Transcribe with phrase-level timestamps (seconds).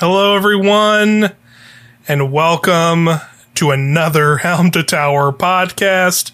[0.00, 1.32] Hello, everyone,
[2.08, 3.06] and welcome
[3.54, 6.32] to another Helm to Tower podcast.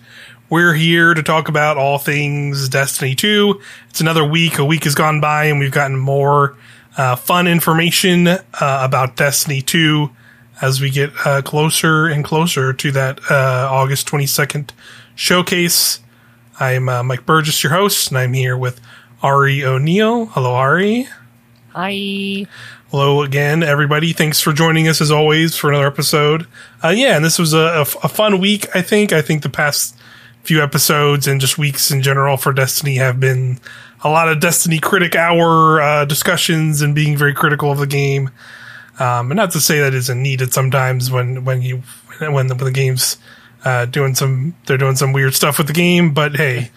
[0.48, 3.60] We're here to talk about all things Destiny 2.
[3.90, 4.60] It's another week.
[4.60, 6.56] A week has gone by, and we've gotten more
[6.96, 10.10] uh, fun information uh, about Destiny 2
[10.62, 14.70] as we get uh, closer and closer to that uh, August 22nd
[15.16, 15.98] showcase.
[16.60, 18.80] I'm uh, Mike Burgess, your host, and I'm here with
[19.24, 20.26] Auri O'Neill.
[20.26, 21.08] Hello, Auri.
[21.76, 22.46] Hi.
[22.92, 24.12] Hello again, everybody.
[24.12, 26.46] Thanks for joining us as always for another episode.
[26.84, 28.68] Uh, yeah, and this was a, fun week.
[28.76, 29.12] I think.
[29.12, 29.96] I think the past
[30.44, 33.58] few episodes and just weeks in general for Destiny have been
[34.04, 38.30] a lot of Destiny critic hour uh, discussions and being very critical of the game.
[39.00, 41.82] Um, and not to say that isn't needed sometimes when when you
[42.20, 43.16] when the, when the game's
[43.64, 46.70] uh, doing some they're doing some weird stuff with the game, but hey.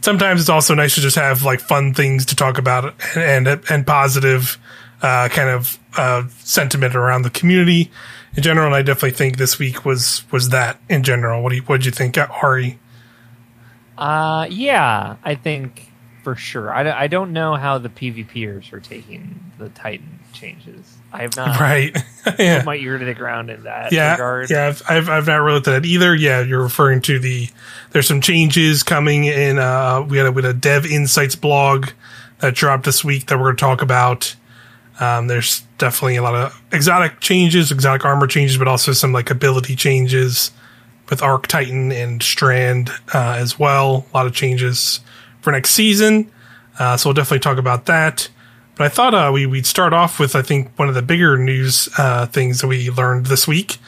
[0.00, 3.62] Sometimes it's also nice to just have like fun things to talk about and and,
[3.68, 4.56] and positive
[5.02, 7.90] uh, kind of uh, sentiment around the community
[8.36, 8.66] in general.
[8.66, 11.42] And I definitely think this week was was that in general.
[11.42, 12.78] What do you what did you think, Auri?
[13.96, 15.90] Uh, yeah, I think
[16.22, 16.72] for sure.
[16.72, 20.98] I, I don't know how the PvPers are taking the Titan changes.
[21.12, 21.96] I have not right.
[22.38, 22.58] yeah.
[22.58, 24.50] put my ear to the ground in that yeah, regard.
[24.50, 26.14] Yeah, I've, I've, I've not really looked at it either.
[26.14, 27.48] Yeah, you're referring to the
[27.90, 29.58] there's some changes coming in.
[29.58, 31.88] Uh, we had a, we had a Dev Insights blog
[32.40, 34.36] that dropped this week that we're going to talk about.
[35.00, 39.30] Um, there's definitely a lot of exotic changes, exotic armor changes, but also some like
[39.30, 40.50] ability changes
[41.08, 44.06] with Arc Titan and Strand uh, as well.
[44.12, 45.00] A lot of changes
[45.40, 46.30] for next season.
[46.78, 48.28] Uh, so we'll definitely talk about that.
[48.76, 51.36] But I thought uh, we, would start off with, I think, one of the bigger
[51.36, 53.78] news uh, things that we learned this week.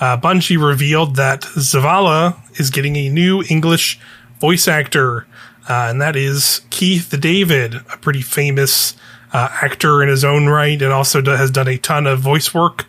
[0.00, 4.00] Uh, Bungie revealed that Zavala is getting a new English
[4.40, 5.26] voice actor,
[5.68, 8.96] uh, and that is Keith David, a pretty famous
[9.32, 12.86] uh, actor in his own right, and also has done a ton of voice work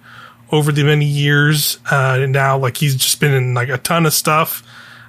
[0.52, 1.80] over the many years.
[1.90, 4.64] Uh, and now, like, he's just been in like a ton of stuff.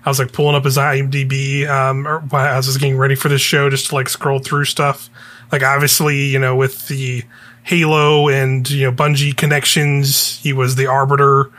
[0.04, 3.41] I was like pulling up his IMDb um, or, I was getting ready for this
[3.41, 5.09] show just to like scroll through stuff.
[5.50, 7.22] Like, obviously, you know, with the
[7.64, 11.50] Halo and you know Bungie connections, he was the Arbiter,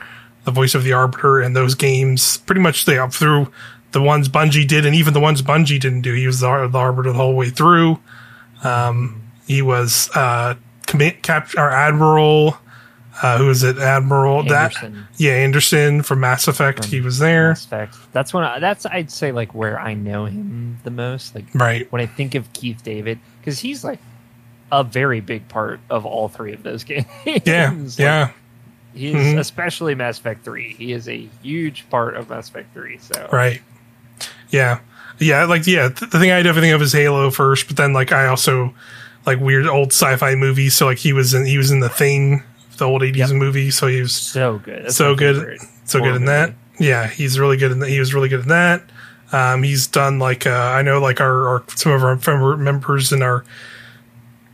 [0.44, 2.38] the voice of the Arbiter in those games.
[2.38, 3.50] Pretty much they up through
[3.92, 6.12] the ones Bungie did, and even the ones Bungie didn't do.
[6.12, 7.98] He was the, the Arbiter the whole way through.
[8.62, 10.54] Um, he was uh,
[10.86, 12.56] command cap or admiral.
[13.22, 13.78] Uh, who is it?
[13.78, 14.92] Admiral Anderson.
[14.94, 16.80] that yeah Anderson from Mass Effect.
[16.80, 17.50] From he was there.
[17.50, 17.96] Mass Effect.
[18.12, 21.32] That's when I, that's I'd say like where I know him the most.
[21.34, 21.90] Like Right.
[21.92, 24.00] when I think of Keith David, because he's like
[24.72, 27.06] a very big part of all three of those games.
[27.24, 28.30] Yeah, Like, yeah,
[28.94, 29.38] He is Mhm.
[29.38, 30.74] especially Mass Effect Three.
[30.74, 32.98] He is a huge part of Mass Effect Three.
[32.98, 33.62] So right.
[34.50, 34.80] Yeah,
[35.20, 35.44] yeah.
[35.44, 38.10] Like yeah, th- the thing I definitely think of is Halo first, but then like
[38.10, 38.74] I also
[39.26, 40.74] like weird old sci-fi movies.
[40.74, 42.42] So like he was in he was in the Thing,
[42.78, 43.38] the old eighties Yep.
[43.38, 43.70] movie.
[43.70, 44.84] So he was so good.
[44.84, 46.26] That's so good, so good in movie.
[46.26, 46.54] that.
[46.78, 47.88] Yeah, he's really good in that.
[47.88, 48.82] He was really good in that.
[49.32, 53.12] Um, he's done like uh, I know like our, our some of our member- members
[53.12, 53.44] in our.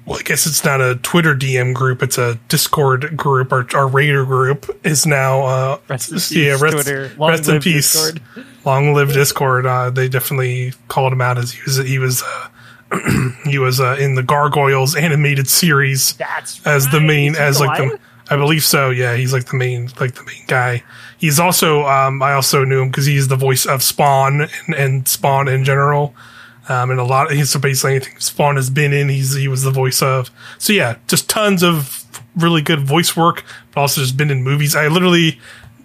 [0.07, 3.53] Well, I guess it's not a Twitter DM group; it's a Discord group.
[3.53, 5.43] Our, our Raider group is now.
[5.43, 7.13] Uh, Rest in peace, yeah, rest, Twitter.
[7.19, 7.93] Long rest in live peace.
[7.93, 8.23] Discord.
[8.65, 9.67] Long live Discord.
[9.67, 12.49] Uh, they definitely called him out as he was he was uh,
[13.45, 17.99] he was uh, in the Gargoyles animated series That's as the main as like the
[18.31, 18.91] I believe so.
[18.91, 20.85] Yeah, he's like the main like the main guy.
[21.19, 25.09] He's also um I also knew him because he's the voice of Spawn and, and
[25.09, 26.15] Spawn in general.
[26.69, 27.33] Um, and a lot.
[27.33, 29.09] He's so basically anything Spawn has been in.
[29.09, 30.31] He's he was the voice of.
[30.59, 32.05] So yeah, just tons of
[32.37, 34.77] really good voice work, but also just been in movies.
[34.77, 35.41] I literally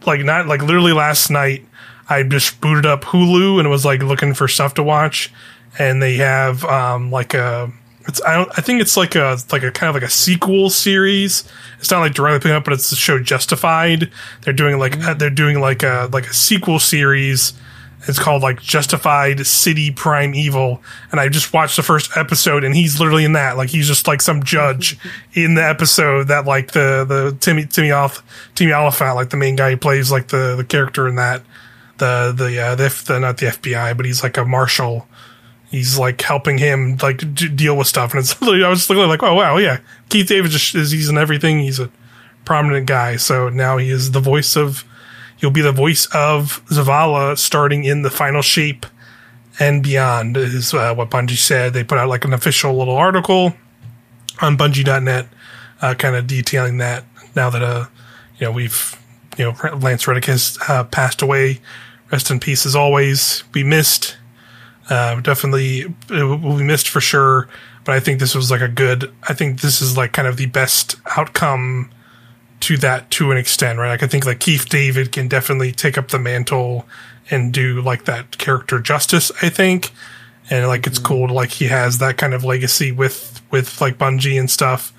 [0.05, 1.65] like not like literally last night.
[2.07, 5.33] I just booted up Hulu and was like looking for stuff to watch,
[5.77, 7.71] and they have um like a
[8.07, 10.69] it's I don't I think it's like a like a kind of like a sequel
[10.69, 11.43] series.
[11.79, 14.11] It's not like directly picking up, but it's the show Justified.
[14.41, 17.53] They're doing like uh, they're doing like a like a sequel series.
[18.07, 22.99] It's called like Justified City Primeval, and I just watched the first episode, and he's
[22.99, 23.57] literally in that.
[23.57, 24.99] Like he's just like some judge
[25.33, 28.23] in the episode that like the the Timmy Timmy Off
[28.53, 31.41] Timmy Olyphant, like the main guy who plays like the the character in that
[31.97, 35.07] the the uh, the, F- the not the FBI, but he's like a marshal.
[35.75, 37.21] He's like helping him like
[37.55, 39.79] deal with stuff, and it's I was literally like, oh wow, yeah,
[40.09, 41.59] Keith David is he's in everything.
[41.59, 41.89] He's a
[42.45, 44.83] prominent guy, so now he is the voice of.
[45.37, 48.85] He'll be the voice of Zavala starting in the final shape
[49.59, 51.73] and beyond is uh, what Bungie said.
[51.73, 53.53] They put out like an official little article
[54.41, 55.27] on Bungie.net,
[55.81, 57.05] uh, kind of detailing that.
[57.35, 57.85] Now that uh,
[58.37, 58.99] you know we've
[59.37, 61.59] you know Lance Reddick has uh, passed away.
[62.11, 63.43] Rest in peace as always.
[63.51, 64.17] Be missed.
[64.89, 67.47] Uh, definitely it will be missed for sure.
[67.83, 69.11] But I think this was like a good.
[69.27, 71.91] I think this is like kind of the best outcome
[72.61, 73.89] to that to an extent, right?
[73.89, 76.87] Like I think like Keith David can definitely take up the mantle
[77.29, 79.31] and do like that character justice.
[79.41, 79.91] I think,
[80.49, 83.97] and like it's cool to like he has that kind of legacy with with like
[83.97, 84.93] Bungie and stuff,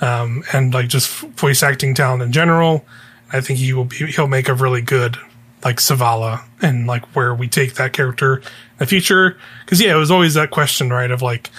[0.00, 2.84] um, and like just voice acting talent in general.
[3.32, 5.16] I think he will be he'll make a really good
[5.64, 8.44] like Zavala and like where we take that character in
[8.78, 9.38] the future.
[9.64, 11.10] Because yeah, it was always that question, right?
[11.10, 11.50] Of like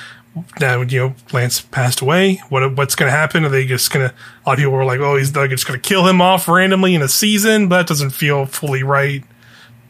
[0.59, 2.41] now you know Lance passed away.
[2.49, 3.45] What what's going to happen?
[3.45, 4.13] Are they just going to?
[4.13, 6.47] A lot of people were like, "Oh, he's like just going to kill him off
[6.47, 9.23] randomly in a season," but that doesn't feel fully right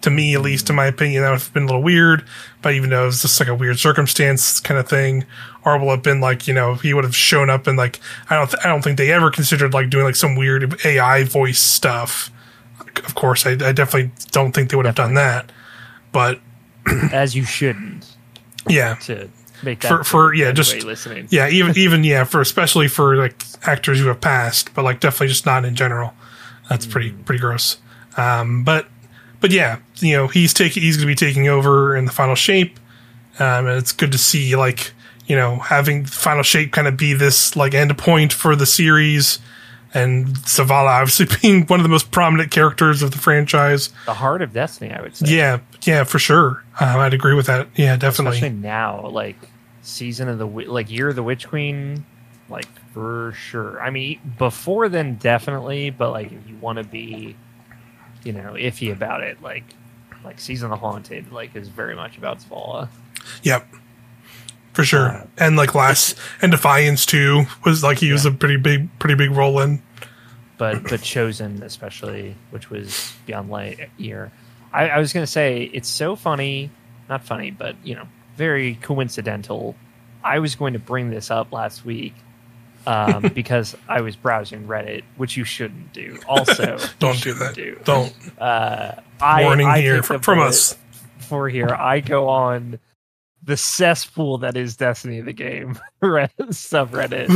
[0.02, 1.24] to me, at least in my opinion.
[1.24, 2.24] That would have been a little weird.
[2.62, 5.26] But even though it was just like a weird circumstance kind of thing,
[5.66, 8.36] or will have been like you know he would have shown up and like I
[8.36, 11.60] don't th- I don't think they ever considered like doing like some weird AI voice
[11.60, 12.32] stuff.
[13.06, 15.52] Of course, I, I definitely don't think they would have done that.
[16.12, 16.40] But
[17.12, 18.16] as you shouldn't.
[18.68, 19.30] Yeah, to
[19.64, 21.28] make that for for yeah just listening.
[21.32, 25.28] yeah even even yeah for especially for like actors who have passed but like definitely
[25.28, 26.14] just not in general.
[26.70, 27.78] That's pretty pretty gross.
[28.18, 28.88] Um but
[29.42, 32.80] but yeah you know he's taking he's gonna be taking over in the final shape.
[33.40, 34.94] Um and it's good to see like
[35.28, 39.40] you know having final shape kind of be this like end point for the series
[39.96, 44.42] and Zavala obviously being one of the most prominent characters of the franchise The heart
[44.44, 45.36] of Destiny, I would say.
[45.36, 49.38] yeah yeah for sure um, I'd agree with that yeah definitely Especially now, like
[49.82, 52.06] season of the like year of the Witch Queen,
[52.50, 53.82] like for sure.
[53.82, 55.90] I mean, before then, definitely.
[55.92, 57.36] But like, if you want to be,
[58.24, 59.64] you know, iffy about it, like
[60.24, 62.90] like season of the Haunted, like is very much about Zavala.
[63.44, 63.68] Yep.
[64.76, 65.08] For sure.
[65.10, 69.16] Uh, and like last and Defiance too was like he was a pretty big pretty
[69.16, 69.82] big role in.
[70.58, 74.32] but but chosen especially which was beyond light year
[74.72, 76.70] I, I was gonna say it's so funny
[77.10, 78.08] not funny but you know
[78.38, 79.76] very coincidental
[80.24, 82.14] i was going to bring this up last week
[82.88, 87.84] um, because i was browsing reddit which you shouldn't do also Don't do that.
[87.84, 88.14] Don't.
[88.40, 90.78] uh, I, Warning I here from, from us.
[91.20, 92.80] for here i go on
[93.46, 97.30] the cesspool that is destiny of the game subreddit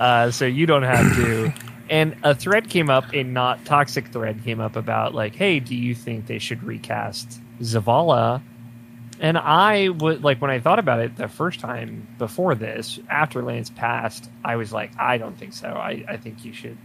[0.00, 1.52] uh, so you don't have to.
[1.88, 5.74] And a thread came up, a not toxic thread came up about like, hey, do
[5.74, 8.42] you think they should recast Zavala?
[9.18, 13.42] And I would like when I thought about it the first time before this, after
[13.42, 15.68] Lance passed, I was like, I don't think so.
[15.68, 16.76] I, I think you should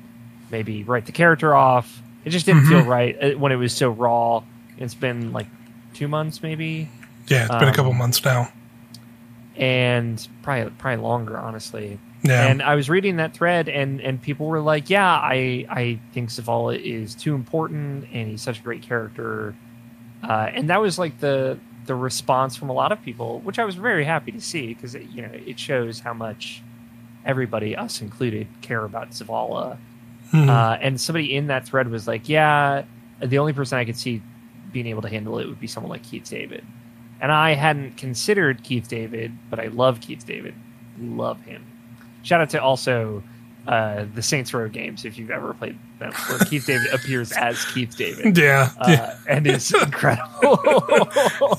[0.50, 2.02] maybe write the character off.
[2.24, 4.44] It just didn't feel right uh, when it was so raw.
[4.78, 5.48] It's been like
[5.94, 6.90] two months, maybe,
[7.28, 8.50] Yeah, it's been a couple Um, months now.
[9.56, 12.00] and probably probably longer, honestly.
[12.24, 12.46] Yeah.
[12.48, 16.30] And I was reading that thread, and and people were like, "Yeah, I I think
[16.30, 19.56] Zavala is too important, and he's such a great character."
[20.24, 21.58] Uh, and that was like the
[21.88, 24.94] the response from a lot of people, which I was very happy to see because
[24.94, 26.62] you know it shows how much
[27.26, 29.78] everybody, us included, care about Zavala.
[30.32, 30.48] Mhm.
[30.48, 32.84] Uh, and somebody in that thread was like, "Yeah,
[33.20, 34.22] the only person I could see
[34.72, 36.64] being able to handle it would be someone like Keith David."
[37.22, 40.56] And I hadn't considered Keith David, but I love Keith David.
[41.00, 41.64] Love him.
[42.24, 43.22] Shout out to also
[43.68, 47.64] uh, the Saints Row games if you've ever played them, where Keith David appears as
[47.66, 48.72] Keith David yeah.
[48.80, 49.18] uh, yeah.
[49.30, 50.60] and is incredible.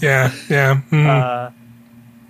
[0.03, 0.32] Yeah.
[0.50, 0.81] Yeah.
[0.91, 1.06] mhm.
[1.06, 1.50] Uh,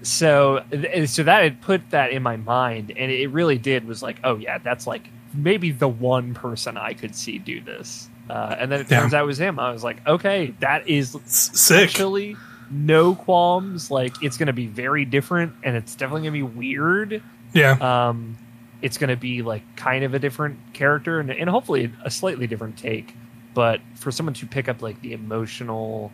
[0.03, 4.03] so, th- so that had put that in my mind, and it really did was
[4.03, 8.09] like, oh yeah, that's like maybe the one person I could see do this.
[8.29, 9.01] Uh, and then it Yeah.
[9.01, 9.59] turns out it was him.
[9.59, 11.89] I was like, okay, that is S- Sick.
[11.91, 12.37] actually
[12.73, 13.91] no qualms.
[13.91, 17.23] Like it's going to be very different, and it's definitely going to be weird.
[17.53, 18.09] Yeah.
[18.09, 18.39] Um,
[18.81, 22.47] it's going to be like kind of a different character, and, and hopefully a slightly
[22.47, 23.15] different take.
[23.55, 26.11] But for someone to pick up like the emotional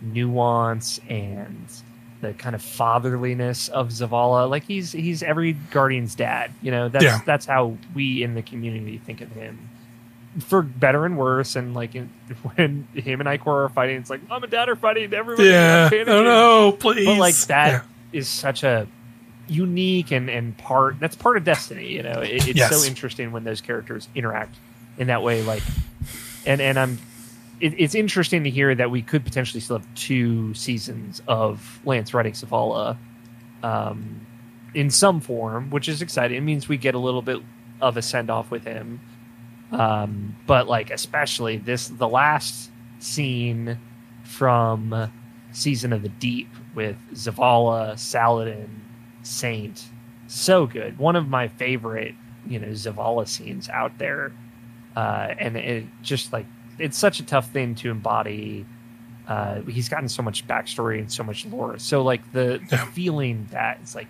[0.00, 1.66] nuance and
[2.20, 6.52] the kind of fatherliness of Zavala, like he's he's every guardian's dad.
[6.60, 7.20] You know, that's Yeah.
[7.24, 9.68] that's how we in the community think of him.
[10.40, 12.08] For better and worse, and like in,
[12.54, 15.12] when him and Ikora are fighting, it's like mom and dad are fighting.
[15.12, 15.90] Everybody, Yeah.
[15.90, 17.04] panicking." Oh no, please.
[17.06, 18.40] but like that is Yeah.
[18.40, 18.86] such a
[19.48, 22.70] unique and and part that's part of destiny you know it, it's Yes.
[22.80, 24.54] so interesting when those characters interact
[24.98, 25.62] in that way like
[26.46, 26.96] and and i'm
[27.60, 32.14] it, it's interesting to hear that we could potentially still have two seasons of lance
[32.14, 32.96] writing Zavala
[33.64, 34.20] um
[34.74, 37.42] in some form which is exciting it means we get a little bit
[37.80, 39.00] of a send off with him
[39.72, 43.78] um but like especially this the last scene
[44.24, 45.10] from
[45.52, 48.68] Season of the Deep with Zavala, Saladin,
[49.22, 49.84] Saint.
[50.28, 50.96] So good.
[50.98, 52.14] One of my favorite,
[52.46, 54.32] you know, Zavala scenes out there.
[54.96, 56.46] Uh, and it just like,
[56.78, 58.64] it's such a tough thing to embody.
[59.28, 61.78] Uh, he's gotten so much backstory and so much lore.
[61.78, 62.84] So, like, the, the Yeah.
[62.92, 64.08] feeling that it's like,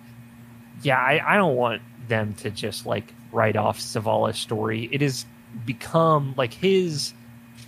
[0.81, 4.87] yeah, I, I don't want them to just like write off Zavala's story.
[4.91, 5.25] It is
[5.65, 7.13] become like his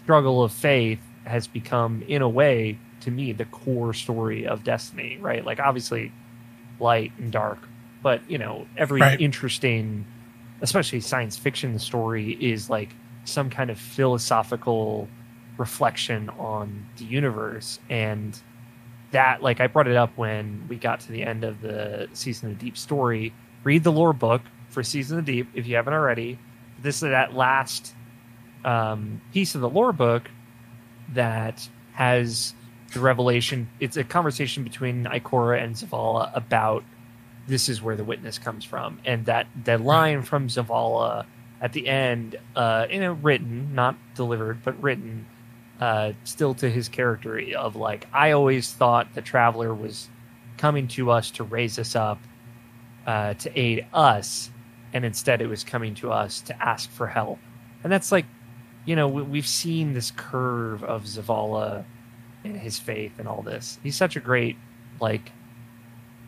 [0.03, 5.17] struggle of faith has become in a way to me the core story of Destiny,
[5.21, 5.45] right?
[5.45, 6.11] Like obviously
[6.79, 7.59] light and dark,
[8.03, 9.19] but you know, every Right.
[9.19, 10.05] interesting
[10.61, 12.89] especially science fiction story is like
[13.25, 15.07] some kind of philosophical
[15.57, 18.39] reflection on the universe and
[19.11, 22.51] that like I brought it up when we got to the end of the season
[22.51, 23.33] of deep story.
[23.63, 26.39] Read the lore book for season of deep if you haven't already.
[26.85, 27.93] This is that last
[28.63, 30.29] um, piece of the lore book
[31.13, 32.53] that has
[32.93, 33.69] the revelation.
[33.79, 36.83] It's a conversation between Ikora and Zavala about
[37.47, 41.25] this is where the witness comes from, and that that line from Zavala
[41.59, 45.25] at the end, uh, in a written, not delivered, but written,
[45.79, 50.07] uh, still to his character of like, I always thought the traveler was
[50.57, 52.19] coming to us to raise us up,
[53.07, 54.51] uh, to aid us,
[54.93, 57.39] and instead it was coming to us to ask for help.
[57.83, 58.25] And that's like,
[58.85, 61.83] you know, we, we've seen this curve of Zavala
[62.43, 63.79] and his faith and all this.
[63.83, 64.57] He's such a great,
[64.99, 65.31] like,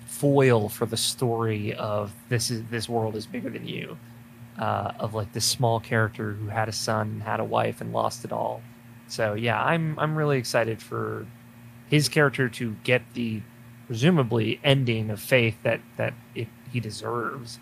[0.06, 3.98] foil for the story of this is this world is bigger than you.
[4.58, 7.94] Uh, of like this small character who had a son, and had a wife, and
[7.94, 8.60] lost it all.
[9.08, 11.28] So yeah, I'm I'm really excited for
[11.88, 13.44] his character to get the
[13.86, 17.60] presumably ending of faith that that it, he deserves,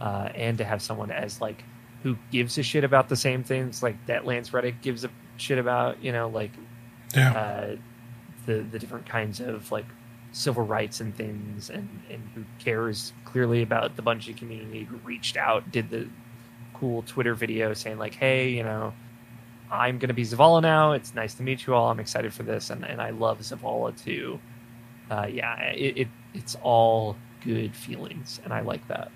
[0.00, 1.64] uh, and to have someone as like
[2.02, 5.58] who gives a shit about the same things like that Lance Reddick gives a shit
[5.58, 6.02] about.
[6.02, 6.52] You know, like
[7.14, 7.32] Yeah.
[7.32, 7.76] uh,
[8.46, 9.86] the the different kinds of like
[10.32, 15.36] civil rights and things, and and who cares clearly about the Bungie community, who reached
[15.36, 16.08] out, did the
[16.74, 18.94] cool Twitter video saying like, hey, you know,
[19.70, 20.92] I'm gonna be Zavala now.
[20.92, 21.90] It's nice to meet you all.
[21.90, 24.40] I'm excited for this, and and I love Zavala too.
[25.10, 29.10] Uh, yeah, it, it it's all good feelings, and I like that.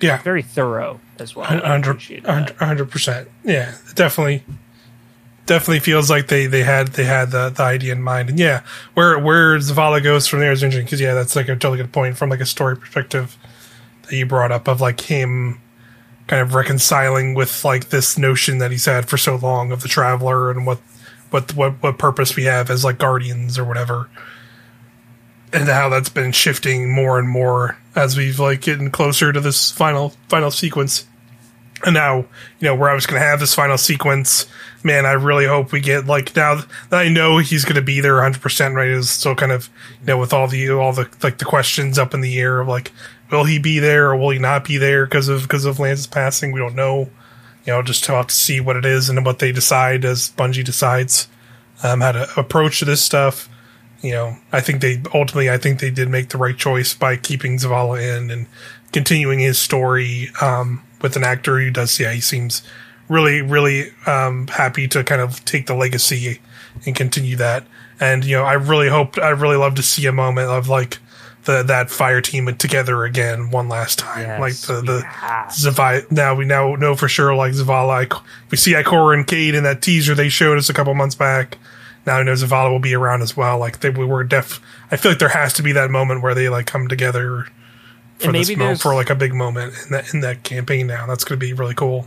[0.00, 0.22] Yeah.
[0.22, 1.46] Very thorough as well.
[1.46, 2.56] I hundred appreciate that.
[2.56, 3.28] hundred percent.
[3.44, 4.44] Yeah, definitely,
[5.46, 8.62] definitely feels like they they had they had the, the idea in mind, and yeah,
[8.94, 11.92] where where Zavala goes from there is interesting because yeah, that's like a totally good
[11.92, 13.36] point from like a story perspective
[14.02, 15.60] that you brought up of like him
[16.26, 19.88] kind of reconciling with like this notion that he's had for so long of the
[19.88, 20.78] traveler and what
[21.30, 24.08] what what what purpose we have as like guardians or whatever
[25.54, 29.70] and how that's been shifting more and more as we've like getting closer to this
[29.70, 31.06] final final sequence.
[31.84, 32.18] And now
[32.60, 34.46] you know where i was going to have this final sequence
[34.82, 38.00] man i really hope we get like now that i know he's going to be
[38.00, 39.68] there 100% right is still kind of
[40.00, 42.68] you know with all the all the like the questions up in the air of
[42.68, 42.90] like
[43.30, 46.06] will he be there or will he not be there because of because of lance's
[46.06, 46.52] passing?
[46.52, 47.10] We don't know.
[47.66, 50.64] You know just have to see what it is and what they decide as bungie
[50.64, 51.28] decides
[51.82, 53.48] um, how to approach this stuff
[54.04, 57.16] you know, I think they ultimately, I think they did make the right choice by
[57.16, 58.46] keeping Zavala in and
[58.92, 61.98] continuing his story um, with an actor who does.
[61.98, 62.62] Yeah, he seems
[63.08, 66.40] really, really um, happy to kind of take the legacy
[66.84, 67.64] and continue that.
[67.98, 70.98] And you know, I really hope, I really love to see a moment of like
[71.44, 75.46] the that fire team together again one last time, Yes, like the the yeah.
[75.46, 76.10] Zavi.
[76.10, 78.22] Now we now know for sure, like Zavala.
[78.50, 81.58] We see Ikora and Cayde in that teaser they showed us a couple months back.
[82.06, 83.58] Now he knows Zavala will be around as well.
[83.58, 84.60] Like they we were def.
[84.90, 87.46] I feel like there has to be that moment where they like come together
[88.18, 90.86] for this maybe mo- there's- for like a big moment in that in that campaign.
[90.86, 92.06] Now that's going to be really cool.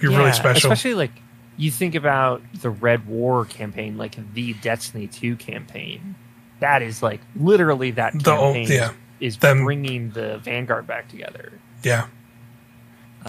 [0.00, 0.70] Be Yeah, really special.
[0.72, 1.12] Especially like
[1.56, 6.14] you think about the Red War campaign, like the Destiny 2 campaign.
[6.60, 8.92] That is like literally that The campaign yeah.
[9.20, 11.52] is Them- bringing the Vanguard back together.
[11.82, 12.06] yeah,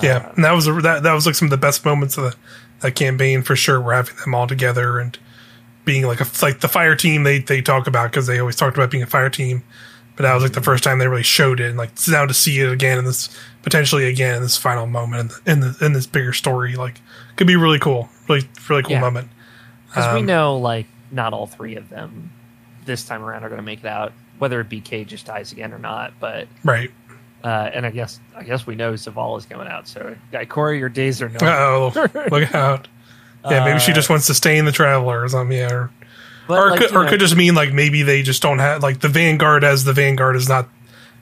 [0.02, 0.18] yeah.
[0.18, 2.24] Uh, and that was a, that that was like some of the best moments of
[2.24, 2.36] the
[2.80, 3.80] that campaign for sure.
[3.80, 5.18] We're having them all together and
[5.92, 8.78] being like a like the fire team they they talk about because they always talked
[8.78, 9.62] about being a fire team.
[10.16, 12.34] But that was like the first time they really showed it, and like now to
[12.34, 13.30] see it again in this
[13.64, 17.02] potentially again in this final moment in the in, the, in this bigger story, like
[17.36, 19.00] could be really cool, really really cool Yeah.
[19.02, 19.30] moment.
[19.88, 22.32] Because we Um, know, like, not all three of them
[22.86, 25.80] this time around are going to make it out, whether BK just dies again or
[25.80, 26.14] not.
[26.20, 26.92] But Right.
[27.44, 29.88] uh, and I guess I guess we know Zavala is coming out.
[29.88, 31.40] So, Ikora, your days are no.
[31.42, 32.88] Oh, look out!
[33.50, 35.58] Yeah, maybe she Uh, just wants to stay in the Traveler or something.
[35.58, 35.90] Yeah, or,
[36.50, 39.00] or, like, could, or know, could just mean like maybe they just don't have like
[39.00, 40.70] the Vanguard as the Vanguard is not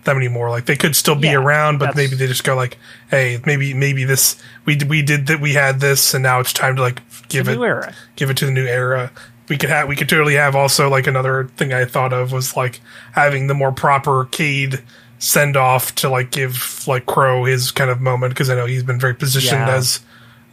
[0.04, 0.50] them anymore.
[0.50, 2.78] Like they could still be Yeah, around, but maybe they just go like,
[3.10, 6.76] hey, maybe maybe this we we did that we had this, and now it's time
[6.78, 7.94] to like give it era.
[8.16, 9.12] give it to the new era.
[9.48, 12.56] We could have we could totally have also like another thing I thought of was
[12.58, 12.82] like
[13.14, 14.82] having the more proper Cayde
[15.20, 18.84] send off to like give like Crow his kind of moment because I know he's
[18.84, 19.76] been very positioned Yeah.
[19.76, 20.00] as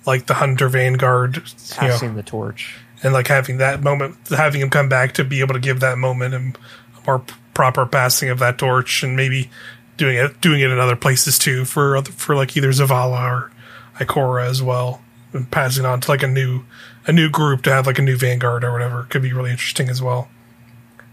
[0.06, 2.76] like the Hunter Vanguard, you know, passing the torch.
[3.02, 5.98] and like having that moment, having him come back to be able to give that
[5.98, 6.56] moment and
[6.96, 7.22] a more
[7.54, 9.50] proper passing of that torch, and maybe
[9.96, 13.50] doing it doing it in other places too for other, for like either Zavala or
[13.98, 15.00] Ikora as well.
[15.32, 16.62] and passing on to like a new
[17.06, 19.88] a new group to have like a new vanguard or whatever could be really interesting
[19.88, 20.28] as well.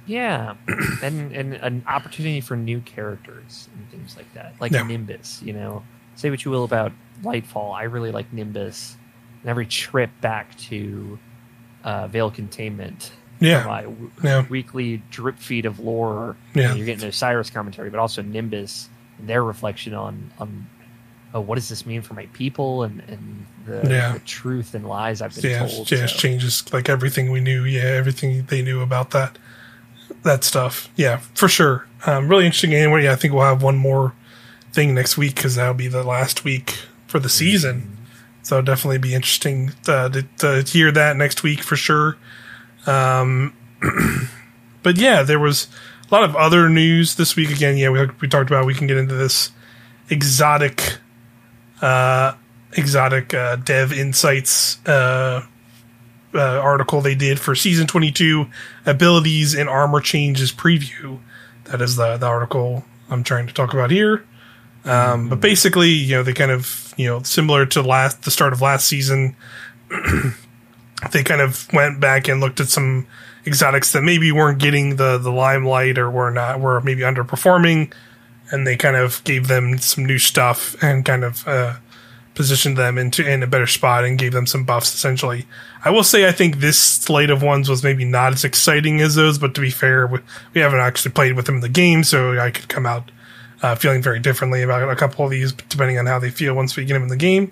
[0.05, 0.55] Yeah,
[1.01, 4.83] and and an opportunity for new characters and things like that, like Yeah.
[4.83, 5.41] Nimbus.
[5.41, 5.83] You know,
[6.15, 6.91] say what you will about
[7.23, 8.95] Lightfall, I really like Nimbus.
[9.41, 11.19] And every trip back to
[11.83, 14.45] uh, Veil Containment, Yeah, my w- yeah.
[14.49, 16.35] weekly drip feed of lore.
[16.53, 16.73] Yeah.
[16.75, 18.89] you're getting Osiris commentary, but also Nimbus
[19.19, 20.67] and their reflection on on
[21.35, 24.13] oh, what does this mean for my people and and the, Yeah.
[24.13, 25.91] the truth and lies I've been yeah, told.
[25.91, 27.63] yeah, so- changes like everything we knew.
[27.63, 29.37] Yeah, everything they knew about that
[30.23, 30.89] that stuff.
[30.95, 31.85] Yeah, for sure.
[32.05, 32.91] Um, really interesting game.
[32.99, 34.13] Yeah, I think we'll have one more
[34.73, 37.97] thing next week because that'll be the last week for the season.
[38.41, 42.17] So definitely be interesting to, to hear that next week for sure.
[42.85, 43.53] Um,
[44.83, 45.67] but yeah, there was
[46.11, 47.49] a lot of other news this week.
[47.49, 48.65] Again, yeah, we we talked about.
[48.65, 49.51] We can get into this
[50.09, 50.97] exotic,
[51.81, 52.33] uh,
[52.73, 55.45] exotic uh, dev insights uh,
[56.33, 58.47] uh, article they did for season twenty two
[58.85, 61.19] abilities and armor changes preview.
[61.65, 64.25] That is the the article I'm trying to talk about here.
[64.85, 68.53] Um, But basically, you know, they kind of, you know, similar to last the start
[68.53, 69.35] of last season,
[71.11, 73.07] they kind of went back and looked at some
[73.45, 77.91] exotics that maybe weren't getting the the limelight or were not were maybe underperforming,
[78.51, 81.75] and they kind of gave them some new stuff and kind of uh,
[82.35, 84.93] positioned them into in a better spot and gave them some buffs.
[84.93, 85.45] Essentially,
[85.83, 89.15] I will say I think this slate of ones was maybe not as exciting as
[89.15, 90.19] those, but to be fair, we,
[90.53, 93.11] we haven't actually played with them in the game, so I could come out
[93.63, 96.75] uh, feeling very differently about a couple of these depending on how they feel once
[96.75, 97.51] we get them in the game.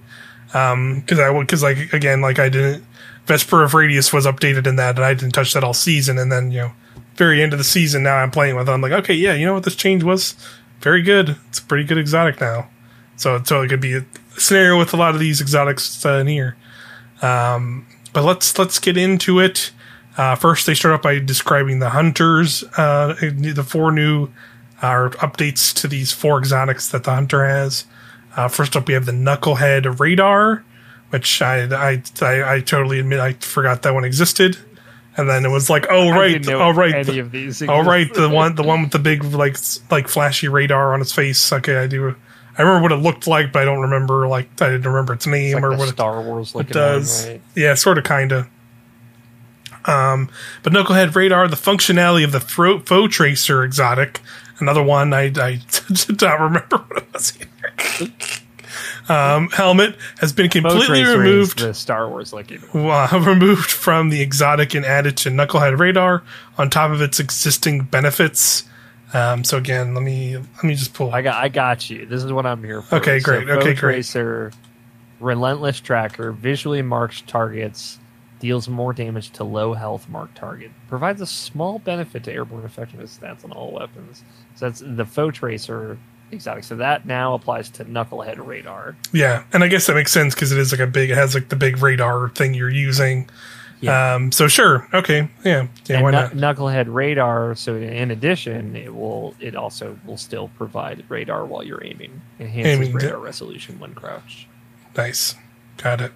[0.54, 2.86] Um because I would, because like again, like I didn't.
[3.26, 6.18] Vesper of Radius was updated in that, and I didn't touch that all season.
[6.18, 6.72] And then you know,
[7.16, 8.68] very end of the season, now I'm playing with.
[8.68, 8.72] it.
[8.72, 10.36] I'm like, okay, yeah, you know what, this change was
[10.82, 11.38] very good.
[11.48, 12.70] It's a pretty good exotic now.
[13.16, 14.06] So so it could be a
[14.38, 16.58] scenario with a lot of these exotics uh, in here.
[17.22, 19.72] Um, but let's let's get into it.
[20.18, 24.30] Uh, first, they start off by describing the hunters, uh, the four new
[24.82, 27.86] uh, updates to these four exotics that the hunter has.
[28.36, 30.64] Uh, first up, we have the Knucklehead Radar,
[31.10, 34.58] which I, I I I totally admit I forgot that one existed,
[35.18, 37.62] and then it was like, oh right, oh right, any the- of these.
[37.62, 39.58] Oh right, the one the one with the big like
[39.90, 41.52] like flashy radar on its face.
[41.52, 42.16] Okay, I do.
[42.58, 45.26] I remember what it looked like, but I don't remember like I didn't remember its
[45.28, 47.24] name It's like or the what it Star Wars it does.
[47.24, 47.42] one, right?
[47.56, 48.48] Yeah, sort of, kind of.
[49.86, 50.30] Um,
[50.64, 54.20] but Knucklehead Radar, the functionality of the Fro- Foe Tracer exotic,
[54.62, 55.60] another one I, I
[55.92, 57.38] did not remember what it was
[59.10, 64.74] um, helmet has been completely removed the Star Wars looking uh, removed from the exotic
[64.74, 66.24] and added to Knucklehead Radar
[66.58, 68.64] on top of its existing benefits.
[69.14, 71.12] Um, so again, let me let me just pull.
[71.12, 72.06] I got I got you.
[72.06, 72.96] This is what I'm here for.
[72.96, 73.48] Okay, great.
[73.48, 73.94] So, Okay, great.
[73.96, 74.54] Tracer,
[75.20, 78.00] relentless tracker, visually marked targets,
[78.42, 80.72] deals more damage to low health marked target.
[80.90, 84.24] Provides a small benefit to airborne effectiveness stats on all weapons.
[84.56, 85.98] So that's the Foe Tracer
[86.32, 86.64] exotic.
[86.66, 88.98] So that now applies to Knucklehead Radar.
[89.14, 91.12] Yeah, and I guess that makes sense because it is like a big.
[91.12, 93.30] It has like the big radar thing you're using.
[93.80, 94.16] Yeah.
[94.16, 94.32] Um.
[94.32, 94.88] So sure.
[94.94, 95.30] Okay.
[95.44, 95.68] Yeah.
[95.86, 95.96] Yeah.
[95.96, 96.32] and why not?
[96.32, 97.56] Knucklehead Radar.
[97.56, 102.22] So in addition, it will it also will still provide radar while you're aiming.
[102.40, 103.24] Enhances Aiming, radar yeah.
[103.26, 104.48] resolution when crouched.
[104.96, 105.36] Nice.
[105.78, 106.12] Got it.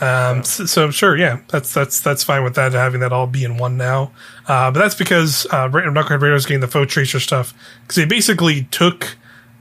[0.00, 3.44] Um, so, so sure, yeah, that's that's that's fine with that having that all be
[3.44, 4.12] in one now.
[4.46, 8.04] Uh, but that's because uh, Knucklehead Radar is getting the Foe Tracer stuff because they
[8.04, 9.16] basically took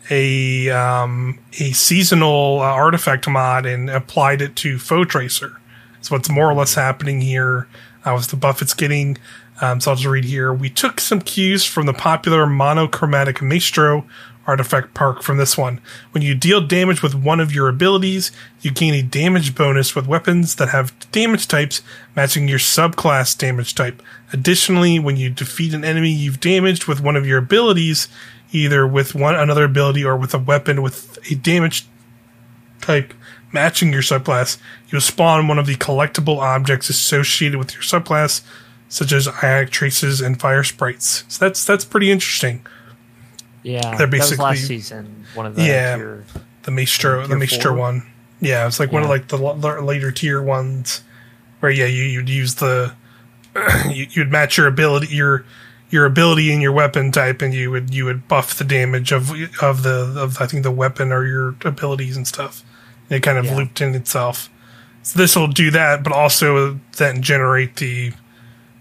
[0.09, 5.59] a um, a seasonal uh, artifact mod and applied it to Foe Tracer.
[6.01, 7.67] So what's more or less happening here
[8.03, 9.17] uh, was the buff it's getting.
[9.61, 10.53] Um, so I'll just read here.
[10.53, 14.05] We took some cues from the popular monochromatic Maestro
[14.47, 15.81] artifact park from this one.
[16.11, 18.31] When you deal damage with one of your abilities,
[18.61, 21.81] you gain a damage bonus with weapons that have damage types
[22.15, 24.01] matching your subclass damage type.
[24.31, 28.07] Additionally, when you defeat an enemy you've damaged with one of your abilities,
[28.51, 31.87] either with one another ability or with a weapon with a damage
[32.81, 33.13] type
[33.51, 34.57] matching your subclass,
[34.89, 38.41] you'll spawn one of the collectible objects associated with your subclass,
[38.89, 41.23] such as ionic traces and fire sprites.
[41.27, 42.65] So that's that's pretty interesting.
[43.65, 45.25] Yeah, They're that was last season.
[45.33, 45.95] One of the Yeah.
[45.97, 46.23] tier-
[46.63, 47.79] The Maestro, the Maestro four?
[47.79, 48.03] one.
[48.39, 51.01] Yeah, it's like one of like the l- later tier ones,
[51.59, 52.93] where yeah, you you'd use the
[53.89, 55.45] you, you'd match your ability your
[55.89, 59.31] your ability and your weapon type, and you would you would buff the damage of
[59.61, 62.63] of the of I think the weapon or your abilities and stuff.
[63.09, 63.55] It kind of Yeah.
[63.55, 64.49] looped in itself.
[65.03, 68.11] So this will do that, but also then generate the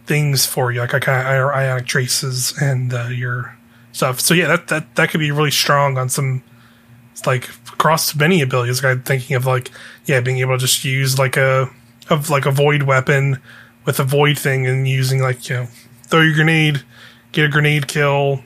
[0.07, 3.57] things for you, like kind of ionic traces and uh, your
[3.95, 4.21] stuff.
[4.21, 6.43] So yeah, that that that could be really strong on some
[7.25, 8.83] like across many abilities.
[8.83, 9.71] Like I'm thinking of like
[10.05, 11.71] yeah, being able to just use like a
[12.11, 13.41] of like a void weapon
[13.87, 15.69] with a void thing and using like you know
[16.03, 16.83] throw your grenade,
[17.33, 18.43] get a grenade kill.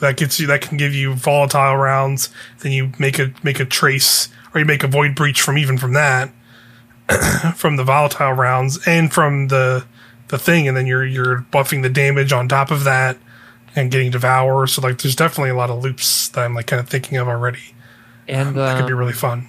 [0.00, 0.46] That gets you.
[0.46, 2.30] That can give you volatile rounds.
[2.60, 5.76] Then you make a make a trace, or you make a void breach from even
[5.76, 6.30] from that,
[7.56, 9.84] from the volatile rounds and from the
[10.28, 13.18] the thing, and then you're you're buffing the damage on top of that
[13.80, 14.66] and getting devour.
[14.66, 17.28] So like, there's definitely a lot of loops that I'm like kind of thinking of
[17.28, 17.74] already.
[18.28, 19.48] And That could um, be really fun.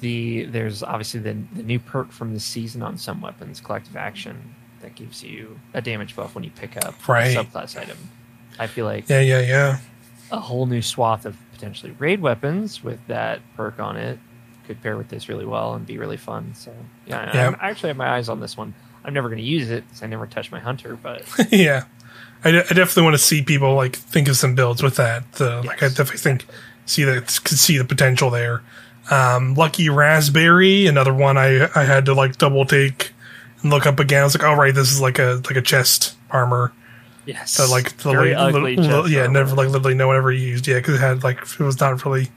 [0.00, 4.54] the there's obviously the the new perk from the season on some weapons, collective action,
[4.82, 7.36] that gives you a damage buff when you pick up Right.
[7.36, 7.98] a subclass item.
[8.58, 9.78] I feel like Yeah, yeah, yeah.
[10.30, 14.18] a whole new swath of potentially raid weapons with that perk on it
[14.66, 16.54] could pair with this really well and be really fun.
[16.54, 16.72] So
[17.06, 17.56] yeah, Yeah.
[17.60, 18.72] I actually have my eyes on this one.
[19.04, 21.84] I'm never going to use it because I never touch my hunter, but yeah,
[22.44, 25.24] I, I definitely want to see people like think of some builds with that.
[25.40, 26.46] Uh, Like I definitely think
[26.86, 28.62] see that could see the potential there.
[29.10, 33.12] Um, Lucky Raspberry, another one I I had to like double take
[33.62, 34.20] and look up again.
[34.22, 36.72] I was like, oh right, this is like a like a chest armor
[37.26, 38.76] yes, that like the very li- ugly.
[38.76, 39.32] li- li- chest yeah, armor.
[39.32, 40.66] never like literally no one ever used.
[40.66, 42.28] Yeah, because it had like it was not really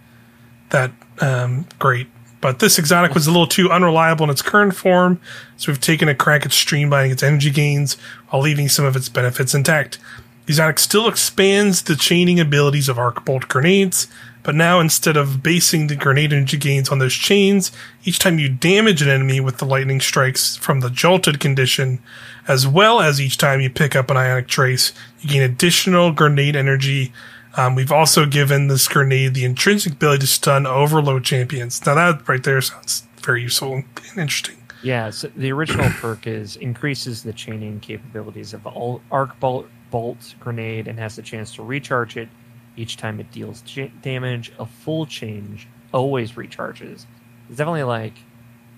[0.72, 2.08] that um, great.
[2.44, 5.22] But this exotic was a little too unreliable in its current form,
[5.56, 7.96] so we've taken a crack at streamlining its energy gains
[8.28, 9.98] while leaving some of its benefits intact.
[10.46, 14.10] Exotic still expands the chaining abilities of arc bolt grenades,
[14.44, 17.72] but now instead of basing the grenade energy gains on those chains,
[18.04, 22.00] each time you damage an enemy with the lightning strikes from the jolted condition,
[22.46, 26.58] as well as each time you pick up an ionic trace, you gain additional grenade
[26.58, 27.14] energy.
[27.56, 31.86] Um, we've also given this grenade the intrinsic ability to stun overload champions.
[31.86, 33.86] Now that right there sounds very useful and
[34.18, 34.58] interesting.
[34.82, 40.36] Yeah, so the original perk is increases the chaining capabilities of all arc bolt, bolt
[40.40, 42.28] grenade and has the chance to recharge it
[42.76, 44.52] each time it deals j- damage.
[44.60, 47.06] A full change always recharges.
[47.50, 48.14] It's definitely like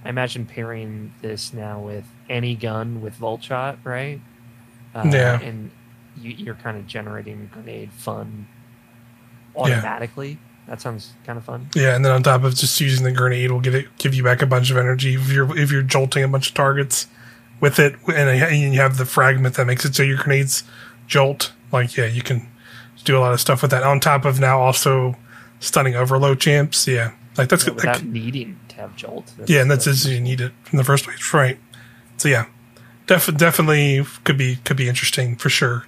[0.04, 4.20] I imagine pairing this now with any gun with Volt Shot, right?
[4.94, 5.40] Uh, Yeah.
[5.42, 5.72] and
[6.18, 8.48] you, you're kind of generating grenade fun
[9.56, 10.38] automatically.
[10.68, 11.70] That sounds kind of fun.
[11.76, 14.24] Yeah, and then on top of just using the grenade, will give it give you
[14.24, 17.08] back a bunch of energy if you're if you're jolting a bunch of targets
[17.62, 20.64] with it, and, uh, and you have the fragment that makes it so your grenades
[21.08, 21.54] jolt.
[21.72, 22.48] Like, yeah, you can
[23.04, 23.84] do a lot of stuff with that.
[23.84, 25.16] On top of now also
[25.60, 26.88] stunning overload champs.
[26.88, 27.76] Yeah, like that's good.
[27.76, 29.34] without Like, needing to have jolt.
[29.46, 31.60] yeah, and that's just you need it in the first place, right?
[32.18, 32.46] So yeah,
[33.06, 35.86] def- definitely could be could be interesting for sure.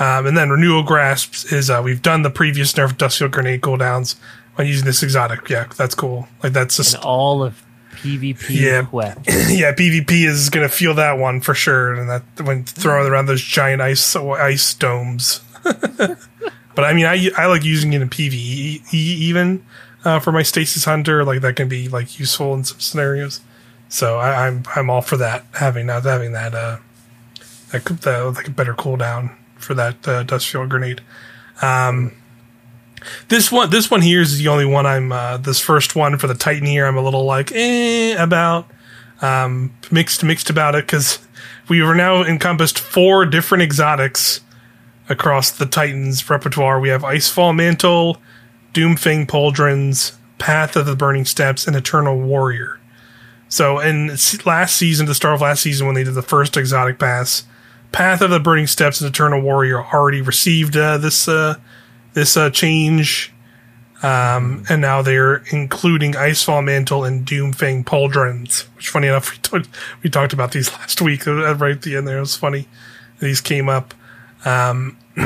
[0.00, 4.14] Um, and then renewal grasps is uh, we've done the previous nerf Duskfield grenade cooldowns
[4.56, 5.48] on using this exotic.
[5.48, 6.28] Yeah, that's cool.
[6.42, 8.80] Like that's just and all of PvP Yeah.
[9.48, 13.42] yeah, PvP is gonna feel that one for sure, and that when throwing around those
[13.42, 15.40] giant ice ice domes.
[15.62, 19.64] but I mean, I I like using it in PVE even
[20.04, 21.24] uh, for my stasis hunter.
[21.24, 23.40] Like that can be like useful in some scenarios.
[23.88, 26.78] So I, I'm I'm all for that having not having that uh
[27.72, 31.02] that could the, like a better cooldown for that uh, Duskfield grenade.
[31.60, 32.12] Um,
[33.28, 36.26] this one this one here is the only one I'm uh, this first one for
[36.26, 36.86] the Titan here.
[36.86, 38.70] I'm a little like eh about
[39.20, 41.18] um, mixed mixed about it because
[41.68, 44.40] we were now encompassed four different exotics
[45.08, 46.80] across the Titans repertoire.
[46.80, 48.18] We have Icefall Mantle,
[48.74, 52.78] Doomfang Pauldrons, Path of the Burning Steps, and Eternal Warrior.
[53.48, 54.08] So, in
[54.44, 57.44] last season, the start of last season, when they did the first exotic pass,
[57.92, 61.56] Path of the Burning Steps and Eternal Warrior already received uh, this uh,
[62.14, 63.32] this uh, change,
[64.02, 68.66] um, and now they're including Icefall Mantle and Doomfang Pauldrons.
[68.76, 69.68] Which, funny enough, we, talked
[70.02, 71.26] we talked about these last week.
[71.26, 72.68] uh, Right at the end there, it was funny.
[73.20, 73.94] These came up,
[74.44, 74.96] um,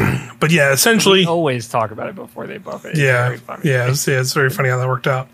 [0.40, 2.90] but yeah, essentially, We always talk about it before they buff it.
[2.90, 5.28] It's yeah, yeah, it's, yeah, it's very funny how that worked out.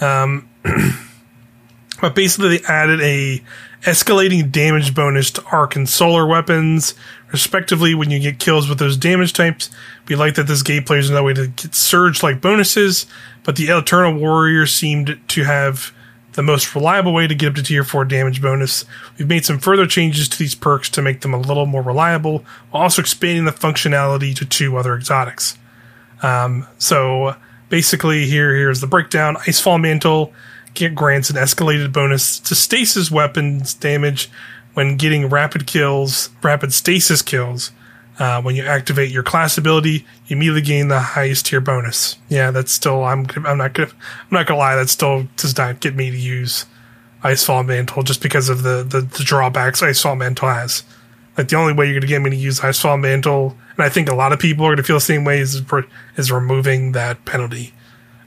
[0.00, 0.48] Um,
[2.00, 3.42] but basically, they added a
[3.82, 6.94] escalating damage bonus to arc and solar weapons,
[7.32, 7.94] respectively.
[7.94, 9.70] When you get kills with those damage types,
[10.08, 13.06] we like that this gave players another way to get surge like bonuses.
[13.44, 15.92] But the Eternal Warrior seemed to have
[16.32, 18.84] the most reliable way to get up to tier 4 damage bonus.
[19.18, 22.44] We've made some further changes to these perks to make them a little more reliable,
[22.70, 25.58] while also expanding the functionality to two other exotics.
[26.22, 27.34] Um, so
[27.68, 29.36] basically, here here's the breakdown.
[29.36, 30.32] Icefall Mantle
[30.94, 34.30] grants an escalated bonus to stasis weapons damage
[34.74, 37.72] when getting rapid kills, rapid stasis kills.
[38.18, 42.16] Uh, when you activate your class ability, you immediately gain the highest tier bonus.
[42.28, 44.74] Yeah, that's still I'm I'm not gonna I'm not gonna lie.
[44.74, 46.66] That still does not get me to use
[47.22, 50.82] Icefall Mantle just because of the the, the drawbacks Icefall Mantle has.
[51.36, 54.08] Like the only way you're to get me to use Icefall Mantle, and I think
[54.08, 55.62] a lot of people are to feel the same way, is
[56.16, 57.72] is removing that penalty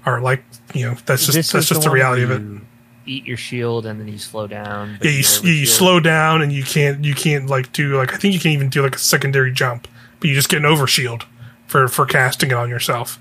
[0.06, 2.62] are like you know that's just This that's just the, one reality of it.
[3.06, 5.00] Eat your shield and then you slow down.
[5.02, 8.18] Yeah, you, you, you slow down and you can't you can't like do like I
[8.18, 9.88] think you can even do like a secondary jump,
[10.20, 11.24] but you just get an overshield
[11.68, 13.20] for for casting it on yourself.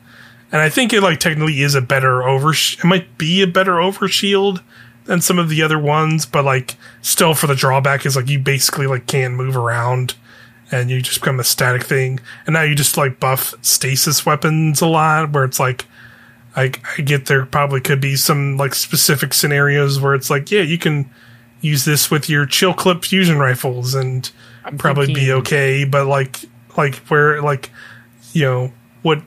[0.52, 2.52] And I think it like technically is a better over.
[2.52, 4.62] It might be a better overshield
[5.04, 8.38] than some of the other ones, but like still for the drawback is like you
[8.38, 10.14] basically like can't move around
[10.72, 12.20] and you just become a static thing.
[12.46, 15.86] And now you just like buff stasis weapons a lot, where it's like
[16.56, 20.62] I, I get there probably could be some like specific scenarios where it's like, yeah,
[20.62, 21.08] you can
[21.60, 24.30] use this with your chill clip fusion rifles and
[24.64, 25.84] I'm probably be okay.
[25.84, 26.40] But like,
[26.76, 27.70] like where like,
[28.32, 29.22] you know, what,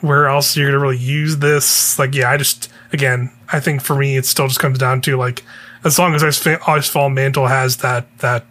[0.00, 1.98] where else you're gonna really use this?
[1.98, 5.16] Like, yeah, I just again, I think for me, it still just comes down to
[5.16, 5.42] like,
[5.84, 8.46] as long as Ice Ice Fall Mantle has that that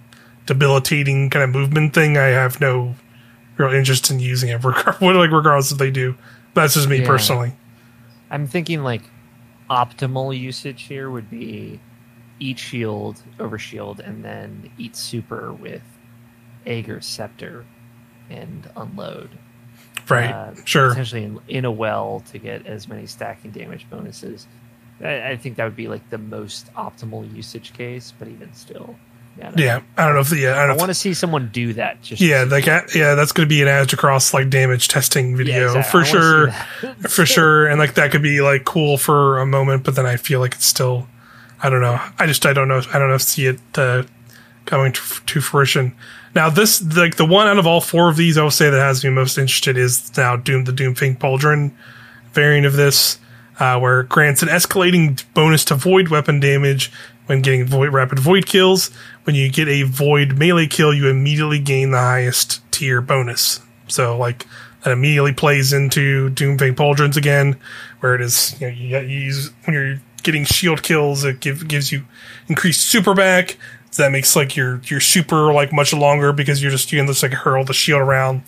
[0.45, 2.95] debilitating kind of movement thing, I have no
[3.57, 4.63] real interest in using it.
[4.63, 6.15] Reg- like regardless if they do.
[6.53, 7.07] That's just me Yeah.
[7.07, 7.53] personally.
[8.29, 9.03] I'm thinking like
[9.69, 11.79] optimal usage here would be
[12.39, 15.81] eat shield over shield and then eat super with
[16.65, 17.65] Ager's scepter
[18.29, 19.29] and unload.
[20.07, 20.31] Right.
[20.31, 20.89] Uh, sure.
[20.89, 24.47] Potentially in, in a well to get as many stacking damage bonuses.
[25.01, 28.95] I, I think that would be like the most optimal usage case, but even still.
[29.41, 29.81] I Yeah.
[29.97, 32.01] I don't know if the yeah, I I don't want to see someone do that.
[32.01, 35.31] Just yeah, like uh, yeah, that's going to be an Edge across like damage testing
[35.31, 35.91] Yeah, video exactly.
[35.91, 36.51] for I sure.
[37.09, 40.17] for sure and like that could be like cool for a moment but then i
[40.17, 41.07] feel like it's still
[41.63, 44.03] i don't know i just i don't know i don't know if see it uh,
[44.65, 45.93] coming to, to fruition
[46.35, 48.79] now this like the one out of all four of these i will say that
[48.79, 51.71] has me most interested is now doom the doomfang pauldron
[52.33, 53.17] variant of this
[53.59, 56.91] uh, where it grants an escalating bonus to void weapon damage
[57.29, 58.89] when getting void rapid void kills
[59.23, 64.17] when you get a void melee kill you immediately gain the highest tier bonus so
[64.17, 64.45] like
[64.83, 67.57] that immediately plays into Doomfang Pauldrons again,
[67.99, 71.67] where it is you know you, you use when you're getting shield kills, it give,
[71.67, 72.05] gives you
[72.47, 73.57] increased super back.
[73.91, 77.07] So that makes like your your super like much longer because you're just you can
[77.07, 78.43] just like hurl the shield around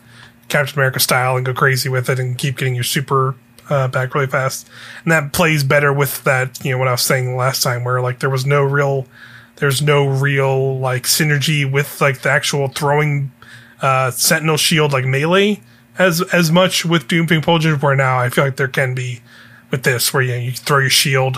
[0.48, 3.36] Captain America style and go crazy with it and keep getting your super
[3.72, 4.70] uh, back really fast.
[5.04, 8.02] And that plays better with that you know what I was saying last time where
[8.02, 9.08] like there was no real
[9.56, 13.32] there's no real like synergy with like the actual throwing
[13.82, 15.62] uh, Sentinel Shield like melee
[15.98, 19.22] as as much with Doomfang Pauldron where now I feel like there can be
[19.72, 21.38] with this where you, know, you throw your shield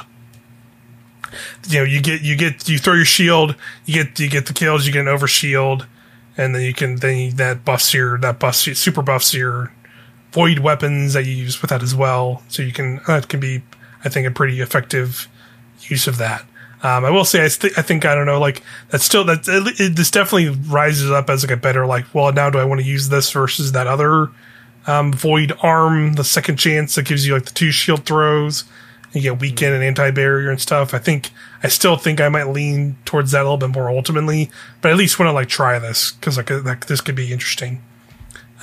[1.68, 4.54] you know you get you get you throw your shield you get you get the
[4.54, 5.88] kills you get an over shield
[6.38, 9.72] and then you can then you, that buffs your that buffs super buffs your
[10.34, 13.62] void weapons that you use with that as well so you can that can be
[14.04, 15.28] I think a pretty effective
[15.82, 16.46] use of that
[16.82, 19.48] um, I will say I, th- I think I don't know like that's still that
[19.48, 22.66] it, it, this definitely rises up as like a better like well now do I
[22.66, 24.30] want to use this versus that other
[24.86, 28.66] um, void arm the second chance that gives you like the two shield throws
[29.14, 30.94] you get weaken and anti barrier and stuff.
[30.94, 31.30] I think
[31.62, 34.50] I still think I might lean towards that a little bit more ultimately,
[34.82, 37.32] but at least want to like try this because like, uh, like this could be
[37.32, 37.82] interesting,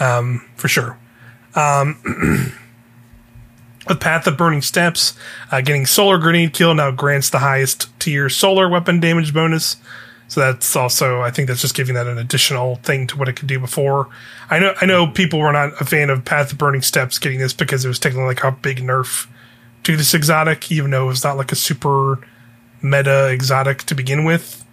[0.00, 0.98] um, for sure.
[1.55, 2.53] Um,
[3.89, 5.15] with Path of Burning Steps,
[5.51, 9.77] uh, getting Solar Grenade kill now grants the highest tier solar weapon damage bonus.
[10.29, 13.35] So that's also, I think that's just giving that an additional thing to what it
[13.35, 14.09] could do before.
[14.49, 17.41] I know, I know people were not a fan of Path of Burning Steps getting
[17.41, 19.27] this because it was taking like a big nerf
[19.83, 22.21] to this exotic, even though it was not like a super
[22.81, 24.65] meta exotic to begin with.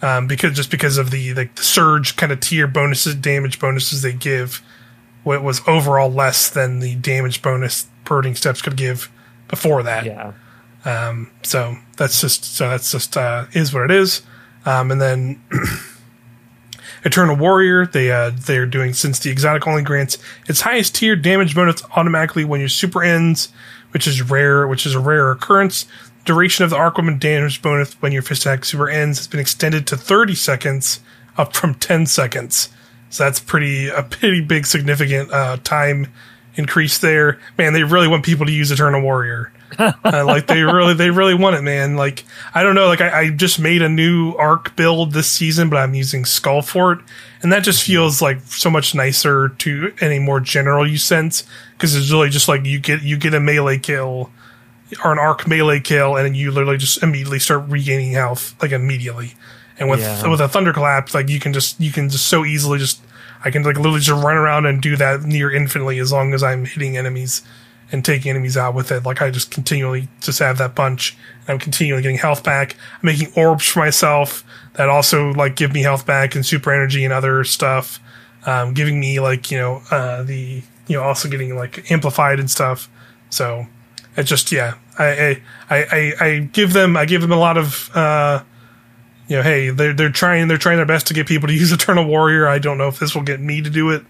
[0.00, 4.00] Um, because just because of the like the surge kind of tier bonuses, damage bonuses
[4.00, 4.62] they give,
[5.24, 9.10] was overall less than the damage bonus burning steps could give
[9.48, 10.04] before that.
[10.04, 10.32] Yeah.
[10.84, 14.22] Um, so that's just so that's just uh, is what it is.
[14.66, 15.42] Um, and then
[17.04, 21.54] Eternal Warrior, they uh, they're doing since the exotic only grants its highest tier damage
[21.54, 23.52] bonus automatically when your super ends,
[23.92, 25.86] which is rare, which is a rare occurrence.
[26.24, 29.86] Duration of the arc damage bonus when your fist attack super ends has been extended
[29.86, 31.00] to 30 seconds,
[31.36, 32.70] up from 10 seconds.
[33.14, 36.08] So that's pretty a pretty big significant uh, time
[36.56, 37.38] increase there.
[37.56, 39.52] Man, they really want people to use Eternal Warrior.
[39.78, 41.94] uh, like they really they really want it, man.
[41.94, 42.24] Like
[42.56, 45.76] I don't know, like I, I just made a new arc build this season, but
[45.76, 47.04] I'm using Skullfort,
[47.40, 51.94] and that just feels like so much nicer to any more general use sense because
[51.94, 54.32] it's really just like you get you get a melee kill
[55.04, 59.34] or an arc melee kill, and you literally just immediately start regaining health like immediately.
[59.78, 60.26] And with Yeah.
[60.28, 63.00] with a thunderclap, like you can just you can just so easily just
[63.44, 66.42] I can like literally just run around and do that near infinitely as long as
[66.42, 67.42] I'm hitting enemies
[67.92, 69.04] and taking enemies out with it.
[69.04, 72.76] Like I just continually just have that punch and I'm continually getting health back.
[72.94, 77.04] I'm making orbs for myself that also like give me health back and super energy
[77.04, 78.00] and other stuff.
[78.46, 82.50] Um, giving me like, you know, uh, the, you know, also getting like amplified and
[82.50, 82.88] stuff.
[83.30, 83.66] So
[84.16, 87.90] It just yeah, I I, I I give them I give them a lot of
[87.94, 88.42] uh,
[89.28, 91.72] you know, hey, they're they're trying they're trying their best to get people to use
[91.72, 92.46] Eternal Warrior.
[92.46, 94.04] I don't know if this will get me to do it,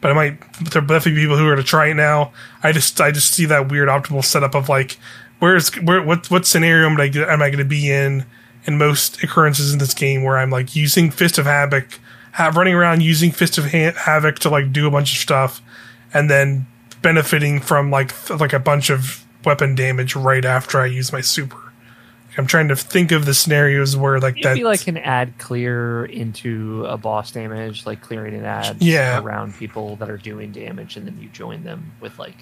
[0.00, 0.40] but I might.
[0.70, 2.32] There are definitely people who are to try it now.
[2.62, 4.98] I just I just see that weird optimal setup of like,
[5.38, 8.26] where's where what what scenario am I am I going to be in
[8.64, 11.98] in most occurrences in this game where I'm like using Fist of Havoc,
[12.32, 15.60] have running around using Fist of ha- Havoc to like do a bunch of stuff,
[16.12, 16.66] and then
[17.00, 21.71] benefiting from like like a bunch of weapon damage right after I use my super.
[22.38, 24.54] I'm trying to think of the scenarios where like that.
[24.54, 29.20] Maybe like an ad clear into a boss damage, like clearing an ad Yeah.
[29.20, 32.36] around people that are doing damage, and then you join them with like,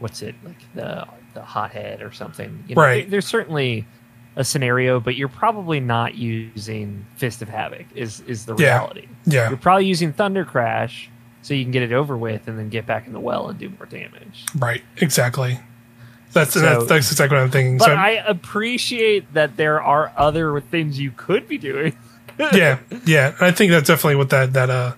[0.00, 2.64] what's it like the the hothead or something.
[2.68, 3.08] You know, Right.
[3.10, 3.86] there's certainly
[4.36, 7.86] a scenario, but you're probably not using Fist of Havoc.
[7.94, 8.78] Is is the Yeah.
[8.78, 9.06] reality?
[9.24, 11.08] yeah, You're probably using Thunder Crash
[11.42, 13.58] so you can get it over with, and then get back in the well and
[13.58, 14.44] do more damage.
[14.56, 15.58] right, exactly.
[16.32, 17.78] That's So- that's, that's exactly what I'm thinking.
[17.78, 21.96] But so I appreciate that there are other things you could be doing.
[22.52, 24.92] yeah, yeah, I think that's definitely what that that uh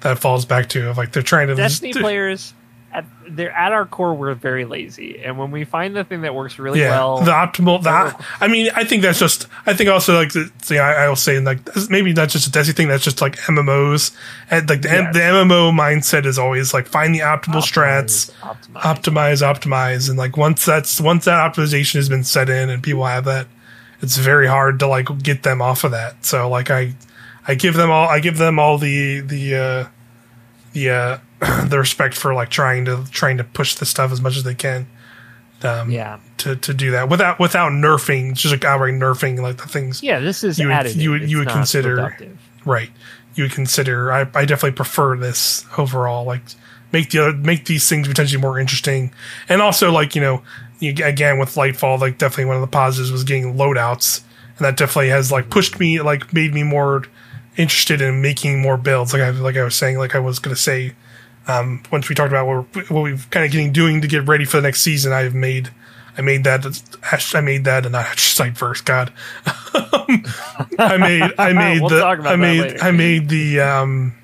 [0.00, 0.88] that falls back to.
[0.90, 2.54] Of like they're trying to Destiny just- players,
[2.92, 6.34] at, they're at our core, we're very lazy, and when we find the thing that
[6.34, 7.82] works really yeah, well, the optimal.
[7.82, 9.46] The, I mean, I think that's just.
[9.66, 10.50] I think also like the.
[10.62, 12.88] See, I, I will say like maybe not just a Destiny thing.
[12.88, 14.14] That's just like MMOs
[14.50, 15.14] and like the, Yes.
[15.14, 18.80] the MMO mindset is always like find the optimal strats, optimize,
[19.42, 23.04] optimize, optimize, and like once that's once that optimization has been set in and people
[23.04, 23.46] have that,
[24.02, 26.24] it's very hard to like get them off of that.
[26.24, 26.94] So like I,
[27.46, 28.08] I give them all.
[28.08, 29.88] I give them all the the uh,
[30.72, 31.18] the uh,
[31.66, 34.54] the respect for like trying to trying to push the stuff as much as they
[34.54, 34.86] can.
[35.62, 39.68] Um, yeah, to, to do that without without nerfing, just like outright nerfing like the
[39.68, 40.18] things yeah.
[40.18, 40.96] This is You would- additive.
[40.96, 42.36] you would- you would consider- reductive.
[42.64, 42.90] right.
[43.34, 44.10] You would consider.
[44.12, 46.24] I, I definitely prefer this overall.
[46.24, 46.42] Like
[46.92, 49.12] make the other, make these things potentially more interesting,
[49.48, 50.42] and also like you know
[50.80, 54.22] you, again with Lightfall, like definitely one of the positives was getting loadouts,
[54.58, 57.04] and that definitely has like pushed me like made me more
[57.56, 59.12] interested in making more builds.
[59.12, 60.92] Like I like I was saying, like I was gonna say
[61.48, 64.26] um, once we talked about what, we're, what we've kind of getting doing to get
[64.26, 65.70] ready for the next season, I've made
[66.16, 66.82] I made that
[67.34, 68.84] I made that and not site first.
[68.84, 69.12] God,
[69.46, 72.80] I made I made We'll the I made.
[72.80, 74.14] I made the um,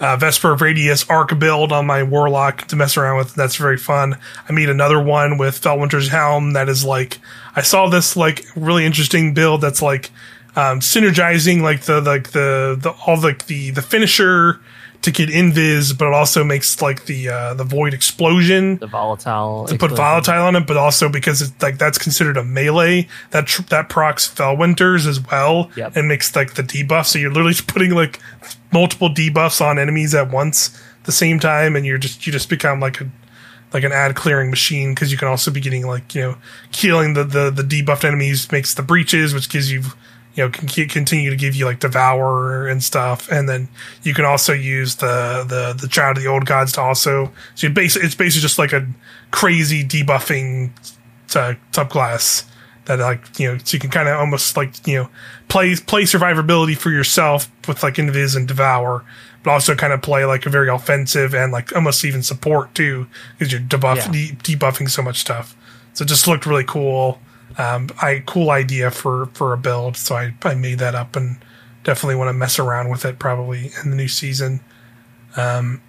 [0.00, 3.34] uh, Vesper Radius arc build on my Warlock to mess around with.
[3.34, 4.18] That's very fun.
[4.48, 7.18] I made another one with Felwinter's Helm that is like
[7.54, 10.10] I saw this like really interesting build that's like
[10.56, 14.60] um, synergizing like the like the the all the the the finisher
[15.02, 19.66] to get invis, but it also makes like the uh, the void explosion The volatile.
[19.66, 23.46] to put volatile on it, but also because it's like that's considered a melee that
[23.46, 25.96] tr- that procs Felwinters as well, Yep.
[25.96, 27.06] and makes like the debuff.
[27.06, 28.20] So you're literally just putting like
[28.72, 32.78] multiple debuffs on enemies at once, the same time, and you're just you just become
[32.80, 33.10] like a
[33.72, 36.36] like an ad clearing machine because you can also be getting like you know
[36.72, 39.82] killing the the the debuffed enemies makes the breaches, which gives you
[40.34, 43.68] you know can continue to give you like devour and stuff, and then
[44.02, 47.66] you can also use the the the child of the old gods to also so
[47.66, 48.86] you basically it's basically just like a
[49.30, 50.70] crazy debuffing
[51.36, 52.44] uh, subclass
[52.86, 55.08] that like you know so you can kind of almost like you know
[55.48, 59.04] play play survivability for yourself with like invis and devour
[59.42, 63.06] but also kind of play like a very offensive and like almost even support too
[63.38, 64.10] because you're debuff Yeah.
[64.12, 65.56] de- debuffing so much stuff.
[65.94, 67.20] So it just looked really cool
[67.58, 71.36] um i cool idea for for a build so i i made that up and
[71.84, 74.60] definitely want to mess around with it probably in the new season
[75.36, 75.80] Um,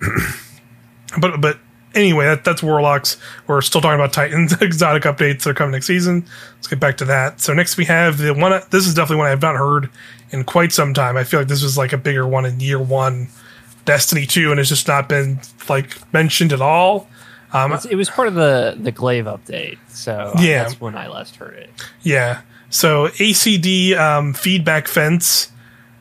[1.19, 1.60] but but
[1.95, 3.17] anyway, that, that's Warlocks.
[3.47, 6.26] We're still talking about Titans exotic updates that are coming next season.
[6.56, 7.39] Let's get back to that.
[7.41, 8.60] So next we have the one.
[8.71, 9.89] This is definitely one I have not heard
[10.32, 11.17] in quite some time.
[11.17, 13.28] I feel like this was like a bigger one in year one,
[13.86, 17.08] Destiny two, and it's just not been like mentioned at all.
[17.54, 20.63] Um, it was part of the the Glaive update, so Yeah.
[20.63, 21.70] that's when I last heard it.
[22.02, 22.42] Yeah.
[22.70, 25.50] So ACD um, feedback fence.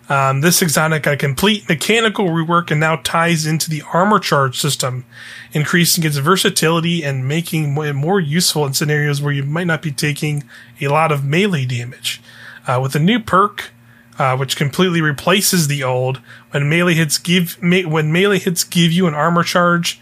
[0.08, 4.58] Um, this exotic got a complete mechanical rework and now ties into the armor charge
[4.60, 5.04] system,
[5.52, 9.90] increasing its versatility and making it more useful in scenarios where you might not be
[9.92, 10.44] taking
[10.80, 12.20] a lot of melee damage.
[12.66, 13.70] Uh, with a new perk,
[14.18, 16.18] uh, which completely replaces the old,
[16.50, 20.00] when melee hits give me, when melee hits give you an armor charge.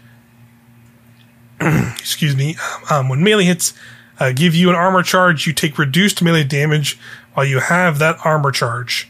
[1.99, 2.55] excuse me.
[2.89, 3.73] Um, when melee hits
[4.19, 6.97] uh, give you an armor charge, you take reduced melee damage
[7.33, 9.09] while you have that armor charge.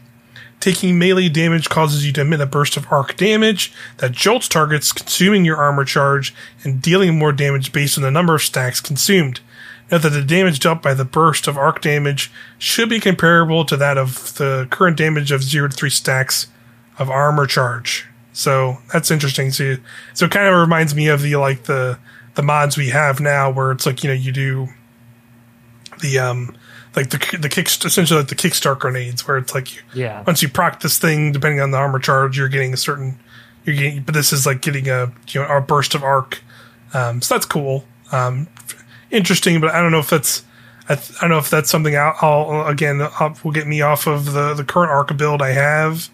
[0.59, 4.91] Taking melee damage causes you to emit a burst of arc damage that jolts targets,
[4.91, 9.39] consuming your armor charge and dealing more damage based on the number of stacks consumed.
[9.89, 13.75] Note that the damage dealt by the burst of arc damage should be comparable to
[13.75, 16.47] that of the current damage of 0 to 3 stacks
[16.99, 18.05] of armor charge.
[18.33, 19.51] So that's interesting.
[19.51, 19.77] So,
[20.13, 21.97] so it kind of reminds me of the like the
[22.41, 24.67] the mods we have now, where it's like you know you do
[25.99, 26.55] the um
[26.95, 30.23] like the the kick essentially like the kickstart grenades, where it's like you, Yeah.
[30.25, 33.19] once you proc this thing, depending on the armor charge, you're getting a certain
[33.63, 36.41] you're getting, but this is like getting a you know a burst of arc.
[36.95, 38.47] Um, so that's cool, um,
[39.11, 40.43] interesting, but I don't know if that's
[40.89, 43.81] I, th- I don't know if that's something I'll, I'll again I'll, will get me
[43.81, 46.09] off of the the current arc build I have.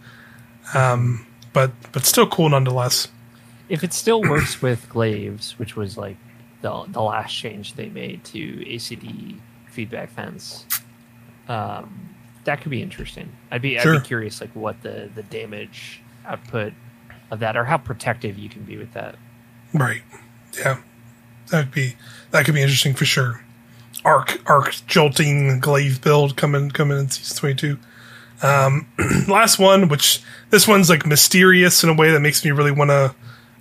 [0.73, 3.07] Um, but but still cool nonetheless.
[3.69, 6.17] If it still works with glaives, which was like
[6.61, 9.39] the the last change they made to ACD
[9.69, 10.65] feedback fence,
[11.47, 12.15] um,
[12.45, 13.31] that could be interesting.
[13.51, 16.73] I'd be I'd be curious like what the the damage output
[17.29, 19.15] of that or how protective you can be with that.
[19.73, 20.01] Right.
[20.57, 20.79] Yeah.
[21.49, 21.95] That'd be
[22.31, 23.43] that could be interesting for sure.
[24.05, 27.79] Arc arc jolting glaive build coming coming in season twenty two.
[28.41, 28.87] Um
[29.27, 33.13] last one, which this one's like mysterious in a way that makes me really wanna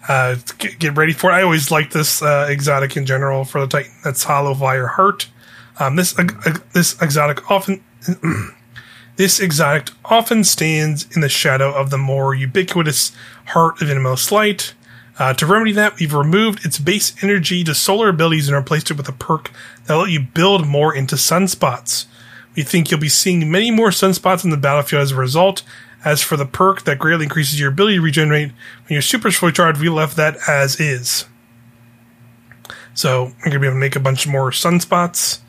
[0.08, 1.34] uh get, ready for it.
[1.34, 3.92] I always like this uh exotic in general for the Titan.
[4.04, 5.28] That's Hallowfire Heart.
[5.78, 6.24] Um this uh,
[6.72, 7.82] this exotic often
[9.16, 13.12] This exotic often stands in the shadow of the more ubiquitous
[13.46, 14.74] heart of innermost light.
[15.18, 18.98] Uh, to remedy that, we've removed its base energy to solar abilities and replaced it
[18.98, 19.50] with a perk
[19.86, 22.04] that'll let you build more into sunspots.
[22.54, 25.62] We think you'll be seeing many more sunspots in the battlefield as a result.
[26.06, 29.50] As for the perk that greatly increases your ability to regenerate when your super fully
[29.50, 31.24] charged, we left that as is.
[32.94, 35.40] So going to be able to make a bunch more sunspots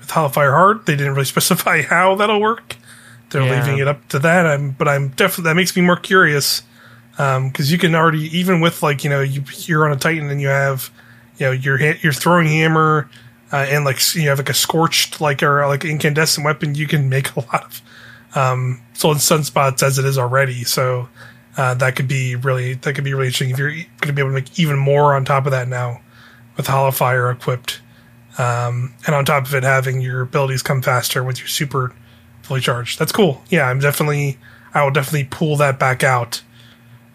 [0.00, 0.86] with Hallowfire Heart.
[0.86, 2.76] They didn't really specify how that'll work.
[3.30, 3.60] They're Yeah.
[3.60, 4.46] leaving it up to that.
[4.46, 6.62] I'm, but I'm definitely that makes me more curious
[7.12, 10.40] because you can already even with like you know you you're on a Titan and
[10.40, 10.90] you have
[11.36, 13.10] you know your your throwing hammer
[13.52, 16.74] uh, and like you have like a scorched like or like incandescent weapon.
[16.74, 17.82] You can make a lot of
[18.34, 20.64] um, solid sunspots as it is already.
[20.64, 21.08] So
[21.56, 24.22] uh, that could be really that could be really interesting if you're going to be
[24.22, 26.00] able to make even more on top of that now
[26.56, 27.80] with Hallowfire equipped.
[28.38, 31.94] Um, and on top of it, having your abilities come faster with your super
[32.42, 32.98] fully charged.
[32.98, 33.42] That's cool.
[33.50, 34.38] Yeah, I'm definitely,
[34.72, 36.42] I will definitely pull that back out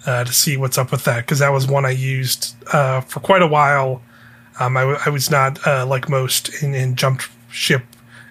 [0.05, 3.21] uh, to see what's up with that because that was one I used uh, for
[3.21, 4.01] quite a while.
[4.59, 7.83] Um, I, w- I was not uh, like most and, jumped ship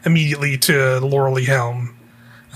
[0.05, 1.93] immediately to Loreley Helm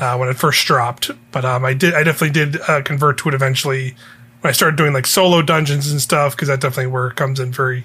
[0.00, 3.28] uh, when it first dropped, but um, I did, I definitely did uh, convert to
[3.28, 3.96] it eventually
[4.40, 7.40] when I started doing like solo dungeons and stuff because that definitely where it comes
[7.40, 7.84] in very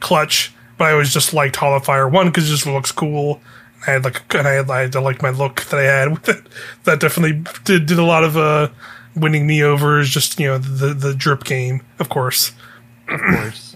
[0.00, 0.52] clutch.
[0.76, 3.40] But I always just liked Hallowfire one because it just looks cool.
[3.86, 6.28] I had like, and I had, I had liked my look that I had with
[6.28, 6.46] it.
[6.84, 8.68] That definitely did did a lot of uh,
[9.16, 9.98] winning me over.
[9.98, 12.52] Is just you know the the drip game, of course.
[13.08, 13.64] Of course.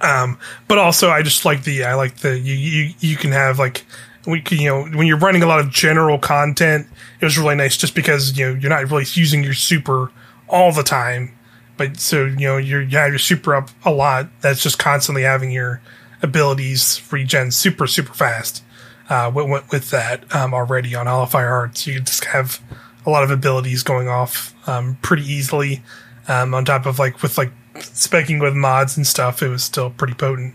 [0.00, 0.38] Um,
[0.68, 3.84] but also I just like the I like the you you you can have like
[4.26, 6.86] we you know when you're running a lot of general content,
[7.20, 10.10] it was really nice just because you know you're not really using your super
[10.48, 11.32] all the time,
[11.76, 14.28] but so you know you're yeah you're super up a lot.
[14.40, 15.80] That's just constantly having your
[16.22, 18.62] abilities regen super super fast.
[19.06, 22.62] Uh, with, with, that um, already on Hallowfire Hearts, you just have
[23.04, 25.82] a lot of abilities going off um, pretty easily.
[26.26, 29.90] Um, on top of like with like specking with mods and stuff, it was still
[29.90, 30.54] pretty potent.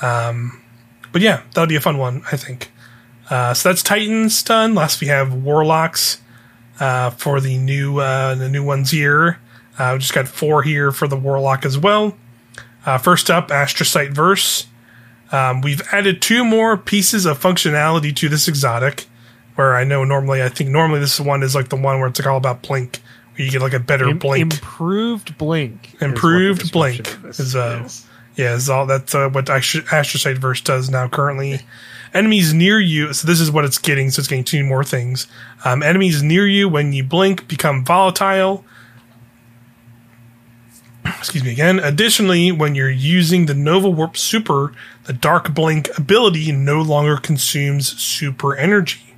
[0.00, 0.62] Um,
[1.12, 2.70] but yeah, that'll be a fun one, I think.
[3.28, 4.74] Uh, so that's Titans done.
[4.74, 6.20] Last we have Warlocks
[6.78, 9.40] uh, for the new uh, the new ones here.
[9.78, 12.16] Uh, we just got four here for the Warlock as well.
[12.84, 14.66] Uh, first up, Astrocyte Verse.
[15.32, 19.06] Um, we've added two more pieces of functionality to this exotic.
[19.56, 22.20] Where I know normally, I think normally this one is like the one where it's
[22.20, 23.00] like all about blink,
[23.34, 24.52] where you get like a better Im- blink.
[24.52, 25.86] Improved blink.
[25.86, 28.06] is what the Improved blink is, uh, is.
[28.36, 31.60] Yeah, is all that's uh, what Astro- Astrocyte Verse does now currently.
[32.16, 35.26] Enemies near you, so this is what it's getting, so it's getting two more things.
[35.66, 38.64] Um, enemies near you, when you blink, become volatile.
[41.04, 41.78] Excuse me again.
[41.78, 44.72] Additionally, when you're using the Nova Warp Super,
[45.04, 49.14] the Dark Blink ability no longer consumes super energy.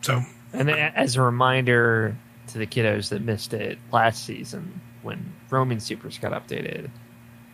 [0.00, 0.22] So,
[0.52, 2.16] And as a reminder
[2.48, 6.90] to the kiddos that missed it last season, when Roaming Supers got updated,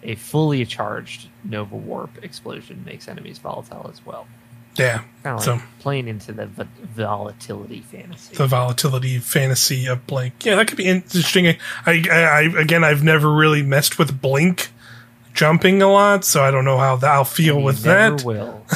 [0.02, 4.26] a fully charged Nova Warp explosion makes enemies volatile as well.
[4.78, 6.64] Yeah, Kind of So- like playing into the v-
[6.94, 8.34] volatility fantasy.
[8.34, 10.44] the volatility fantasy of Blink.
[10.44, 11.46] Yeah, that could be interesting.
[11.48, 11.56] I,
[11.86, 14.70] I, I again, I've never really messed with Blink
[15.34, 18.22] jumping a lot, so I don't know how that, I'll feel You with that.
[18.24, 18.64] will.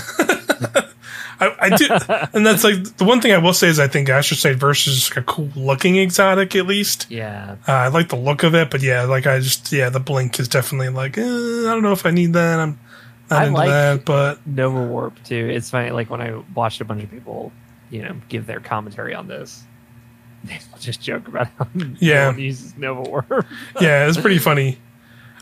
[1.40, 1.88] I, I do,
[2.38, 5.10] and that's like the one thing I will say is I think Astrocyte Versus is
[5.10, 7.06] like a cool looking exotic at least.
[7.10, 9.98] Yeah, Uh, I like the look of it, but yeah, like I just yeah, the
[9.98, 11.24] Blink is definitely like eh, I
[11.64, 12.60] don't know if I need that.
[12.60, 12.78] I'm
[13.36, 15.48] I like- that, but Nova Warp too.
[15.52, 17.52] It's funny, like when I watched a bunch of people,
[17.90, 19.64] you know, give their commentary on this.
[20.44, 21.68] They just joke about how
[22.00, 22.22] Yeah.
[22.24, 23.30] no one uses Nova Warp.
[23.80, 24.78] yeah, it's pretty funny.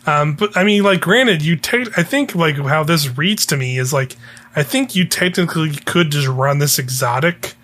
[0.06, 1.96] Um, but I mean, like, granted, you take.
[1.98, 4.16] I think like how this reads to me is like,
[4.56, 7.54] I think you technically could just run this exotic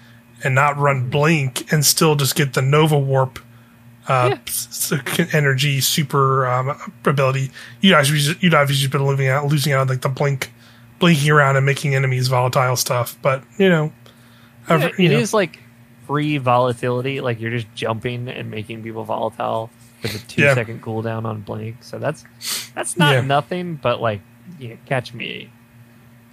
[0.44, 3.38] and not run blink and still just get the Nova Warp
[4.08, 4.36] uh,
[4.90, 5.26] Yeah.
[5.32, 7.50] energy super um, ability.
[7.80, 10.52] You'd obviously you'd obviously been losing out losing out on like the blink,
[10.98, 13.16] blinking around and making enemies volatile stuff.
[13.22, 13.92] But you know,
[14.68, 15.58] Yeah, it you know, is like
[16.06, 17.20] free volatility.
[17.20, 19.70] Like you're just jumping and making people volatile
[20.02, 20.54] with a two Yeah.
[20.54, 21.82] second cooldown on blink.
[21.82, 22.24] So that's
[22.74, 24.20] that's not nothing, but like
[24.60, 25.50] yeah, catch me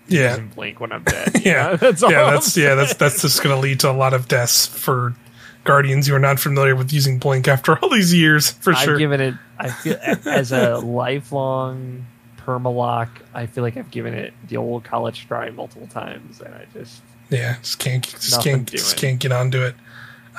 [0.07, 0.31] yeah.
[0.31, 1.31] using blink when I'm dead.
[1.43, 1.75] Yeah, know?
[1.77, 4.13] that's all yeah, I'm that's yeah, that's that's just going to lead to a lot
[4.13, 5.15] of deaths for
[5.63, 8.93] guardians who are not familiar with using blink after all these years, for sure.
[8.93, 9.35] I've given it.
[9.57, 12.05] I feel as a lifelong
[12.37, 13.09] permalock.
[13.33, 17.01] I feel like I've given it the old college try multiple times, and I just
[17.29, 19.75] yeah, just can't just can't just can't get onto it.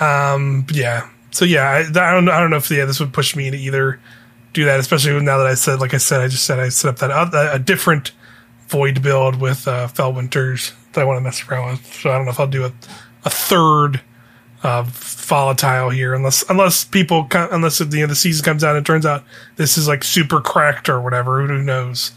[0.00, 1.08] Um, yeah.
[1.30, 3.56] So yeah, I, I don't I don't know if yeah this would push me to
[3.56, 4.00] either
[4.52, 6.88] do that, especially now that I said like I said I just said I set
[6.88, 8.12] up that other, a different
[8.68, 11.94] void build with uh, Felwinters that I want to mess around with.
[11.94, 12.72] So I don't know if I'll do a
[13.24, 14.00] a third
[14.64, 18.84] uh, volatile here, unless unless people unless the, you know, the season comes out and
[18.84, 19.22] it turns out
[19.56, 21.46] this is like super cracked or whatever.
[21.46, 22.10] Who knows?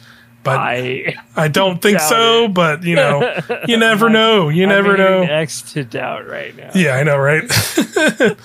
[0.43, 2.45] But I, I don't think so.
[2.45, 2.53] it.
[2.53, 3.37] But you know,
[3.67, 4.49] you never know.
[4.49, 5.23] You never know.
[5.25, 6.71] Next to doubt right now.
[6.73, 7.43] Yeah, I know, right?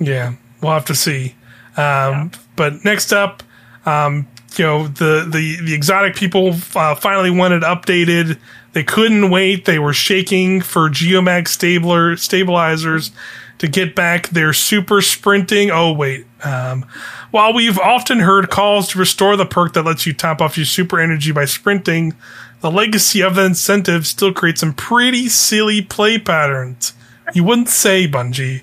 [0.00, 1.34] yeah, we'll have to see.
[1.76, 3.42] Um, But next up,
[3.86, 8.38] um, you know, the, the, the exotic people uh, finally wanted updated.
[8.72, 9.64] They couldn't wait.
[9.64, 13.10] They were shaking for Geomag stabler stabilizers
[13.58, 15.70] to get back their super sprinting.
[15.70, 16.26] Oh, wait.
[16.42, 16.86] Um,
[17.30, 20.66] while we've often heard calls to restore the perk that lets you top off your
[20.66, 22.14] super energy by sprinting,
[22.60, 26.94] the legacy of the incentive still creates some pretty silly play patterns.
[27.34, 28.62] You wouldn't say, Bungie.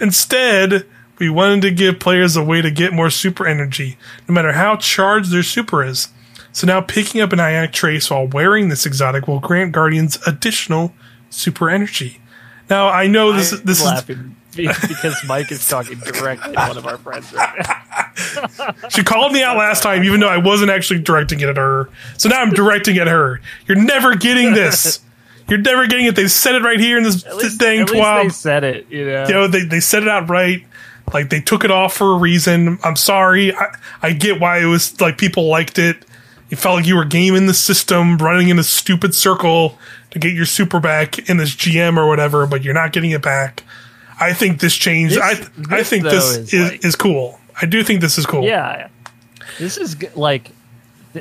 [0.00, 0.86] Instead,
[1.18, 3.96] we wanted to give players a way to get more super energy,
[4.28, 6.08] no matter how charged their super is.
[6.52, 10.92] So now picking up an ionic trace while wearing this exotic will grant guardians additional
[11.30, 12.20] super energy.
[12.68, 16.58] Now I know this I'm this is laughing be- because Mike is talking directly to
[16.60, 17.66] one of our friends right
[18.58, 18.74] now.
[18.90, 21.88] she called me out last time, even though I wasn't actually directing it at her.
[22.18, 23.40] So now I'm directing at her.
[23.66, 25.00] You're never getting this.
[25.48, 26.16] You're never getting it.
[26.16, 29.06] They said it right here in this least, dang at least they said it, you
[29.06, 29.26] know.
[29.26, 30.64] you know they, they said it out right
[31.12, 34.66] like they took it off for a reason i'm sorry I, I get why it
[34.66, 36.04] was like people liked it
[36.52, 39.78] you felt like you were gaming the system running in a stupid circle
[40.10, 43.22] to get your super back in this gm or whatever but you're not getting it
[43.22, 43.64] back.
[44.20, 45.30] I think this change This- i
[45.74, 47.40] i think this is is, like- is cool.
[47.60, 48.44] I do think this is cool.
[48.44, 48.88] Yeah,
[49.58, 50.50] this is like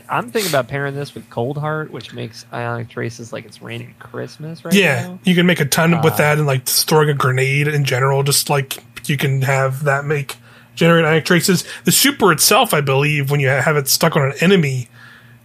[0.09, 4.63] I'm thinking about pairing this with Coldheart, which makes Ionic Traces like it's raining Christmas
[4.65, 5.19] right yeah now.
[5.23, 8.21] you can make a ton with Uh, that and like throwing a grenade in general
[8.23, 10.35] just like you can have that make
[10.75, 11.63] generate ionic traces.
[11.85, 14.89] The super itself i believe when you have it stuck on an enemy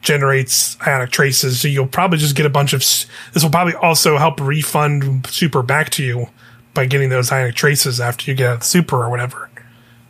[0.07, 4.17] generates ionic traces so you'll probably just get a bunch of this will probably also
[4.19, 6.29] help refund super back to you
[6.75, 9.51] by getting those ionic traces after you get out of the super or whatever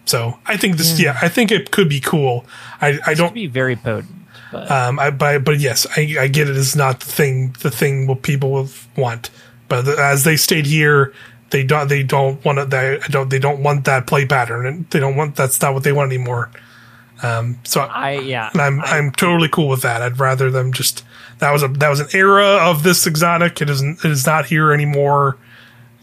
[0.05, 2.45] so i think this yeah, i think it could be cool
[2.83, 6.29] i i don't could be very potent, but um, I, but, but yes, I, I
[6.29, 9.31] get it is not the thing the thing what people will want.
[9.69, 11.13] But the, as they stayed here,
[11.51, 14.89] they don't they don't want to they don't they don't want that play pattern and
[14.91, 16.51] they don't want that's not what they want anymore.
[17.27, 20.03] Um, so I yeah, I'm I- I'm totally cool with that.
[20.03, 21.05] I'd rather them just
[21.39, 23.61] that was a that was an era of this exotic.
[23.61, 25.37] It isn't it is not here anymore.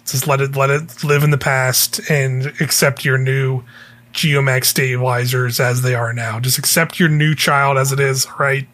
[0.06, 3.64] Just let it let it live in the past and accept your new
[4.14, 6.40] Geomags stabilizers as they are now.
[6.40, 8.68] Just accept your new child as it is, right?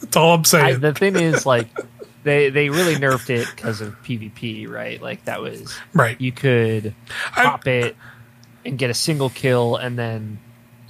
[0.00, 0.80] That's all I'm I, saying.
[0.80, 1.68] the thing is like
[2.24, 5.00] they they really nerfed it because of PvP, right?
[5.00, 6.20] Like that was right.
[6.20, 6.94] you could
[7.32, 7.96] pop it
[8.64, 10.38] and get a single kill, and then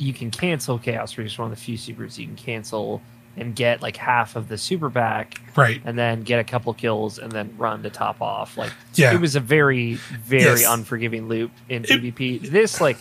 [0.00, 3.02] you can cancel Chaos Reach, one of the few supers you can cancel
[3.36, 5.80] and get like half of the super back, Right.
[5.84, 8.56] and then get a couple kills, and then run to top off.
[8.56, 9.14] Like Yeah.
[9.14, 9.94] it was a very
[10.24, 10.66] very Yes.
[10.66, 12.38] unforgiving loop in It- PvP.
[12.50, 12.96] This like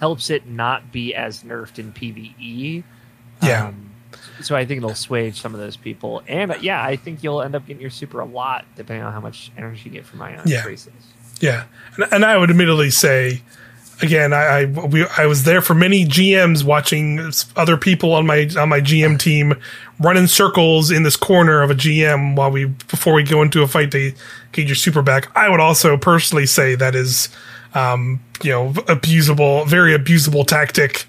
[0.00, 2.84] helps it not be as nerfed in PvE.
[3.42, 3.66] Yeah.
[3.66, 3.90] Um,
[4.40, 7.42] so I think it'll swage some of those people, and uh, yeah, I think you'll
[7.42, 10.22] end up getting your super a lot depending on how much energy you get from
[10.22, 10.62] ion Yeah.
[10.62, 10.92] traces.
[11.40, 11.64] Yeah,
[11.96, 13.42] and, and I would admittedly say,
[14.02, 18.48] again, I I, we, I was there for many GMs watching other people on my
[18.58, 19.54] on my GM team
[20.00, 23.62] run in circles in this corner of a GM while we before we go into
[23.62, 24.12] a fight to
[24.52, 25.34] get your super back.
[25.36, 27.28] I would also personally say that is,
[27.74, 31.06] um, you know, abusable, very abusable tactic.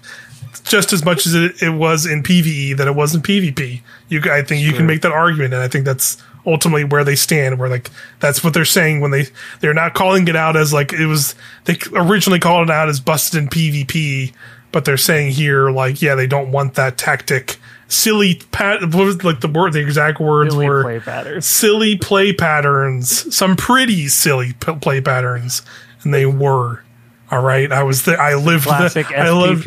[0.64, 3.80] Just as much as it, it was in PVE that it was in PvP.
[4.08, 7.16] You, I think you can make that argument, and I think that's ultimately where they
[7.16, 7.58] stand.
[7.58, 9.26] Where like that's what they're saying when they
[9.60, 11.34] they're not calling it out as like it was.
[11.64, 14.32] They originally called it out as busted in PvP,
[14.72, 19.24] but they're saying here like yeah they don't want that tactic silly pat what was
[19.24, 21.44] like the word the exact words Silly were play patterns.
[21.46, 25.62] silly play patterns some pretty silly p- play patterns
[26.04, 26.84] and they were
[27.32, 29.66] all right i was there i lived the, i lived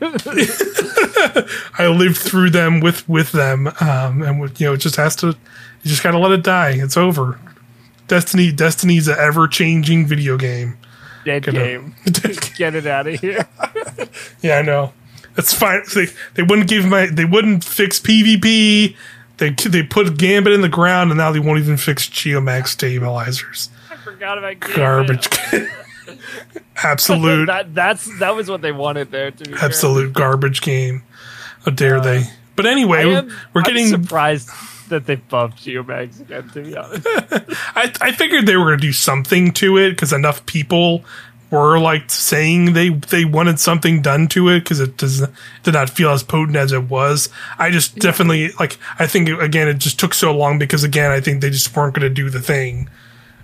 [1.78, 5.36] i lived through them with with them um and you know it just has to
[5.82, 7.38] you just gotta let it die it's over
[8.08, 10.76] destiny destiny's an ever-changing video game
[11.24, 11.94] Dead Gonna- game.
[12.56, 13.46] Get it out of here.
[14.42, 14.92] Yeah, I know.
[15.36, 15.82] That's fine.
[15.94, 17.06] They, they wouldn't give my.
[17.06, 18.96] They wouldn't fix PvP.
[19.36, 23.70] They they put Gambit in the ground, and now they won't even fix Geomags stabilizers.
[23.88, 25.30] I forgot about Gambit.
[25.38, 25.68] Garbage.
[26.82, 29.30] absolute, that that's that was what they wanted there.
[29.30, 29.64] To be fair.
[29.64, 31.04] absolute garbage game.
[31.64, 32.24] How dare uh, they?
[32.56, 33.86] But anyway, I am, we're I'm getting.
[33.86, 34.50] surprised
[34.88, 36.48] that they buffed Geomags again.
[36.50, 37.06] To be honest,
[37.76, 41.04] I, I figured they were going to do something to it because enough people
[41.50, 45.26] were like saying they they wanted something done to it because it does
[45.62, 47.28] did not feel as potent as it was.
[47.58, 51.20] I just definitely like I think again it just took so long because again I
[51.20, 52.88] think they just weren't going to do the thing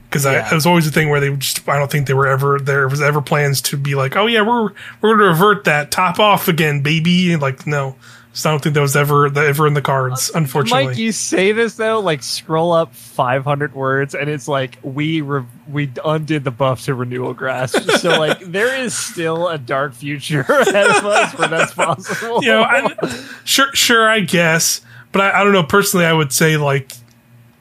[0.08, 0.50] because Yeah.
[0.50, 2.88] it was always a thing where they just I don't think they were ever there
[2.88, 4.70] was ever plans to be like oh yeah we're
[5.02, 7.94] we're going to revert that top off again baby like no.
[8.38, 10.86] So I don't think that was ever ever in the cards, uh, unfortunately.
[10.86, 15.44] Mike, you say this though, like scroll up 500 words, and it's like we re-
[15.68, 18.00] we undid the buff to Renewal Grasps.
[18.00, 22.40] so like there is still a dark future ahead of us where that's possible.
[22.44, 22.94] you know, I,
[23.42, 25.64] sure, sure, I guess, but I, I don't know.
[25.64, 26.92] Personally, I would say like,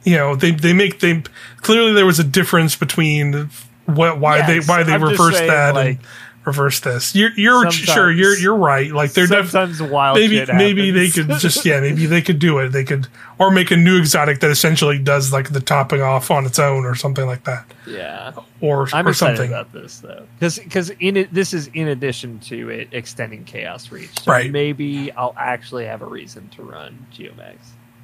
[0.03, 1.23] you know, they they make they
[1.61, 3.49] clearly there was a difference between
[3.87, 6.07] what why Yes, they why they I'm reversed saying, that like, and
[6.47, 7.13] reverse this.
[7.13, 8.91] You're you're sometimes- sure you're you're right.
[8.91, 12.57] Like they're definitely sometimes wild maybe maybe they could just yeah maybe they could do
[12.59, 12.69] it.
[12.69, 16.45] They could or make a new exotic that essentially does like the topping off on
[16.45, 18.33] its own or something like that yeah.
[18.61, 19.51] or I'm or excited something.
[19.51, 24.19] about this though, because in it, this is in addition to it extending Chaos Reach.
[24.21, 24.49] So Right.
[24.51, 27.57] Maybe I'll actually have a reason to run Geomags.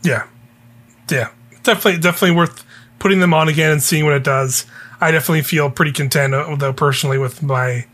[0.04, 0.28] Yeah,
[1.10, 1.30] yeah,
[1.64, 2.66] definitely, definitely worth
[3.00, 4.66] putting them on again and seeing what it does.
[5.02, 7.86] I definitely feel pretty content, uh, though, personally, with my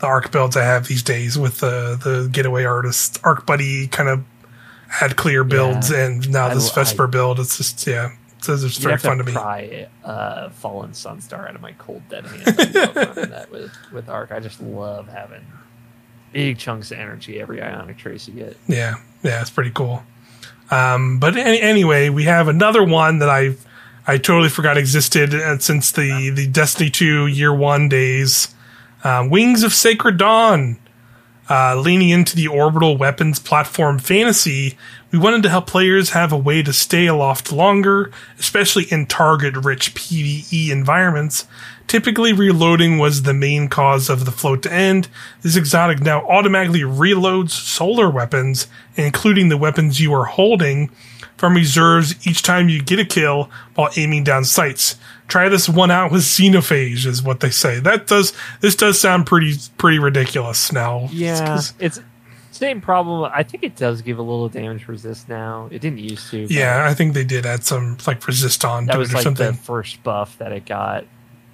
[0.00, 4.08] the arc builds I have these days with the the getaway artist arc buddy kind
[4.08, 4.24] of
[4.88, 6.06] had clear builds, Yeah.
[6.06, 7.40] and now this l- Vesper I- build.
[7.40, 9.34] It's just yeah, it's, it's very have fun to to me.
[9.34, 12.42] pry uh, Fallen Sunstar out of my cold dead hand.
[12.46, 14.32] I love that with with Arc.
[14.32, 15.44] I just love having
[16.32, 18.56] big chunks of energy every Ionic Trace you get.
[18.66, 20.02] Yeah, yeah, it's pretty cool.
[20.70, 23.56] Um, but any, anyway, we have another one that I
[24.06, 28.54] I totally forgot existed uh, since the the Destiny two year one days.
[29.04, 30.78] Um, Wings of Sacred Dawn.
[31.50, 34.76] Uh, leaning into the orbital weapons platform fantasy,
[35.10, 39.56] we wanted to help players have a way to stay aloft longer, especially in target
[39.56, 41.46] rich PvE environments.
[41.86, 45.08] Typically, reloading was the main cause of the float to end.
[45.40, 50.90] This exotic now automatically reloads solar weapons, including the weapons you are holding,
[51.38, 54.96] from reserves each time you get a kill while aiming down sights.
[55.28, 57.80] Try this one out with Xenophage, is what they say.
[57.80, 61.08] That does this does sound pretty pretty ridiculous now.
[61.12, 62.00] Yeah, it's
[62.50, 63.30] same problem.
[63.32, 65.68] I think it does give a little damage resist now.
[65.70, 66.52] It didn't used to.
[66.52, 69.16] Yeah, I think they did add some like resist on that to was it or
[69.16, 69.52] like something.
[69.52, 71.04] the first buff that it got.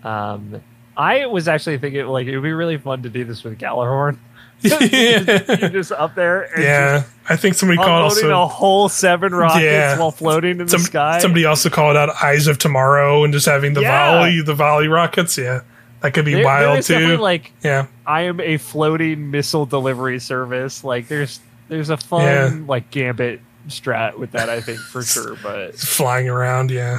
[0.03, 0.63] Um,
[0.97, 4.19] I was actually thinking like it would be really fun to do this with Gjallarhorn.
[4.65, 7.05] Yeah, You're just up there and yeah.
[7.29, 9.99] I think somebody called also a whole seven rockets Yeah.
[9.99, 11.19] while floating in some- the sky.
[11.21, 14.19] somebody also called out Eyes of Tomorrow and just having the Yeah.
[14.19, 15.39] volley the volley rockets.
[15.39, 15.61] Yeah,
[16.01, 17.23] that could be There- there wild definitely, too.
[17.23, 20.83] like yeah, I am a floating missile delivery service.
[20.85, 22.51] Like there's there's a fun Yeah.
[22.67, 25.37] like gambit strat with that I think for sure.
[25.43, 26.71] But flying around.
[26.71, 26.99] Yeah,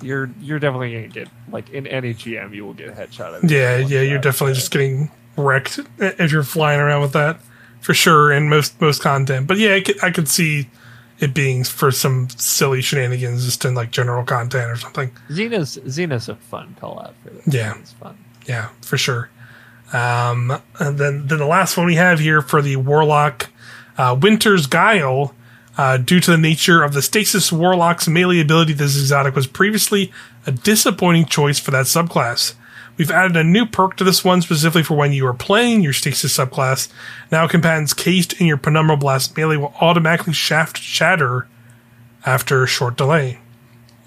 [0.00, 3.50] you're you're definitely gonna get like in any GM you will get a headshot of
[3.50, 4.00] yeah, yeah.
[4.00, 7.40] You're definitely just getting wrecked if you're flying around with that
[7.80, 9.46] for sure in most most content.
[9.46, 10.68] But yeah, I could, I could see
[11.20, 15.10] it being for some silly shenanigans just in like general content or something.
[15.30, 17.54] Xena's Xena's a fun call out for this.
[17.54, 17.78] Yeah.
[17.78, 18.18] it's fun.
[18.46, 19.30] Yeah, for sure.
[19.92, 23.48] Um, and then, then the last one we have here for the Warlock,
[23.96, 25.34] uh, Winter's Guile.
[25.76, 30.12] Uh, due to the nature of the Stasis Warlock's melee ability, this exotic was previously
[30.44, 32.54] a disappointing choice for that subclass.
[32.98, 35.92] We've added a new perk to this one specifically for when you are playing your
[35.92, 36.92] Stasis subclass.
[37.30, 41.46] Now, combatants cased in your Penumbra Blast melee will automatically shaft shatter
[42.26, 43.38] after a short delay.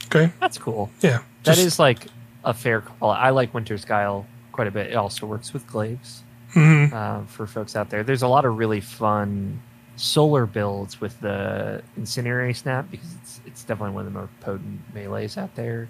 [0.07, 0.91] Okay, That's cool.
[1.01, 2.05] yeah, That just- is like
[2.43, 3.11] a fair call.
[3.11, 4.87] I like Winter's Guile quite a bit.
[4.87, 6.23] It also works with Glaives
[6.53, 6.91] mhm.
[6.91, 8.03] uh, for folks out there.
[8.03, 9.61] There's a lot of really fun
[9.95, 14.81] solar builds with the Incinerator Snap because it's it's definitely one of the more potent
[14.93, 15.87] melees out there,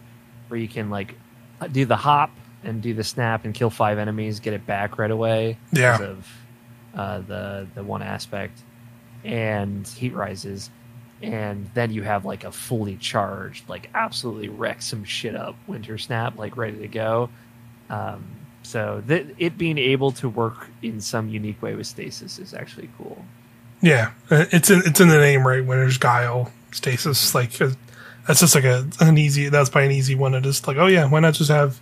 [0.50, 1.16] where you can like
[1.72, 2.30] do the hop
[2.64, 5.58] and do the snap and kill five enemies, get it back right away.
[5.72, 5.98] Yeah.
[5.98, 6.28] because of
[6.94, 8.60] uh, the the one aspect,
[9.24, 10.70] and heat rises,
[11.22, 15.98] and then you have like a fully charged, like absolutely wreck some shit up winter
[15.98, 17.30] snap, like ready to go.
[17.90, 18.26] Um,
[18.64, 22.90] so th- it being able to work in some unique way with stasis is actually
[22.98, 23.26] cool.
[23.82, 25.66] Yeah, uh, it's in it's in the name, right?
[25.66, 27.72] Winter's Guile stasis, like uh,
[28.28, 29.50] that's just like a an easy.
[29.50, 30.34] That's by an easy one.
[30.34, 31.80] to just like, oh yeah, why not just have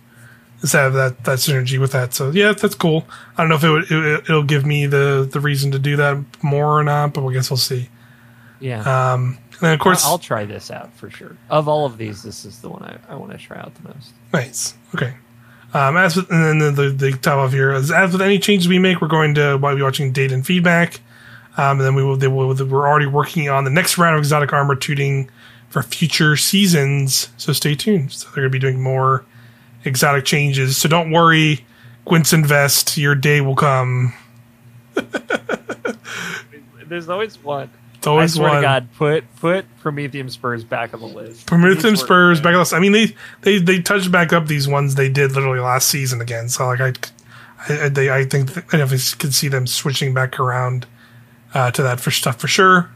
[0.60, 2.14] just have that that synergy with that?
[2.14, 3.06] So yeah, that's cool.
[3.36, 5.96] I don't know if it would it, will give me the the reason to do
[5.96, 7.88] that more or not, but I guess we'll see.
[8.60, 8.80] Yeah.
[8.80, 11.36] Um, and then of course, I'll, I'll, try this out for sure.
[11.48, 13.88] Of all of these, this is the one I, I want to try out the
[13.88, 14.12] most.
[14.32, 14.74] Nice.
[14.94, 15.14] Okay.
[15.72, 18.38] Um, as with, and then the, the, the top of here, as, as with any
[18.38, 21.00] changes we make, we're going to we'll be watching data and feedback.
[21.56, 24.20] Um, and then we will, they will, we're already working on the next round of
[24.20, 25.30] exotic armor tuning
[25.68, 27.28] for future seasons.
[27.36, 28.12] So stay tuned.
[28.12, 29.24] So they're going to be doing more
[29.84, 30.76] exotic changes.
[30.76, 31.64] So don't worry,
[32.06, 34.12] Gwisin Vest, your day will come.
[36.86, 37.70] There's always one.
[37.94, 38.62] It's always I swear one.
[38.62, 41.46] to God, put put Promethium Spurs back on the list.
[41.46, 42.72] Promethium Spurs back on the list.
[42.72, 46.20] I mean, they they they touched back up these ones they did literally last season
[46.20, 46.48] again.
[46.48, 50.86] So like I, I they I think I definitely could see them switching back around
[51.52, 52.90] uh, to that for stuff for sure.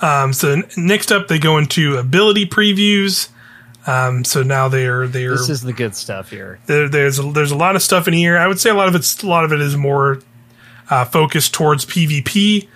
[0.00, 3.30] Um, so next up, they go into ability previews.
[3.88, 6.58] Um, so now they're they're this is the good stuff here.
[6.66, 8.36] There, there's a, there's a lot of stuff in here.
[8.36, 10.20] I would say a lot of it's a lot of it is more
[10.90, 12.68] uh, focused towards PvP.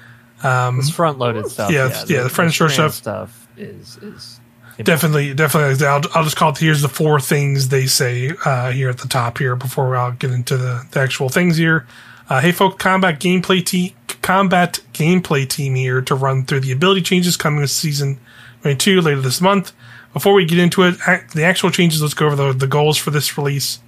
[0.43, 1.71] Um, it's front loaded stuff.
[1.71, 2.95] Yeah, yeah, the, yeah, the front store stuff.
[2.95, 4.41] Stuff is is
[4.83, 5.87] definitely definitely.
[5.87, 6.59] I'll, I'll just call it.
[6.59, 10.31] Here's the four things they say uh, here at the top here before I'll get
[10.31, 11.87] into the, the actual things here.
[12.31, 13.93] Uh, hey, folk, combat gameplay team,
[14.23, 18.19] combat gameplay team here to run through the ability changes coming this season
[18.63, 19.73] 22 later this month.
[20.13, 20.99] Before we get into it,
[21.35, 23.79] the actual changes, let's go over the, the goals for this release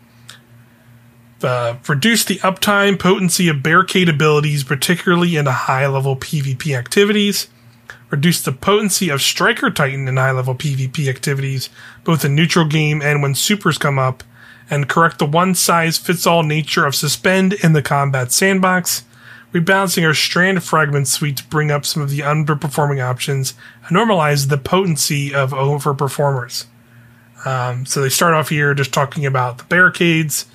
[1.44, 7.48] uh, reduce the uptime potency of barricade abilities, particularly in high level PvP activities.
[8.10, 11.68] Reduce the potency of Striker Titan in high level PvP activities,
[12.04, 14.22] both in neutral game and when supers come up.
[14.70, 19.04] And correct the one size fits all nature of Suspend in the combat sandbox.
[19.54, 23.54] Rebalancing our Strand Fragment suite to bring up some of the underperforming options
[23.86, 26.66] and normalize the potency of overperformers.
[27.46, 30.46] Um, so they start off here just talking about the barricades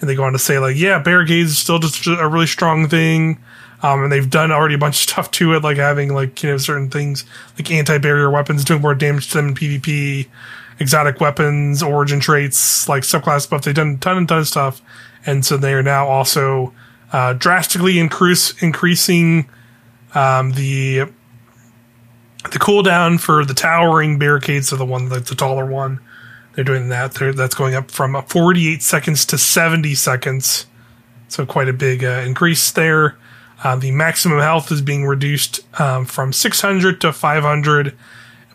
[0.00, 2.88] and they go on to say like, yeah, barricades is still just a really strong
[2.88, 3.38] thing.
[3.82, 6.50] Um, and they've done already a bunch of stuff to it, like having like you
[6.50, 7.24] know certain things
[7.58, 10.28] like anti-barrier weapons doing more damage to them in PvP,
[10.78, 13.62] exotic weapons, origin traits, like subclass buff.
[13.62, 14.82] They've done a ton and ton of stuff,
[15.24, 16.72] and so they are now also
[17.12, 19.48] uh, drastically increase increasing
[20.14, 21.10] um, the
[22.50, 26.00] the cooldown for the towering barricades, so the one that's the taller one,
[26.54, 27.14] they're doing that.
[27.14, 30.66] They're, that's going up from 48 seconds to 70 seconds.
[31.28, 33.16] So quite a big uh, increase there.
[33.62, 37.96] Uh, the maximum health is being reduced um, from 600 to 500,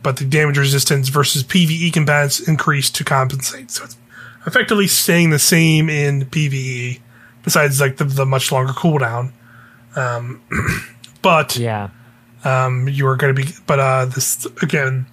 [0.04, 3.72] but the damage resistance versus PVE combatants increased to compensate.
[3.72, 3.98] So it's
[4.46, 7.00] effectively staying the same in PVE,
[7.48, 9.32] besides like the, the much longer cooldown.
[9.96, 10.42] Um,
[11.22, 11.92] but yeah,
[12.44, 13.50] um, you are going to be.
[13.66, 15.06] But uh, this again,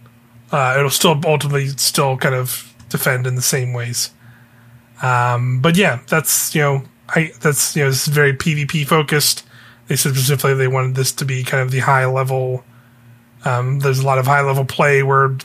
[0.50, 4.10] uh, it'll still ultimately still kind of defend in the same ways.
[5.00, 9.46] Um, but yeah, that's you know, I that's you know, this is very PvP focused.
[9.86, 12.64] They said specifically they wanted this to be kind of the high level.
[13.44, 15.36] Um, there's a lot of high level play where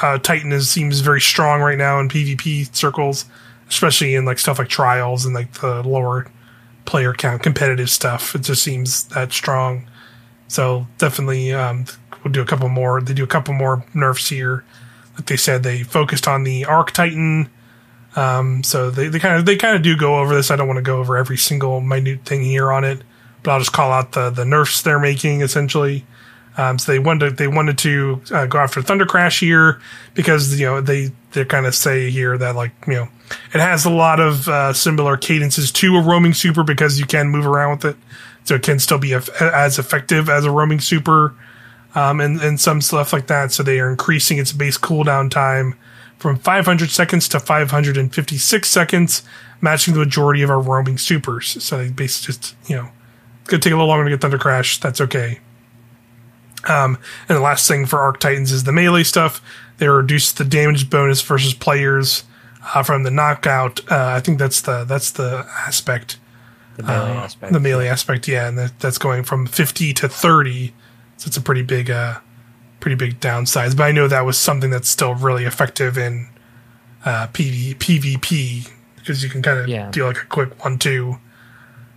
[0.00, 3.26] uh, Titan is seems very strong right now in PvP circles,
[3.70, 6.30] especially in like stuff like trials and like the lower
[6.84, 8.34] player count competitive stuff.
[8.34, 9.88] It just seems that strong.
[10.48, 11.86] So definitely, um,
[12.22, 13.00] we'll do a couple more.
[13.00, 14.64] They do a couple more nerfs here
[15.20, 17.50] like they said, they focused on the Arc Titan.
[18.16, 20.50] Um, so they, they kind of they kind of do go over this.
[20.50, 23.02] I don't want to go over every single minute thing here on it,
[23.42, 26.06] but I'll just call out the the nerfs they're making essentially.
[26.56, 29.80] Um, so they wanted to, they wanted to uh, go after Thunder Crash here
[30.14, 33.08] because you know they they kind of say here that like you know
[33.52, 37.28] it has a lot of uh, similar cadences to a roaming super because you can
[37.28, 37.96] move around with it,
[38.44, 41.34] so it can still be as effective as a roaming super
[41.94, 43.52] um, and, and some stuff like that.
[43.52, 45.74] So they are increasing its base cooldown time
[46.18, 49.22] from 500 seconds to 556 seconds,
[49.60, 51.62] matching the majority of our roaming supers.
[51.62, 52.90] So they basically just, you know,
[53.40, 54.78] it's going to take a little longer to get Thunder Crash.
[54.80, 55.40] That's okay.
[56.68, 59.40] Um, and the last thing for Arc Titans is the melee stuff.
[59.78, 62.24] They reduce the damage bonus versus players
[62.62, 63.80] uh, from the knockout.
[63.90, 66.18] Uh, I think that's the that's the aspect.
[66.76, 67.52] The melee uh, aspect.
[67.52, 70.72] The melee aspect, yeah, and that, that's going from 50 to 30
[71.20, 72.18] so it's a pretty big, uh,
[72.80, 73.76] pretty big downside.
[73.76, 76.28] But I know that was something that's still really effective in
[77.04, 79.90] uh, PV, PvP because you can kind of yeah.
[79.90, 81.18] do like a quick one-two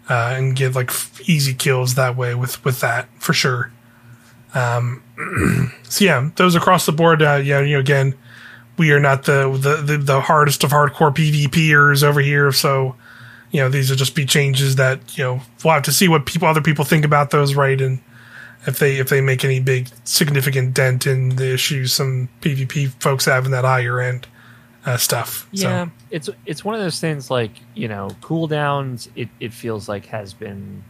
[0.10, 3.72] uh, and get like f- easy kills that way with with that for sure.
[4.54, 5.02] Um,
[5.84, 7.22] so yeah, those across the board.
[7.22, 8.16] Uh, yeah, you know, again,
[8.78, 12.96] we are not the, the the the hardest of hardcore PvPers over here, so
[13.52, 16.26] you know these will just be changes that you know we'll have to see what
[16.26, 17.80] people other people think about those, right?
[17.80, 18.02] And
[18.66, 23.26] if they if they make any big significant dent in the issues some PvP folks
[23.26, 24.28] have in that higher end
[24.86, 25.48] uh, stuff.
[25.52, 29.08] Yeah, so, it's it's one of those things like you know cooldowns.
[29.16, 30.84] It it feels like has been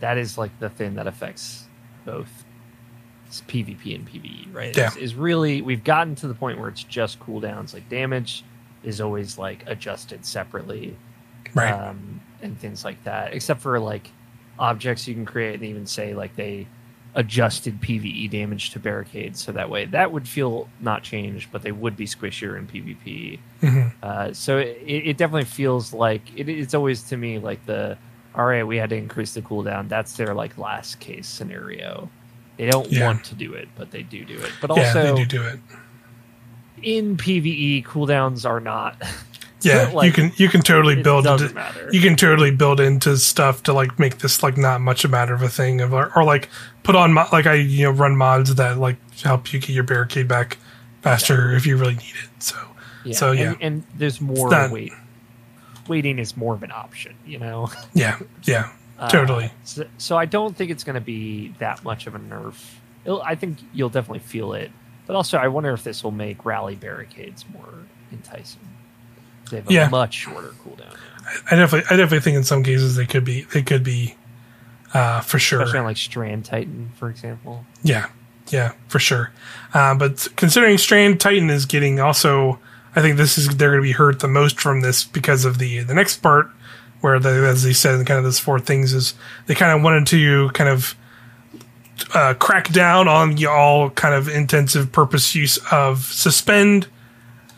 [0.00, 1.66] that is like the thing that affects
[2.04, 2.41] both
[3.40, 4.76] PvP and PvE, right?
[4.76, 4.88] Yeah.
[4.88, 7.74] Is, is really we've gotten to the point where it's just cooldowns.
[7.74, 8.44] Like damage
[8.84, 10.96] is always like adjusted separately,
[11.54, 11.72] right.
[11.72, 13.32] um, and things like that.
[13.32, 14.10] Except for like
[14.58, 16.66] objects you can create and even say like they
[17.14, 21.72] adjusted PVE damage to barricades, so that way that would feel not changed, but they
[21.72, 23.38] would be squishier in PvP.
[23.60, 27.96] hmm Uh, so it, it definitely feels like it, it's always to me like the
[28.34, 29.88] all right, we had to increase the cooldown.
[29.88, 32.08] That's their like last case scenario.
[32.64, 33.06] They don't Yeah.
[33.06, 34.52] want to do it, but they do do it.
[34.60, 35.58] But yeah, also they do do it.
[36.82, 39.00] in PVE, cooldowns are not.
[39.62, 41.88] Yeah, you can you can totally build into, matter.
[41.92, 45.34] you can totally build into stuff to like make this like not much a matter
[45.34, 46.48] of a thing of or, or like
[46.82, 49.84] put on mo- like I you know run mods that like help you get your
[49.84, 50.58] barricade back
[51.02, 52.30] faster if you really need it.
[52.42, 52.56] So
[53.04, 53.50] Yeah, so, yeah.
[53.52, 54.92] and, and there's more not- wait.
[55.88, 57.68] Waiting is more of an option, you know.
[57.92, 58.70] yeah, yeah,
[59.08, 59.50] Totally.
[59.64, 62.54] so, so I don't think it's going to be that much of a nerf.
[63.04, 64.70] It'll, I think you'll definitely feel it,
[65.06, 67.74] but also I wonder if this will make rally barricades more
[68.12, 68.60] enticing.
[69.50, 69.88] They have a Yeah.
[69.88, 70.96] much shorter cooldown,
[71.50, 74.16] I definitely I definitely think in some cases they could be they could be
[74.94, 75.60] uh, for sure.
[75.62, 77.64] especially on like Strand Titan, for example.
[77.82, 78.06] Yeah,
[78.50, 79.32] yeah, for sure.
[79.72, 82.58] Uh, but considering Strand Titan is getting also,
[82.94, 85.58] I think this is they're going to be hurt the most from this because of
[85.58, 86.50] the the next part
[87.02, 89.14] where they, as they said, kind of those four things is
[89.46, 90.94] they kind of wanted to kind of
[92.14, 96.86] uh, crack down on all kind of intensive purpose use of suspend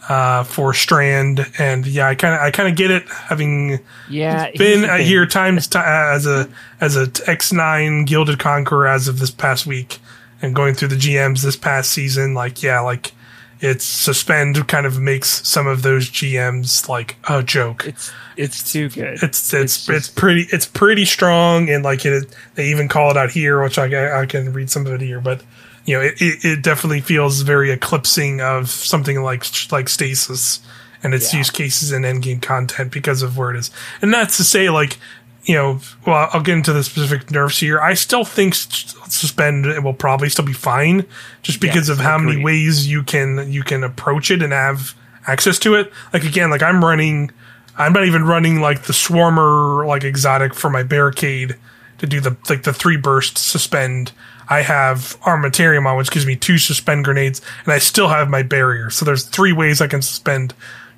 [0.09, 4.51] uh, for Strand, and yeah, I kind of I kind of get it having Yeah,
[4.51, 5.07] been uh, thing.
[5.07, 6.47] here times ti as a
[6.81, 9.99] as a X nine Gilded Conqueror as of this past week,
[10.43, 12.35] and going through the GMs this past season.
[12.35, 13.13] Like, yeah, like
[13.61, 17.87] it's suspend kind of makes some of those GMs like a joke.
[17.87, 19.23] It's it's too good.
[19.23, 23.17] It's it's It's it's, pretty it's pretty strong, and like it, they even call it
[23.17, 25.43] out here, which I I can read some of it here, but
[25.87, 30.61] you know it, it, it definitely feels very eclipsing of something like like stasis
[31.03, 31.39] and its Yeah.
[31.41, 33.71] use cases and endgame content because of where it is,
[34.03, 34.99] and that's to say like.
[35.45, 37.79] You know, well, I'll get into the specific nerfs here.
[37.79, 41.05] I still think suspend will probably still be fine,
[41.43, 44.95] just because Yes, of how many ways you can you can approach it and have
[45.27, 45.93] access to it.
[46.13, 47.31] Like again, like I'm running
[47.77, 51.57] I'm not even running like the swarmer like exotic for my barricade
[51.99, 54.13] to do the like the three burst suspend.
[54.49, 58.43] I have armamentarium on, which gives me two suspend grenades, and I still have my
[58.43, 58.91] barrier.
[58.91, 60.55] So there's three ways I can suspend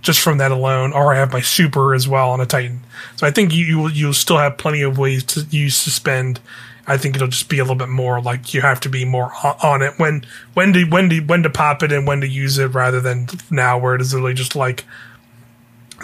[0.07, 2.81] just from that alone, or I have my super as well on a Titan.
[3.17, 6.41] So I think you you will you'll still have plenty of ways to use suspend.
[6.87, 9.33] I think it'll just be a little bit more like you have to be more
[9.63, 12.59] on, it when when to when to when to pop it and when to use
[12.59, 14.85] it rather than now where it is literally just like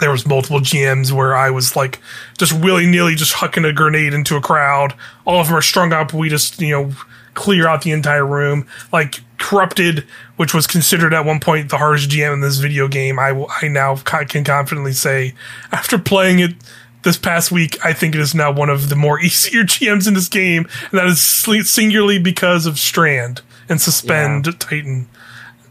[0.01, 1.99] there was multiple GMs where I was like
[2.37, 4.93] just willy nilly just hucking a grenade into a crowd.
[5.25, 6.13] All of them are strung up.
[6.13, 6.93] We just you know
[7.33, 8.67] clear out the entire room.
[8.91, 10.07] Like corrupted,
[10.37, 13.19] which was considered at one point the hardest GM in this video game.
[13.19, 15.33] I I now can confidently say
[15.71, 16.55] after playing it
[17.03, 20.13] this past week, I think it is now one of the more easier GMs in
[20.13, 25.07] this game, and that is singularly because of Strand and Suspend Titan.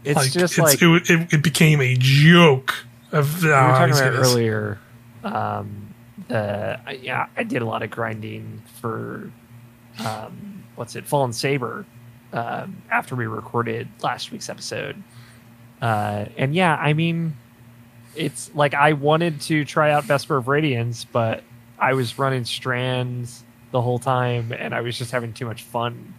[0.03, 3.95] it's Like just it's, like it, it, it became a joke of we were talking
[3.95, 4.79] about earlier.
[5.23, 5.93] Um,
[6.27, 9.31] the I, yeah, I did a lot of grinding for
[9.99, 11.85] um, what's it, Fallen Saber,
[12.31, 15.01] um, after we recorded last week's episode.
[15.81, 17.35] Uh, and yeah, I mean,
[18.15, 21.43] it's like I wanted to try out Vesper of Radiance, but
[21.79, 26.13] I was running strands the whole time, and I was just having too much fun.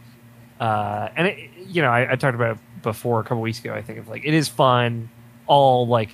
[0.61, 3.73] Uh, and it, you know, I, I talked about it before a couple weeks ago.
[3.73, 5.09] I think of like it is fun.
[5.47, 6.11] All like,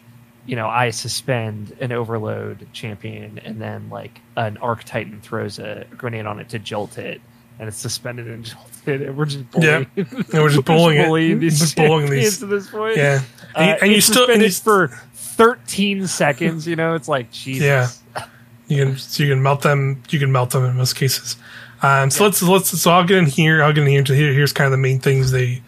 [0.47, 5.87] you know, I suspend an overload champion, and then like an arc titan throws a
[5.97, 7.21] grenade on it to jolt it,
[7.61, 9.85] and it's suspended and jolted, and we're just Yeah.
[9.95, 10.25] bullying.
[10.33, 11.07] And we're just bullying it.
[11.07, 12.97] bullying these Just bullying these- to this point.
[12.97, 13.21] Yeah,
[13.55, 16.67] Uh, and, you- and you still and you, for 13 seconds.
[16.67, 17.63] You know, it's like Jesus.
[17.63, 18.25] Yeah.
[18.67, 20.03] you can so you can melt them.
[20.11, 21.37] You can melt them in most cases.
[21.83, 23.63] Um, so let's let's so I'll get in here.
[23.63, 24.33] I'll get in here to here.
[24.33, 25.63] Here's kind of the main things they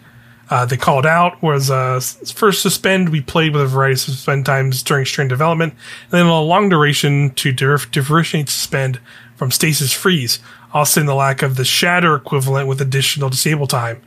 [0.49, 1.99] uh, they called out was uh,
[2.35, 3.09] first suspend.
[3.09, 6.69] We played with a variety of suspend times during Strand development, and then a long
[6.69, 8.99] duration to differentiate suspend
[9.35, 10.37] from stasis freeze,
[10.73, 14.01] offsetting the lack of the shatter equivalent with additional disable time.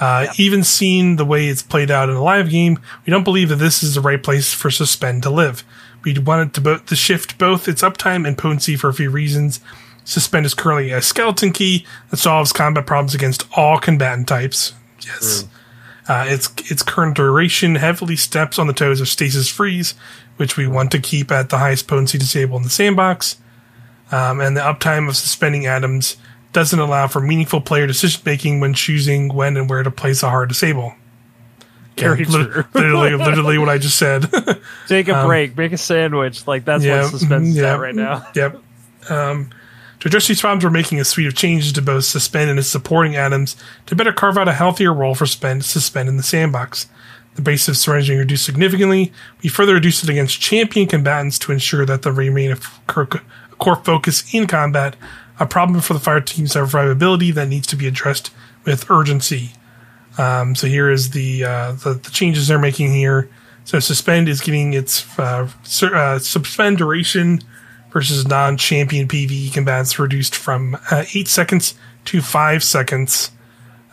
[0.00, 3.48] Uh, Even seeing the way it's played out in a live game, we don't believe
[3.48, 5.64] that this is the right place for Suspend to live.
[6.04, 9.60] We wanted to, bo- to shift both its uptime and potency for a few reasons.
[10.04, 14.72] Suspend is currently a skeleton key that solves combat problems against all combatant types.
[15.04, 15.46] Yes.
[16.08, 19.94] Uh, its its current duration heavily steps on the toes of Stasis Freeze,
[20.38, 23.36] which we want to keep at the highest potency disable in the sandbox.
[24.10, 26.16] Um, and the uptime of suspending atoms
[26.52, 30.30] doesn't allow for meaningful player decision making when choosing when and where to place a
[30.30, 30.94] hard disable.
[31.96, 32.64] Very lit- true.
[32.74, 34.30] literally, literally what I just said.
[34.88, 36.46] Take a break, make a sandwich.
[36.46, 37.74] Like that's Um, Yeah, what suspense is yeah.
[37.74, 38.26] at right now.
[38.34, 38.62] Yep.
[39.10, 39.50] Um,
[40.00, 42.68] to address these problems, we're making a suite of changes to both Suspend and its
[42.68, 43.56] supporting atoms
[43.86, 46.86] to better carve out a healthier role for Suspend, Suspend in the sandbox.
[47.34, 49.12] The base of surrendering reduced significantly.
[49.42, 52.56] We further reduced it against champion combatants to ensure that they remain a
[53.58, 54.96] core focus in combat,
[55.40, 58.30] a problem for the fire team's survivability that needs to be addressed
[58.64, 59.52] with urgency.
[60.18, 63.30] Um, so here is the, uh, the the changes they're making here.
[63.64, 67.42] So suspend is getting its uh, sur- uh, suspend duration
[67.90, 71.74] versus non-champion PVE combatants reduced from uh, eight seconds
[72.06, 73.30] to five seconds.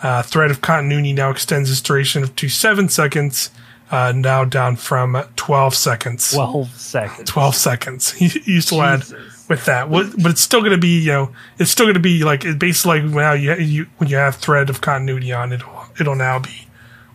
[0.01, 3.49] Uh, thread of continuity now extends its duration to seven seconds,
[3.91, 6.34] uh, now down from twelve seconds.
[6.34, 7.30] Twelve seconds.
[7.30, 8.16] 12 seconds.
[8.47, 9.35] You still add Jesus.
[9.48, 11.30] With that, what, but it's still going to be, you know,
[11.60, 14.36] it's still going to be like it basically like now you, you when you have
[14.36, 16.68] thread of continuity on it, it'll, it'll now be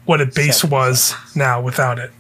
[0.05, 2.11] what it base was now without it.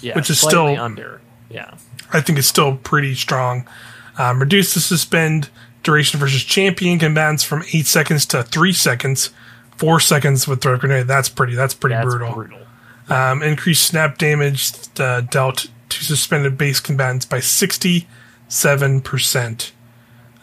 [0.00, 1.20] Yeah, which is still- under.
[1.50, 1.74] Yeah.
[2.12, 3.68] I think it's still pretty strong.
[4.16, 5.50] Um, reduce the suspend
[5.82, 9.30] duration versus champion combatants from eight seconds to three seconds.
[9.76, 11.06] Four seconds with threat grenade.
[11.06, 11.54] That's pretty.
[11.54, 12.32] That's pretty That's brutal.
[12.34, 12.58] brutal.
[13.08, 17.40] Um, increased snap damage uh, dealt to suspended base combatants by
[18.48, 19.72] sixty-seven percent.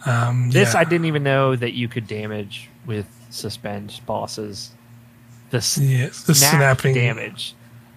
[0.06, 0.80] Um, This yeah.
[0.80, 4.70] I didn't even know that you could damage with suspend bosses.
[5.50, 7.54] The Yeah, the snap snapping damage.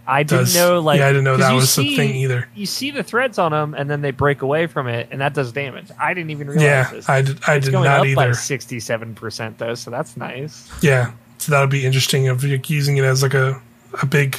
[0.07, 2.47] I didn't know like yeah, I didn't know that you was the see- thing either.
[2.55, 5.36] You see the threads on them, and then they break away from it, and that
[5.36, 5.88] does damage.
[5.99, 7.07] I didn't even realize Yeah, this.
[7.10, 7.39] I did.
[7.45, 8.34] I it's did going not up by either.
[8.34, 10.68] sixty-seven percent though, so that's nice.
[10.82, 13.62] Yeah, so that would be interesting of using it as like a
[14.01, 14.36] a big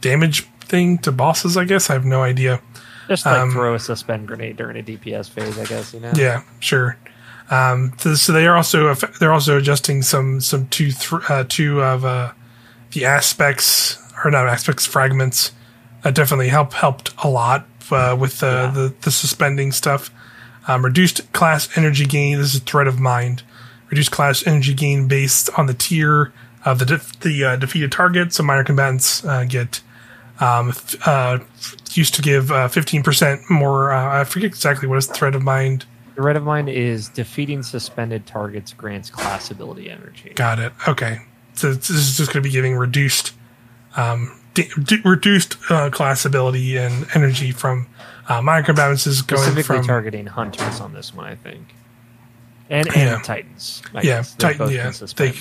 [0.00, 1.56] damage thing to bosses.
[1.56, 2.60] I guess I have no idea.
[3.08, 5.94] Just like Um, throw a suspend grenade during a DPS phase, I guess.
[5.94, 6.12] You know.
[6.14, 6.96] Yeah, sure.
[7.50, 12.04] Um, so, they are also they're also adjusting some some two th- uh, two of
[12.04, 12.32] uh,
[12.92, 15.52] the aspects or not aspects fragments.
[16.02, 18.70] That definitely help helped a lot uh, with the, Yeah.
[18.72, 20.10] the the suspending stuff.
[20.68, 22.38] Um, reduced class energy gain.
[22.38, 23.44] This is thread of mind.
[23.90, 26.32] Reduced class energy gain based on the tier
[26.64, 28.32] of the def- the uh, defeated target.
[28.32, 29.80] So minor combatants uh, get
[30.40, 33.92] um, f- uh, f- used to give uh, fifteen percent more.
[33.92, 35.84] Uh, I forget exactly what is thread of mind.
[36.14, 40.30] The red of mind is defeating suspended targets grants class ability energy.
[40.34, 40.72] Got it.
[40.88, 41.20] Okay.
[41.54, 43.32] So this is just going to be giving reduced,
[43.96, 47.86] um, d- d- reduced uh, class ability and energy from
[48.28, 51.74] uh, minor combatants is going Specifically from targeting hunters on this one, I think,
[52.70, 53.20] and and Yeah.
[53.22, 53.82] titans.
[53.94, 55.32] I Yeah, Titan- yeah, they-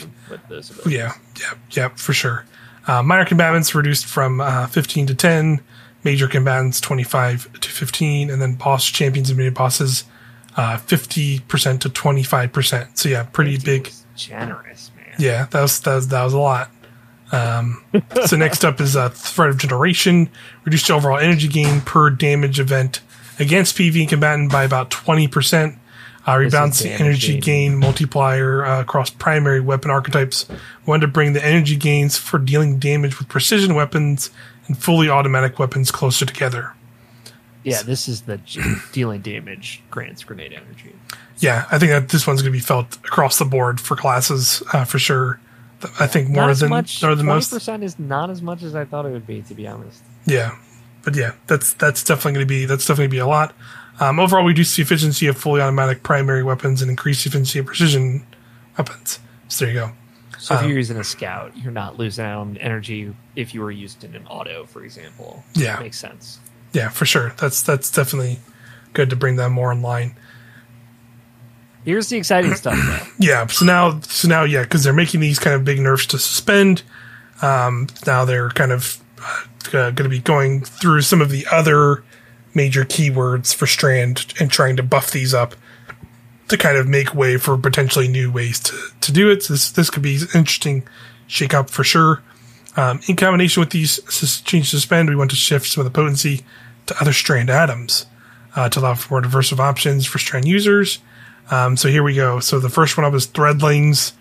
[0.85, 2.45] yeah, yeah, yeah, for sure.
[2.87, 5.59] Uh, minor combatants reduced from uh, 15 to 10,
[6.05, 10.05] major combatants 25 to 15, and then boss champions and mini bosses
[10.55, 12.97] uh, 50% to 25%.
[12.97, 13.91] So yeah, pretty big.
[14.15, 15.15] generous man.
[15.17, 16.71] Yeah, that was that was, that was a lot.
[17.31, 17.83] Um,
[18.25, 20.29] so next up is uh, thread of generation,
[20.63, 23.01] reduced overall energy gain per damage event
[23.39, 25.79] against PV combatant by about twenty percent.
[26.27, 27.71] Uh, rebounds the energy gain.
[27.71, 30.47] gain multiplier uh, across primary weapon archetypes.
[30.87, 34.31] Wanted to bring the energy gains for dealing damage with precision weapons
[34.67, 36.73] and fully automatic weapons closer together.
[37.63, 38.39] Yeah, this is the
[38.91, 40.95] dealing damage grants grenade energy.
[41.39, 44.61] Yeah, I think that this one's going to be felt across the board for classes
[44.73, 45.39] uh, for sure.
[45.99, 47.01] I think more than much.
[47.01, 47.51] than Twenty most.
[47.51, 50.01] percent is not as much as I thought it would be, to be honest.
[50.25, 50.57] Yeah,
[51.03, 53.53] but yeah, that's that's definitely going to be that's definitely be a lot.
[53.99, 57.59] Um, overall, we reduce the efficiency of fully automatic primary weapons and increase the efficiency
[57.59, 58.25] of precision
[58.77, 59.19] weapons.
[59.47, 59.91] So there you go.
[60.45, 63.61] So if Um, you're using a scout, you're not losing out on energy if you
[63.61, 65.43] were used in an auto, for example.
[65.55, 65.77] Yeah.
[65.77, 66.37] that makes sense.
[66.71, 67.33] Yeah, for sure.
[67.37, 68.37] That's that's definitely
[68.93, 70.13] good to bring that more in line.
[71.83, 73.07] Here's the exciting stuff, though.
[73.25, 73.47] Yeah.
[73.47, 76.83] So now, so now, yeah, because they're making these kind of big nerfs to suspend.
[77.41, 78.99] Um, now they're kind of
[79.73, 82.03] uh, going to be going through some of the other
[82.53, 85.55] major keywords for Strand and trying to buff these up
[86.47, 89.43] to kind of make way for potentially new ways to, to do it.
[89.43, 90.87] So this this could be an interesting
[91.27, 92.21] shake up for sure.
[92.77, 96.43] Um, in combination with these to suspend, we want to shift some of the potency
[96.87, 98.05] to other strand atoms
[98.55, 100.99] uh, to allow for more diverse of options for strand users.
[101.51, 102.39] Um, so here we go.
[102.39, 104.13] So the first one up is Threadlings.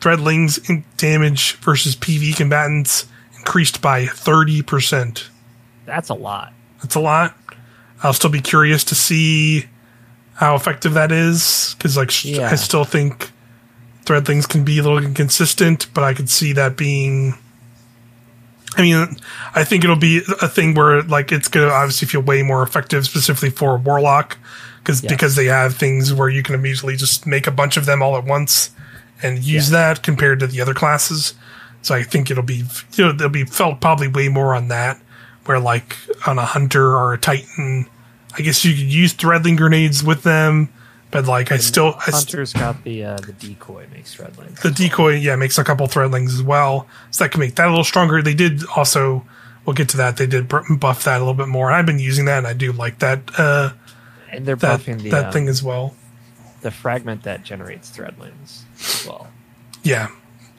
[0.00, 3.06] Threadlings in damage versus PV combatants
[3.38, 5.28] increased by 30%.
[5.84, 6.52] That's a lot.
[6.80, 7.36] That's a lot.
[8.02, 9.66] I'll still be curious to see
[10.42, 12.50] how effective that is because, like, Yeah.
[12.50, 13.30] I still think
[14.04, 17.34] thread things can be a little inconsistent, but I could see that being.
[18.76, 19.16] I mean,
[19.54, 23.04] I think it'll be a thing where, like, it's to obviously feel way more effective,
[23.06, 24.36] specifically for Warlock,
[24.82, 25.12] because Yes.
[25.12, 28.16] because they have things where you can immediately just make a bunch of them all
[28.16, 28.70] at once
[29.22, 31.34] and use that compared to the other classes.
[31.82, 32.64] So I think it'll be
[32.94, 35.00] you know it'll be felt probably way more on that,
[35.44, 37.86] where like on a hunter or a titan,
[38.36, 40.68] I guess you could use threadling grenades with them,
[41.10, 44.60] but like I still I st- got the uh, the decoy makes threadlings.
[44.62, 47.70] the decoy yeah makes a couple threadlings as well, so that can make that a
[47.70, 48.22] little stronger.
[48.22, 49.24] They did also
[49.66, 50.16] we'll get to that.
[50.16, 52.72] They did buff that a little bit more, I've been using that, and I do
[52.72, 53.72] like that uh,
[54.30, 55.94] and they're that buffing the that um, thing as well.
[56.62, 59.28] the fragment that generates threadlings as well.
[59.82, 60.08] Yeah,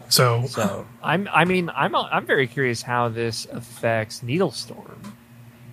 [0.10, 5.14] so So I'm I mean I'm I'm very curious how this affects Needlestorm.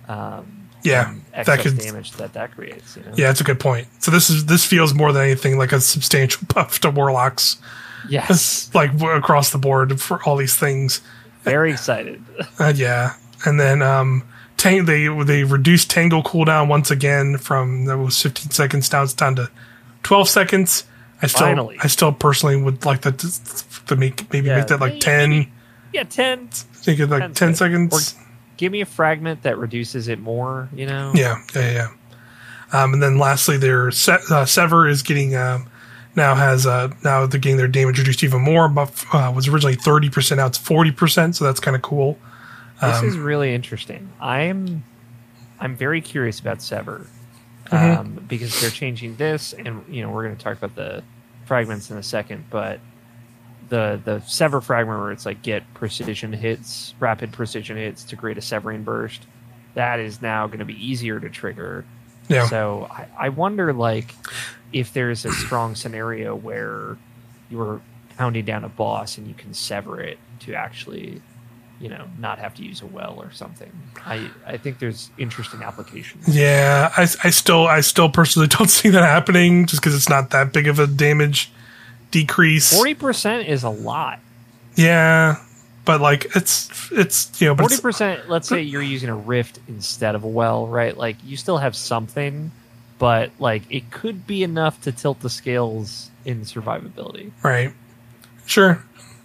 [0.08, 2.96] Um, yeah, and that could damage that that creates.
[2.96, 3.12] You know?
[3.16, 3.88] yeah, that's a good point.
[3.98, 7.56] So this is this feels more than anything like a substantial buff to warlocks.
[8.08, 8.70] Yes.
[8.74, 11.00] like across the board for all these things.
[11.42, 12.22] Very excited.
[12.58, 13.14] Uh, yeah,
[13.46, 14.22] and then um,
[14.56, 19.14] tang- they they reduced tangle cooldown once again from that was 15 seconds now it's
[19.14, 19.50] down to
[20.02, 20.84] 12 seconds.
[21.22, 21.76] I still Finally.
[21.82, 25.00] I still personally would like that to, to make maybe Yeah, make that like maybe-
[25.00, 25.52] 10
[25.92, 26.48] yeah, ten.
[26.48, 27.56] Think it like 10 10 seconds.
[27.56, 28.14] seconds.
[28.14, 28.29] Or
[28.60, 30.68] give me a fragment that reduces it more.
[30.74, 31.12] You know.
[31.14, 31.88] Yeah, yeah, yeah.
[32.72, 35.68] Um, and then lastly, their se- uh, Sever is getting um,
[36.14, 38.68] now has uh, now they're getting their damage reduced even more.
[38.68, 42.18] Buff uh, was originally thirty percent, now it's forty percent, so that's kind of cool.
[42.80, 44.08] This Um, is really interesting.
[44.20, 44.84] I'm
[45.58, 47.06] I'm very curious about Sever
[47.70, 47.98] Mhm.
[47.98, 51.02] um, because they're changing this, and you know we're going to talk about the
[51.46, 52.78] fragments in a second, but
[53.70, 58.36] the the Sever fragment where it's like get precision hits, rapid precision hits to create
[58.36, 59.22] a severing burst.
[59.74, 61.84] That is now going to be easier to trigger.
[62.28, 64.14] Yeah, So I, I wonder, like,
[64.72, 66.96] if there's a strong scenario where
[67.50, 67.80] you're
[68.16, 71.22] pounding down a boss and you can sever it to actually,
[71.80, 73.72] you know, not have to use a well or something.
[74.04, 76.28] I I think there's interesting applications.
[76.28, 76.92] yeah.
[76.96, 80.52] I, I still I still personally don't see that happening just because it's not that
[80.52, 81.50] big of a damage
[82.10, 82.74] decrease.
[82.74, 84.20] Forty percent is a lot.
[84.76, 85.36] Yeah,
[85.84, 88.28] but like it's it's you know forty percent.
[88.28, 90.96] Let's say you're using a rift instead of a well, right?
[90.96, 92.50] Like you still have something,
[92.98, 97.30] but like it could be enough to tilt the scales in survivability.
[97.42, 97.72] right.
[98.46, 98.82] Sure,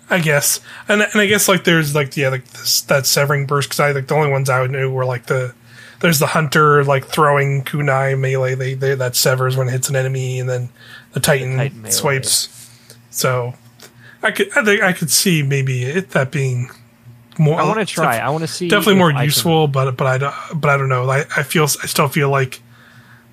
[0.10, 3.70] I guess, and and I guess like there's like yeah like this that severing burst
[3.70, 5.56] because I like the only ones I knew were like the
[6.02, 9.96] there's the hunter like throwing kunai melee they, they that severs when it hits an
[9.96, 10.70] enemy and then
[11.14, 12.65] the titan, Titan swipes.
[13.16, 13.54] So
[14.22, 16.70] I could I think I could see maybe it that being
[17.40, 17.60] more.
[17.60, 18.18] I want to try.
[18.18, 18.68] I want to see.
[18.68, 21.10] definitely more I can- useful, but but I don't but I don't know.
[21.10, 22.62] I, I feel I still feel like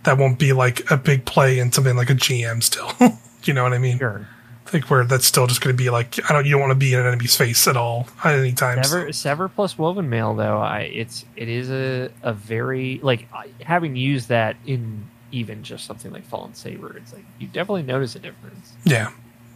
[0.05, 2.91] that won't be like a big play in something like a GM still.
[3.45, 3.99] you know what I mean?
[3.99, 4.28] Sure.
[4.72, 6.76] Like where that's still just going to be like I don't you don't want to
[6.76, 8.83] be in an enemy's face at all at any time.
[8.85, 13.29] Sever, Sever plus Woven Mail, though, I it's it is a a very like
[13.61, 18.14] having used that in even just something like Fallen Saber, it's like you definitely notice
[18.14, 18.75] a difference.
[18.84, 19.11] Yeah.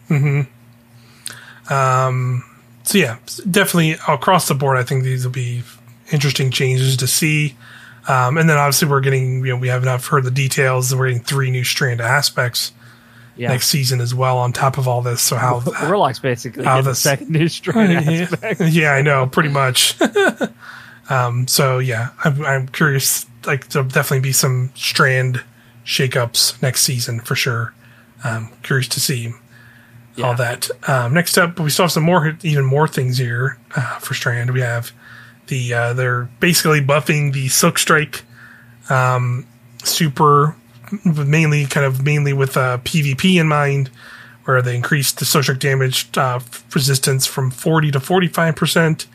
[0.08, 0.42] Hmm.
[1.68, 2.44] Um.
[2.84, 3.18] So yeah,
[3.50, 5.62] definitely across the board, I think these will be
[6.12, 7.56] interesting changes to see.
[8.08, 10.94] Um, and then obviously we're getting you know we have not heard the details.
[10.94, 12.70] We're getting three new strand aspects
[13.36, 15.20] Yeah, next season as well on top of all this.
[15.20, 18.60] So how Warlock's basically How the second new strain aspect.
[18.64, 19.96] yeah, I know, pretty much.
[21.10, 23.26] um, so yeah, I'm, I'm curious.
[23.44, 25.42] Like there'll definitely be some strand
[25.84, 27.74] shakeups next season for sure.
[28.22, 29.32] Um, curious to see
[30.16, 30.26] Yeah.
[30.26, 30.70] all that.
[30.88, 34.52] Um, next up, we still have some more, even more things here uh, for strand.
[34.52, 34.92] We have
[35.46, 38.24] the uh, they're basically buffing the Silk Strike
[38.88, 39.46] um,
[39.84, 40.56] super,
[41.04, 43.90] mainly kind of mainly with uh, PvP in mind
[44.44, 46.40] where they increased the Silk Strike damage uh,
[46.74, 49.06] resistance from 40 to 45%,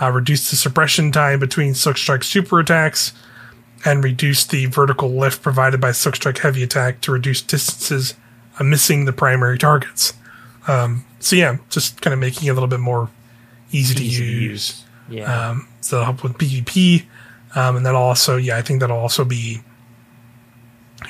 [0.00, 3.12] uh, reduced the suppression time between Silk Strike super attacks,
[3.84, 8.14] and reduced the vertical lift provided by Silk Strike heavy attack to reduce distances
[8.58, 10.14] uh, missing the primary targets.
[10.66, 13.08] Um, so yeah, just kind of making it a little bit more
[13.72, 14.42] easy, to Easy to use.
[14.42, 14.84] use.
[15.08, 17.04] Yeah, Um, so that'll help with PvP.
[17.54, 19.60] Um, and that'll also, yeah, I think that'll also be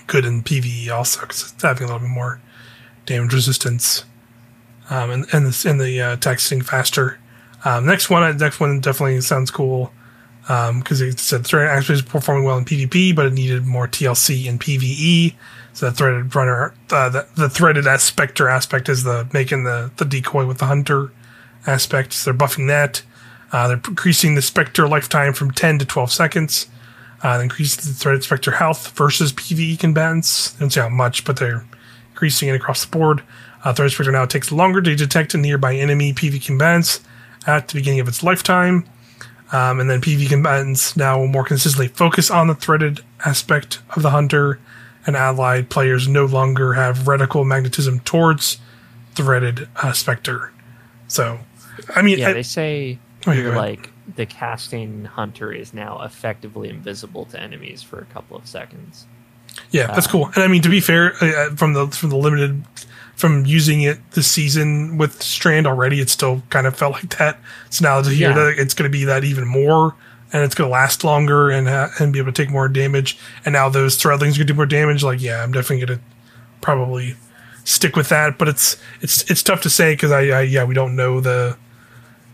[0.07, 2.41] good in PvE also because it's having a little bit more
[3.07, 4.05] damage resistance.
[4.91, 7.19] Um, and, and, this, and the uh, texting faster.
[7.65, 9.93] Um, next one, next one definitely sounds cool.
[10.43, 14.47] because it said thread actually is performing well in PvP, but it needed more TLC
[14.47, 15.35] in PvE.
[15.78, 20.47] The threaded runner, uh, the, the threaded specter aspect is the making the the decoy
[20.47, 21.12] with the hunter
[21.66, 22.12] aspect.
[22.12, 23.03] So they're buffing that.
[23.53, 26.66] Uh, they're increasing the specter lifetime from 10 to 12 seconds.
[27.23, 30.53] Uh, the threaded specter health versus PvE combatants.
[30.53, 31.66] Don't say how much, but they're
[32.11, 33.23] increasing it across the board.
[33.65, 37.01] Uh, threaded specter now takes longer to detect a nearby enemy PvE combatants
[37.47, 38.85] at the beginning of its lifetime.
[39.53, 44.03] Um, and then PvE combatants now will more consistently focus on the threaded aspect of
[44.03, 44.59] the hunter,
[45.07, 48.59] and allied players no longer have reticle magnetism towards
[49.15, 50.53] threaded uh, specter.
[51.09, 51.39] So,
[51.95, 56.69] I mean, Yeah, I- they say Oh, yeah, like the casting hunter is now effectively
[56.69, 59.07] invisible to enemies for a couple of seconds.
[59.73, 60.27] Yeah, that's cool.
[60.35, 62.62] And I mean, to be fair, uh, from the from the limited
[63.16, 67.41] from using it this season with Strand already, it still kind of felt like that.
[67.70, 68.35] So now to hear Yeah.
[68.35, 69.95] that it's going to be that even more,
[70.37, 73.19] and it's going to last longer and uh, and be able to take more damage.
[73.47, 75.03] And now those threadlings to do more damage.
[75.03, 76.05] Like, yeah, I'm definitely going to
[76.61, 77.15] probably
[77.65, 78.37] stick with that.
[78.37, 81.57] But it's it's it's tough to say because I, I yeah we don't know the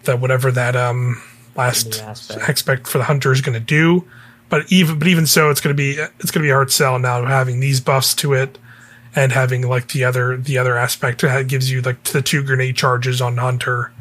[0.02, 1.22] that whatever that um
[1.54, 2.00] last
[2.48, 4.04] aspect for the hunter is going to do.
[4.48, 6.72] But even but even so, it's going to be it's going to be a hard
[6.72, 8.58] sell now having these buffs to it
[9.14, 12.74] and having like the other the other aspect that gives you like the two grenade
[12.74, 13.92] charges on hunter,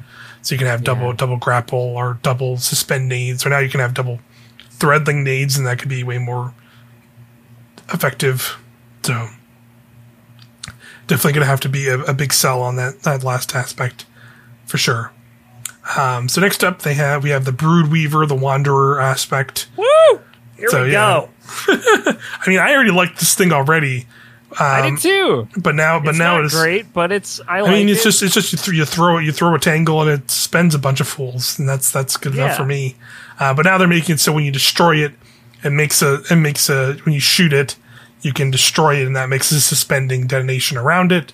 [0.41, 1.13] so you can have double Yeah.
[1.17, 3.43] double grapple or double suspend nades.
[3.43, 4.19] So now you can have double
[4.71, 6.53] threadling nades, and that could be way more
[7.93, 8.57] effective.
[9.03, 9.27] So
[11.07, 14.05] definitely going to have to be a, a big sell on that that last aspect
[14.65, 15.11] for sure.
[15.97, 19.67] Um, so next up, they have we have the Brood Weaver, the Wanderer aspect.
[19.77, 19.85] Woo!
[20.57, 21.21] Here So, we yeah.
[21.21, 21.29] go.
[21.67, 24.05] I mean, I already like this thing already,
[24.59, 25.47] I um, did too.
[25.57, 28.01] but now, but it's now not it's great, but it's I, I like mean, it's
[28.01, 28.03] it.
[28.03, 30.75] just it's just you, th- you throw it, you throw a tangle, and it spends
[30.75, 32.95] a bunch of fools, and that's that's good enough for me.
[33.39, 35.13] Uh, but now they're making it so when you destroy it,
[35.63, 37.75] it makes a it makes a when you shoot it,
[38.21, 41.33] you can destroy it, and that makes a suspending detonation around it.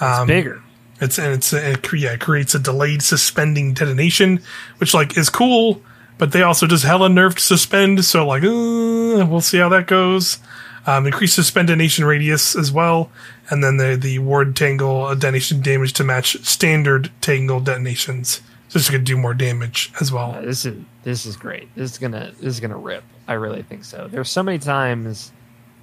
[0.00, 0.62] it's bigger.
[1.00, 4.40] It's and it's it, yeah, it creates a delayed suspending detonation,
[4.78, 5.80] which like is cool,
[6.18, 10.38] but they also just hella nerfed suspend, so like uh, we'll see how that goes.
[10.88, 13.10] Um, increase suspend detonation radius as well,
[13.50, 18.40] and then the the ward tangle detonation damage to match standard tangle detonations.
[18.68, 20.32] So it's gonna do more damage as well.
[20.32, 21.68] Uh, this is this is great.
[21.74, 23.04] This is gonna this is gonna rip.
[23.26, 24.08] I really think so.
[24.10, 25.30] There's so many times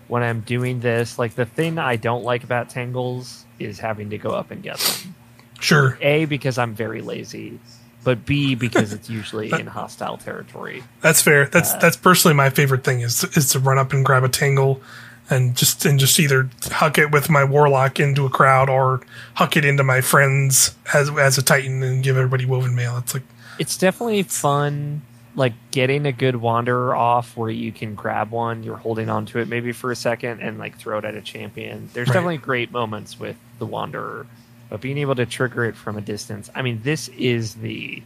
[0.08, 4.18] when I'm doing this, like the thing I don't like about tangles is having to
[4.18, 5.16] go up and get them.
[5.60, 7.60] Sure, A because I'm very lazy,
[8.06, 10.84] but B because it's usually in hostile territory.
[11.02, 11.48] that's fair.
[11.48, 14.30] That's Uh, that's personally my favorite thing is is to run up and grab a
[14.30, 14.82] tangle.
[15.28, 19.02] And just and just either huck it with my warlock into a crowd or
[19.34, 22.96] huck it into my friends as as a titan and give everybody woven mail.
[23.00, 23.24] It's like
[23.58, 25.02] It's definitely fun,
[25.36, 29.48] like getting a good wanderer off where you can grab one, you're holding onto it
[29.48, 31.90] maybe for a second and like throw it at a champion.
[31.94, 32.14] There's Right.
[32.14, 34.28] definitely great moments with the wanderer,
[34.70, 36.50] but being able to trigger it from a distance.
[36.56, 38.02] I mean, this is the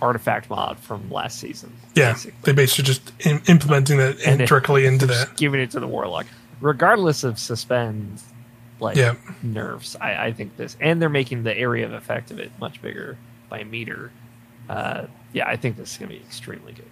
[0.00, 1.72] artifact mod from last season.
[1.94, 2.38] yeah, basically.
[2.44, 5.36] they basically just im- implementing that in, And it- directly into Just that.
[5.36, 6.26] giving it to the warlock,
[6.60, 8.20] regardless of suspend
[8.80, 9.14] like Yeah.
[9.42, 9.96] nerfs.
[10.00, 13.16] I, I think this, and they're making the area of effect of it much bigger
[13.48, 14.12] by meter.
[14.68, 16.84] Uh, yeah, I think this is going to be extremely good.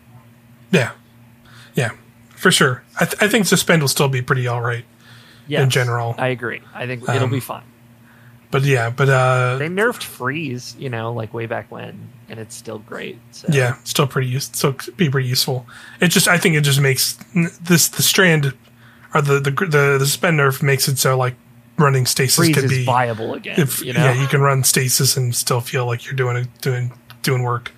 [0.72, 0.90] Yeah,
[1.76, 1.92] yeah,
[2.30, 2.82] for sure.
[2.98, 4.84] I, th- I think suspend will still be pretty all right.
[5.46, 6.16] Yes, in general.
[6.18, 6.60] I agree.
[6.74, 7.62] I think it'll Um, be fine.
[8.50, 12.54] But yeah, but uh, They nerfed freeze, you know, like way back when, and it's
[12.54, 13.18] still great.
[13.32, 13.48] So.
[13.50, 15.66] yeah, still pretty use so be pretty useful.
[16.00, 17.14] It just I think it just makes
[17.60, 18.54] this the strand
[19.14, 21.34] or the the the, the suspend nerf makes it so like
[21.78, 23.60] running stasis freeze could be viable again.
[23.60, 26.44] if you know, yeah you can run stasis and still feel like you're doing a,
[26.62, 26.92] doing
[27.22, 27.72] doing work.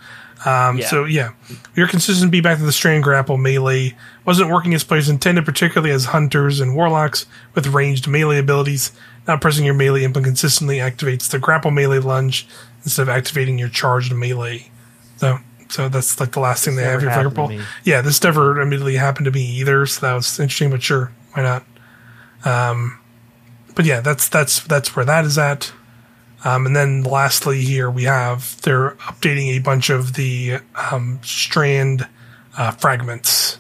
[0.47, 0.86] Um, Yeah.
[0.86, 1.31] So yeah,
[1.74, 5.93] your consistent beat back to the strand grapple melee wasn't working as players intended, particularly
[5.93, 8.93] as hunters and warlocks with ranged melee abilities.
[9.29, 12.49] Not pressing your melee input consistently activates the grapple melee lunge
[12.83, 14.71] instead of activating your charged melee.
[15.19, 15.39] So
[15.69, 17.21] so that's like the last thing they have your here.
[17.23, 17.59] happened to Flickerball.
[17.59, 17.65] me.
[17.85, 20.71] Yeah, this never immediately happened to me either, so that was interesting.
[20.71, 21.65] But sure, why not?
[22.45, 22.99] Um,
[23.75, 25.73] but yeah, that's that's that's where that is at.
[26.45, 30.59] Um, and then lastly, here we have they're updating a bunch of the
[30.91, 32.09] um, strand
[32.57, 33.59] uh, fragments.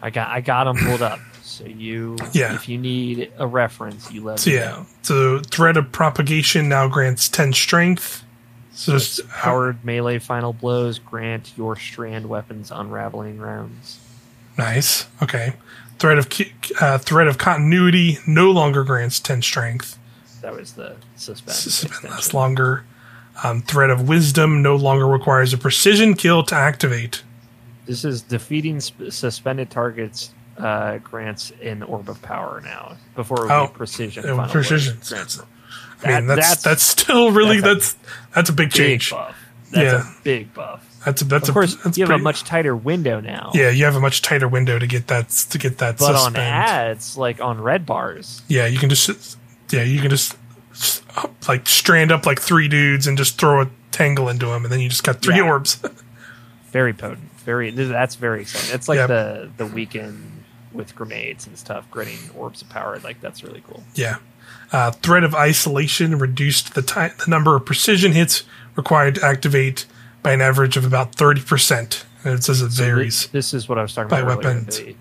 [0.00, 1.20] I got I got them pulled up.
[1.62, 2.54] So you, Yeah.
[2.54, 4.86] if you need a reference, you let So yeah, know.
[5.02, 8.24] so thread of propagation now grants ten strength.
[8.74, 13.98] So just Powered melee final blows grant your strand weapons unraveling rounds.
[14.58, 15.06] nice.
[15.22, 15.52] Okay,
[15.98, 16.26] Threat of
[16.80, 19.98] uh, thread of continuity no longer grants ten strength.
[20.40, 21.54] That was the suspend.
[21.56, 22.84] Suspend lasts longer.
[23.44, 27.22] Um, thread of wisdom no longer requires a precision kill to activate.
[27.86, 32.96] This is defeating sp- suspended targets uh, grants in orb of power now.
[33.14, 34.24] Before it Oh, precision.
[34.24, 34.98] it final precision.
[35.08, 35.40] grants-
[36.04, 39.10] I mean, That- that's that's, still really that's that's that's a big big change.
[39.10, 39.36] buff.
[39.70, 40.10] That's Yeah.
[40.10, 40.84] a big buff.
[41.04, 43.50] That's a that's Of a course, that's you have pretty, a much tighter window now.
[43.54, 43.70] yeah.
[43.70, 47.16] You have a much tighter window to get that to get that But on ads,
[47.16, 49.36] like on red bars, Yeah, you can just
[49.70, 50.36] yeah you can just
[51.48, 54.80] like strand up like three dudes and just throw a tangle into them, and then
[54.80, 55.42] you just got three Yeah.
[55.42, 55.78] orbs.
[56.72, 57.30] very potent.
[57.44, 58.74] Very that's very exciting.
[58.74, 59.06] It's like Yeah.
[59.06, 60.31] the the weekend
[60.74, 62.98] with grenades and stuff, gritting orbs of power.
[63.00, 63.82] Like that's really cool.
[63.94, 64.18] Yeah.
[64.72, 68.44] Uh, thread of isolation reduced the time, the number of precision hits
[68.76, 69.86] required to activate
[70.22, 72.04] by an average of about thirty percent.
[72.24, 73.26] And it says it So varies.
[73.28, 74.44] This, is what I was talking by about.
[74.44, 74.54] earlier.
[74.60, 74.78] weapons.
[74.78, 74.96] The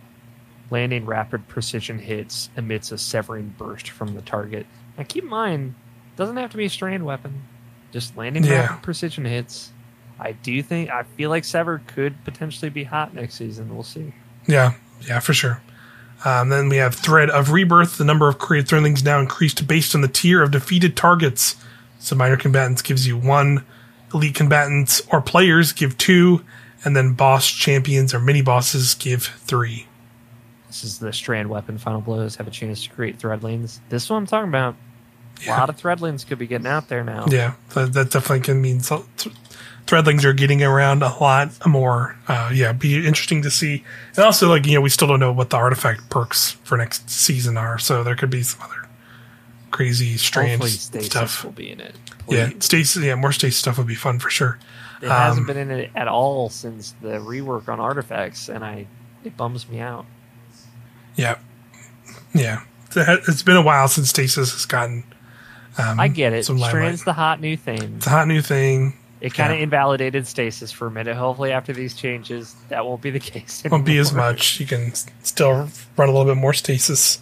[0.71, 4.65] landing rapid precision hits emits a severing burst from the target.
[4.97, 5.75] Now keep in mind,
[6.15, 7.43] doesn't have to be a strand weapon.
[7.91, 8.61] Just landing Yeah.
[8.67, 9.71] rapid precision hits.
[10.19, 13.73] I do think I feel like Sever could potentially be hot next season.
[13.73, 14.13] We'll see.
[14.47, 14.73] Yeah,
[15.07, 15.61] yeah, for sure.
[16.23, 17.97] Um, then we have thread of rebirth.
[17.97, 21.55] The number of created threadlings now increased based on the tier of defeated targets.
[21.99, 23.65] So minor combatants gives you one,
[24.13, 26.43] elite combatants or players give two,
[26.83, 29.87] and then boss champions or mini bosses give three.
[30.67, 33.79] This is the strand weapon final blows have a chance to create threadlings.
[33.89, 34.75] This is what I'm talking about.
[35.41, 35.59] A Yeah.
[35.59, 37.25] lot of threadlings could be getting out there now.
[37.27, 39.35] Yeah, that, that definitely can mean so, th-
[39.87, 42.15] threadlings are getting around a lot more.
[42.27, 43.83] Uh, yeah, be interesting to see.
[44.15, 47.09] And also, like you know, we still don't know what the artifact perks for next
[47.09, 48.87] season are, so there could be some other
[49.71, 51.43] crazy strange stuff.
[51.43, 51.95] will be in it.
[52.27, 52.63] Yeah, Please.
[52.65, 53.03] Stasis.
[53.03, 54.59] Yeah, more Stasis stuff would be fun for sure.
[55.01, 58.85] It hasn't Um, been in it at all since the rework on artifacts, and I
[59.23, 60.05] it bums me out.
[61.15, 61.37] Yeah,
[62.33, 62.61] yeah.
[62.95, 65.03] It's been a while since Stasis has gotten.
[65.77, 66.43] Um, I get it.
[66.45, 67.95] Strand's the hot new thing.
[67.97, 68.93] It's a hot new thing.
[69.21, 69.63] It kind of yeah.
[69.63, 71.15] invalidated stasis for a minute.
[71.15, 73.63] Hopefully, after these changes, that won't be the case.
[73.69, 74.59] Won't be as much.
[74.59, 74.93] You can
[75.23, 77.19] still run a little bit more Stasis.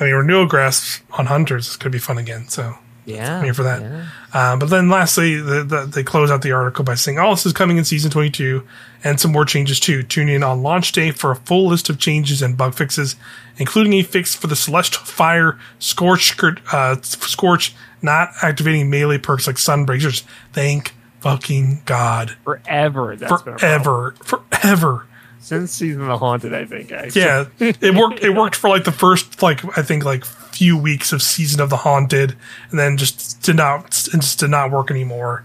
[0.00, 2.48] I mean, renewal grasp on hunters is going to be fun again.
[2.48, 3.82] So Yeah, I'm here for that.
[3.82, 4.06] yeah.
[4.32, 7.46] Uh, but then lastly, the, the, they close out the article by saying, all this
[7.46, 8.66] is coming in season 22
[9.04, 10.02] and some more changes too.
[10.02, 13.16] Tune in on launch day for a full list of changes and bug fixes,
[13.58, 16.34] including a fix for the Celestial Fire Scorch,
[16.72, 20.24] uh, Scorch not activating melee perks like Sunbreakers.
[20.52, 22.36] Thank fucking God.
[22.44, 23.16] Forever.
[23.16, 23.58] That's been a.
[23.58, 24.14] Forever.
[24.22, 25.06] Forever.
[25.40, 26.52] since season of the haunted.
[26.52, 26.92] I think.
[26.92, 27.22] Actually.
[27.22, 28.22] Yeah, it worked.
[28.22, 30.24] It worked for like the first, like I think, like
[30.54, 32.36] few weeks of season of the haunted,
[32.70, 35.44] and then just did not, it just did not work anymore.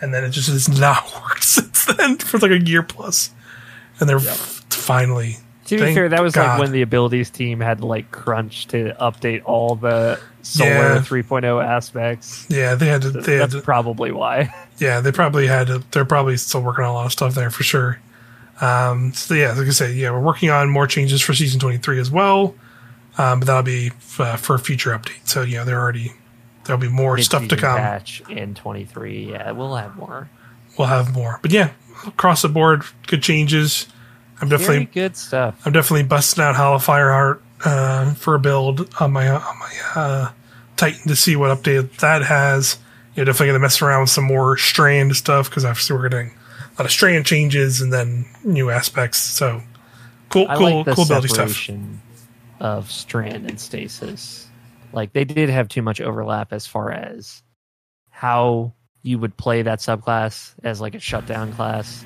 [0.00, 3.30] And then it just has not worked since then for like a year plus.
[3.98, 5.36] And they're f- finally.
[5.66, 6.46] To be fair, that was God.
[6.54, 10.98] like when the abilities team had to like crunch to update all the Solar Yeah.
[11.00, 12.46] 3.0 aspects.
[12.48, 13.10] Yeah, they had to.
[13.10, 13.60] They had to.
[13.60, 14.52] probably why.
[14.78, 15.84] Yeah, they probably had to.
[15.92, 18.00] They're probably still working on a lot of stuff there for sure.
[18.60, 21.78] Um, so yeah, like I said, yeah, we're working on more changes for season twenty
[21.78, 22.54] three as well.
[23.20, 25.28] Um, but that'll be uh, for a future update.
[25.28, 26.12] So yeah, they're already
[26.64, 27.76] there'll be more stuff to come.
[27.76, 29.32] Patch in 23.
[29.32, 30.30] Yeah, we'll have more.
[30.78, 31.38] we'll have more.
[31.42, 31.72] But yeah,
[32.06, 33.86] across the board, good changes.
[34.40, 35.60] I'm Very definitely good stuff.
[35.66, 40.30] I'm definitely busting out Hallowfire Heart uh, for a build on my on my uh,
[40.76, 42.78] Titan to see what update that has.
[43.14, 46.82] You're definitely gonna mess around with some more strand stuff because obviously we're getting a
[46.82, 49.18] lot of strand changes and then new aspects.
[49.18, 49.60] So
[50.30, 51.68] cool, I cool, like cool building stuff.
[52.60, 54.46] Of strand and stasis.
[54.92, 57.42] Like they did have too much overlap as far as
[58.10, 62.04] how you would play that subclass as like a shutdown class.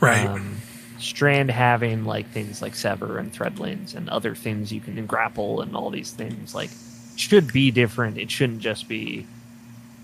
[0.00, 0.26] Right.
[0.26, 0.56] Um,
[0.98, 5.76] strand having like things like sever and threadlings and other things you can grapple and
[5.76, 6.70] all these things like
[7.16, 8.18] should be different.
[8.18, 9.26] It shouldn't just be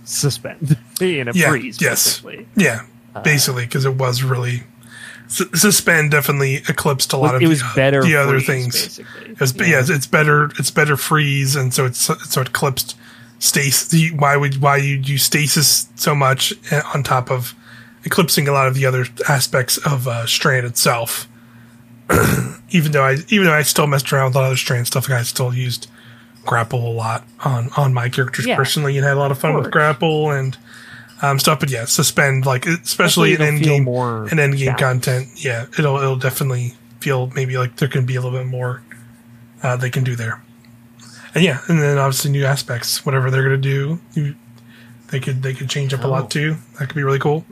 [0.04, 1.80] suspend in a Yeah, freeze.
[1.80, 2.20] yes.
[2.20, 2.46] Basically.
[2.56, 2.86] yeah.
[3.14, 4.62] Uh, Basically, because it was really
[5.26, 8.02] Su- suspend definitely eclipsed a lot of it was the, better.
[8.02, 8.98] the other freeze, things.
[8.98, 9.80] It was, yeah.
[9.80, 10.50] it's, it's better.
[10.58, 12.96] It's better freeze, and so it's so it eclipsed
[13.38, 14.12] stasis.
[14.12, 17.54] Why would why you use stasis so much eh, on top of
[18.04, 21.26] eclipsing a lot of the other aspects of uh, strand itself?
[22.70, 24.86] even though I even though I still messed around with a lot of other strand
[24.86, 25.88] stuff, like I still used
[26.44, 28.56] grapple a lot on on my characters Yeah.
[28.56, 30.56] personally, and had a lot of fun with grapple and
[31.30, 31.60] um, stuff.
[31.60, 35.28] But yeah, suspend like especially in Hopefully end game more and end game content.
[35.44, 38.82] Yeah, it'll it'll definitely feel maybe like there can be a little bit more
[39.62, 40.42] uh, they can do there.
[41.34, 44.34] And yeah, and then obviously new aspects, whatever they're gonna do, you,
[45.10, 46.10] they could they could change up a Oh.
[46.10, 46.56] lot too.
[46.78, 47.44] That could be really cool.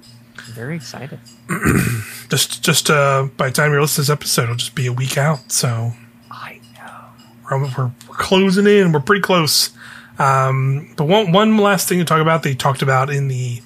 [0.55, 1.19] Very excited.
[2.29, 4.93] Just just uh, by the time you're listening to this episode, it'll just be a
[4.93, 5.53] week out.
[5.53, 5.93] So
[6.31, 7.05] I know.
[7.51, 8.91] we're, we're, we're closing in.
[8.93, 9.71] We're pretty close.
[10.19, 13.61] Um, but one one last thing to talk about, they talked about in the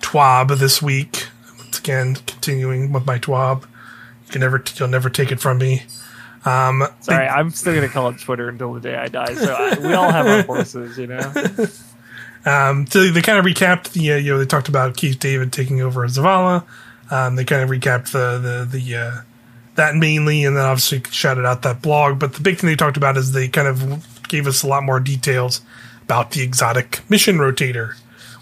[0.00, 1.28] TWAB this week.
[1.58, 5.84] Once again, continuing with my TWAB You can never, you'll never take it from me.
[6.44, 9.34] Um, Sorry, I'm still gonna call it Twitter until the day I die.
[9.34, 11.32] So I, we all have our horses, you know.
[12.44, 15.52] Um, so they kind of recapped the, uh, you know, they talked about Keith David
[15.52, 16.64] taking over as Zavala.
[17.10, 19.20] Um, they kind of recapped the, the, the, uh,
[19.74, 22.18] that mainly, and then obviously shouted out that blog.
[22.18, 24.82] But the big thing they talked about is they kind of gave us a lot
[24.82, 25.60] more details
[26.02, 27.94] about the exotic mission rotator,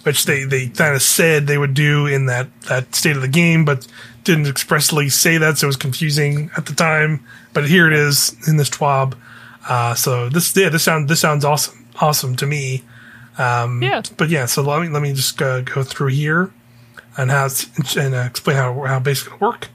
[0.02, 3.28] which they, they kind of said they would do in that, that state of the
[3.28, 3.86] game, but
[4.24, 7.24] didn't expressly say that, so it was confusing at the time.
[7.52, 9.16] But here it is in this TWAB.
[9.68, 12.82] Uh, so this, yeah, this sounds, this sounds awesome, awesome to me.
[13.38, 14.02] Um, Yeah.
[14.16, 16.50] But yeah, so let me let me just uh, go through here
[17.16, 17.48] and how
[17.96, 19.68] and uh, explain how how basically gonna work.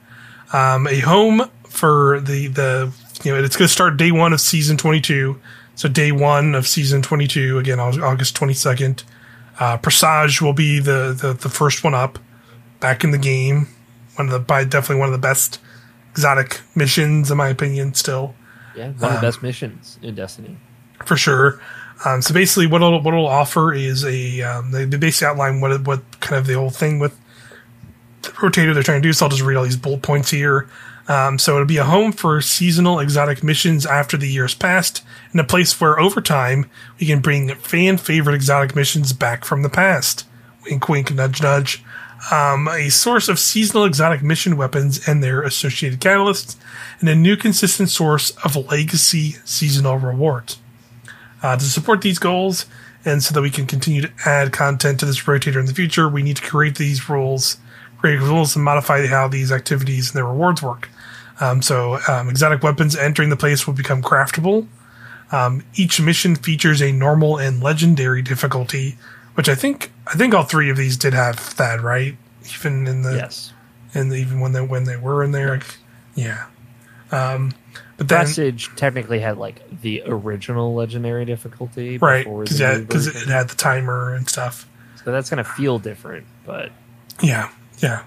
[0.54, 2.92] Um, a home for the the
[3.24, 5.40] you know it's going to start day one of season twenty two.
[5.76, 9.04] So day one of season twenty two again August twenty second.
[9.60, 12.20] Uh, Presage will be the, the the first one up
[12.80, 13.68] back in the game.
[14.16, 15.60] One of the by definitely one of the best
[16.12, 17.94] exotic missions in my opinion.
[17.94, 18.36] Still
[18.76, 20.58] Yeah, one of the best missions in Destiny.
[21.06, 21.62] for sure.
[22.04, 25.62] Um, so basically, what it'll, what it'll offer is a um, they, they basically outline
[25.62, 27.18] what what kind of the whole thing with
[28.22, 29.14] the rotator they're trying to do.
[29.14, 30.70] So I'll just read all these bullet points here.
[31.08, 35.40] Um, so it'll be a home for seasonal exotic missions after the years passed, and
[35.40, 36.70] a place where over time
[37.00, 40.26] we can bring fan favorite exotic missions back from the past.
[40.64, 41.84] Wink, wink, nudge, nudge.
[42.32, 46.56] Um, a source of seasonal exotic mission weapons and their associated catalysts,
[47.00, 50.58] and a new consistent source of legacy seasonal rewards
[51.46, 52.66] uh, to support these goals
[53.06, 56.10] and so that we can continue to add content to this rotator in the future
[56.10, 57.58] we need to create these rules
[58.00, 60.90] create rules and modify how these activities and their rewards work
[61.40, 64.68] um, so um, exotic weapons entering the place will become craftable
[65.32, 68.98] um, each mission features a normal and legendary difficulty
[69.36, 72.16] which i think i think all three of these did have that right
[72.56, 73.54] even in the Yes.
[73.94, 75.78] and even when they when they were in there like,
[76.16, 76.46] yeah
[77.12, 77.54] um,
[77.98, 82.86] but then Presage technically had like the original legendary difficulty, right because the yeah, new
[82.88, 84.68] 'cause it had the timer and stuff
[85.04, 86.26] so that's gonna feel different.
[86.46, 86.72] But
[87.22, 87.50] Yeah,
[87.80, 88.02] yeah.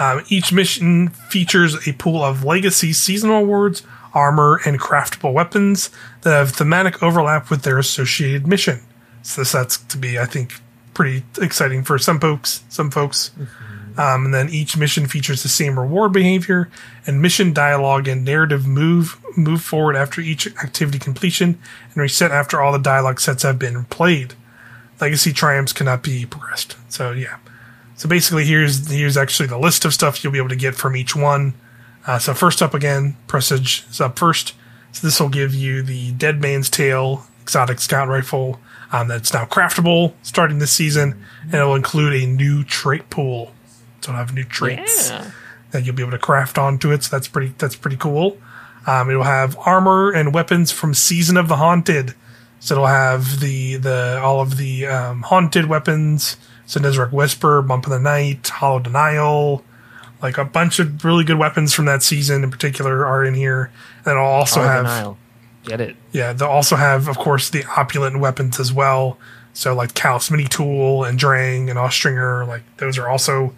[0.00, 3.82] Um, each mission features a pool of legacy seasonal awards,
[4.14, 5.90] armor, and craftable weapons
[6.22, 8.80] that have thematic overlap with their associated mission.
[9.22, 10.54] So this that's to be, I think,
[10.94, 12.64] pretty exciting for some folks.
[12.70, 13.30] Some folks.
[13.98, 16.70] Um, and then each mission features the same reward behavior
[17.06, 21.58] and mission dialogue and narrative move move forward after each activity completion
[21.92, 24.32] and reset after all the dialogue sets have been played.
[24.98, 26.76] Legacy triumphs cannot be progressed.
[26.88, 27.36] So yeah.
[28.00, 30.96] So basically, here's here's actually the list of stuff you'll be able to get from
[30.96, 31.52] each one.
[32.06, 34.54] Uh, so first up again, Presage is up first.
[34.92, 38.58] So this will give you the Dead Man's Tale exotic scout rifle
[38.90, 43.52] um, that's now craftable starting this season, and it will include a new trait pool.
[44.00, 45.30] So it'll have new traits yeah,
[45.72, 47.04] that you'll be able to craft onto it.
[47.04, 48.38] So that's pretty that's pretty cool.
[48.86, 52.14] Um, it'll have armor and weapons from Season of the Haunted.
[52.60, 56.38] So it'll have the the all of the um, haunted weapons.
[56.70, 59.64] So Nezarec Whisper, Bump of the Night, Hollow Denial,
[60.22, 63.72] like a bunch of really good weapons from that season in particular are in here.
[64.04, 65.18] And it'll also Hollow have Denial.
[65.64, 65.96] Get it?
[66.12, 69.18] yeah, they'll also have, of course, the opulent weapons as well.
[69.52, 73.52] So like Calus Mini Tool and Drang and Austringer, like those are also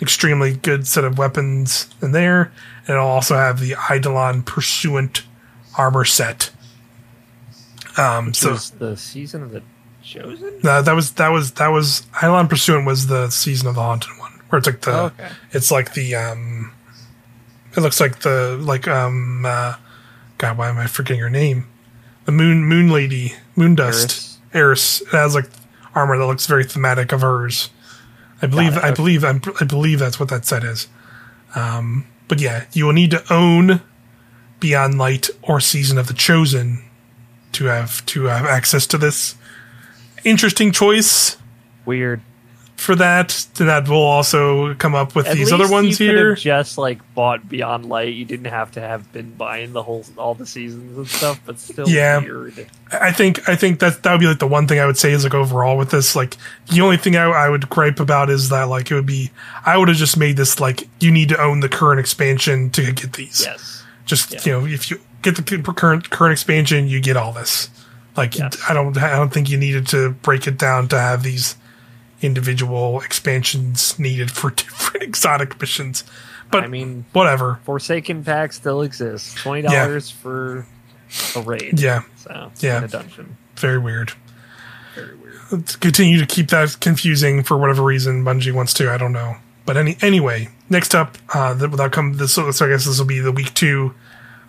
[0.00, 2.50] extremely good set of weapons in there.
[2.86, 5.22] And it'll also have the Eidolon Pursuant
[5.76, 6.50] armor set.
[7.98, 9.62] Um, Which so the season of the
[10.04, 10.60] chosen.
[10.64, 14.10] uh, that was that was that was Eidolon Pursuant was the season of the haunted
[14.18, 15.28] one, where it's like the Oh, okay.
[15.52, 16.72] it's like the um,
[17.76, 19.76] it looks like the like um, uh,
[20.38, 21.66] God, why am I forgetting her name?
[22.26, 25.00] The Moon Moon Lady, Moon Dust, Eris.
[25.02, 25.48] It has like
[25.94, 27.70] armor that looks very thematic of hers.
[28.42, 30.88] I believe I believe I'm, I believe that's what that set is.
[31.54, 33.80] Um, but yeah, you will need to own
[34.60, 36.82] Beyond Light or Season of the Chosen
[37.52, 39.36] to have to have access to this.
[40.24, 41.36] Interesting choice
[41.84, 42.20] Weird.
[42.76, 43.46] for that.
[43.56, 46.28] That will also come up with At these other ones you could here.
[46.30, 48.14] have just like bought Beyond Light.
[48.14, 51.40] You didn't have to have been buying the whole all the seasons and stuff.
[51.44, 52.18] But still, Yeah.
[52.20, 52.66] weird.
[52.90, 55.12] I think I think that that would be like the one thing I would say
[55.12, 56.36] is like overall with this like
[56.70, 59.30] the only thing I, I would gripe about is that like it would be
[59.66, 62.92] I would have just made this like you need to own the current expansion to
[62.92, 63.42] get these.
[63.44, 63.84] Yes.
[64.06, 64.40] Just Yeah.
[64.44, 65.42] you know if you get the
[65.74, 67.68] current current expansion you get all this.
[68.16, 68.50] Like Yeah.
[68.68, 71.56] I don't I don't think you needed to break it down to have these
[72.22, 76.04] individual expansions needed for different exotic missions.
[76.50, 77.58] But I mean, whatever.
[77.64, 79.34] Forsaken pack still exists.
[79.34, 80.66] Twenty dollars for
[81.36, 81.80] a raid.
[81.80, 82.78] Yeah, So Yeah.
[82.78, 83.36] in a dungeon.
[83.56, 84.12] very weird.
[84.94, 85.34] Very weird.
[85.50, 88.90] Let's continue to keep that confusing for whatever reason Bungie wants to.
[88.92, 89.36] I don't know.
[89.66, 93.06] But any anyway, next up, uh, th- without come this, so I guess this will
[93.06, 93.94] be the week two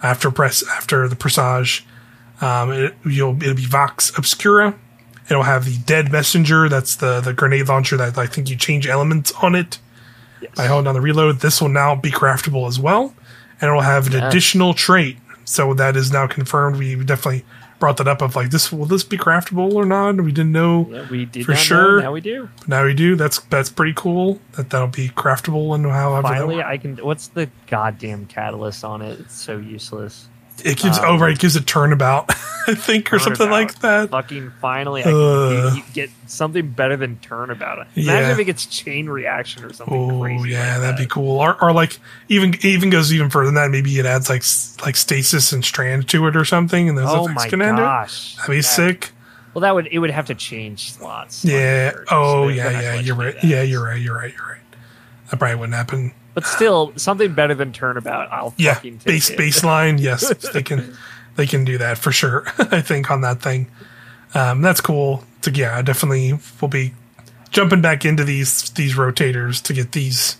[0.03, 1.85] after press after the Presage.
[2.41, 4.75] Um, it, you'll it'll be Vox Obscura.
[5.29, 6.69] It'll have the Dead Messenger.
[6.69, 9.79] That's the the grenade launcher that I think you change elements on it
[10.41, 10.51] Yes.
[10.55, 11.39] by holding down the reload.
[11.39, 13.13] This will now be craftable as well,
[13.61, 14.27] and it'll have an Yeah.
[14.27, 15.17] additional trait.
[15.45, 16.75] So that is now confirmed.
[16.77, 17.45] We definitely
[17.79, 18.71] brought that up of like this.
[18.71, 20.15] Will this be craftable or not?
[20.21, 20.87] We didn't know.
[20.91, 21.95] Yeah, we did For not sure.
[21.97, 22.49] Know, now we do.
[22.59, 23.15] But now we do.
[23.15, 24.39] That's that's pretty cool.
[24.53, 26.97] That that'll be craftable and how Finally, I can.
[26.97, 29.19] What's the goddamn catalyst on it?
[29.21, 30.27] It's so useless.
[30.63, 32.29] It gives um, right, it gives a turnabout,
[32.67, 34.09] I think, or something like that.
[34.09, 35.73] Fucking finally, I can Uh.
[35.75, 37.87] you get something better than turnabout.
[37.95, 38.31] Imagine Yeah.
[38.31, 40.49] if it gets chain reaction or something Oh crazy.
[40.51, 41.03] yeah, like that'd that.
[41.03, 41.39] be cool.
[41.39, 41.99] Or, or like
[42.29, 43.69] even even goes even further than that.
[43.71, 44.43] Maybe it adds like
[44.85, 47.77] like stasis and strand to it or something, and those Oh effects my can end
[47.77, 47.81] it.
[47.81, 49.11] gosh, That'd be That- sick.
[49.53, 51.45] Well, that would it would have to change slots.
[51.45, 51.91] Yeah.
[52.11, 52.99] Oh so yeah, yeah.
[52.99, 53.35] You're right.
[53.43, 54.01] Yeah, you're right.
[54.01, 54.33] You're right.
[54.33, 54.61] You're right.
[55.31, 56.13] That probably wouldn't happen.
[56.35, 58.31] But still, something better than turnabout.
[58.31, 59.39] I'll Yeah, fucking take base it.
[59.39, 59.99] baseline.
[60.05, 60.95] Yes, they can
[61.35, 62.43] they can do that for sure.
[62.59, 63.67] I think on that thing,
[64.35, 65.23] um, that's cool.
[65.41, 66.93] So yeah, I definitely will be
[67.51, 70.37] jumping back into these these rotators to get these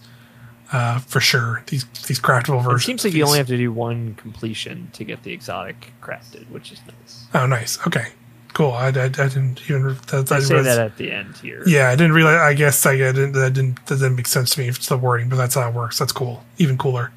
[0.74, 1.64] uh, for sure.
[1.68, 2.82] These these craftable versions.
[2.84, 5.94] It seems like of you only have to do one completion to get the exotic
[6.02, 7.26] crafted, which is nice.
[7.34, 7.80] Oh, nice.
[7.88, 8.08] Okay,
[8.56, 8.72] cool.
[8.72, 9.96] I, I, I didn't even.
[10.08, 11.62] That, I I say that at the end here.
[11.68, 12.40] Yeah, I didn't realize.
[12.40, 13.34] I guess I didn't.
[13.34, 13.86] That didn't.
[13.86, 14.70] That didn't make sense to me.
[14.70, 16.00] It's the wording, but that's how it works.
[16.00, 16.44] That's cool.
[16.58, 17.12] Even cooler.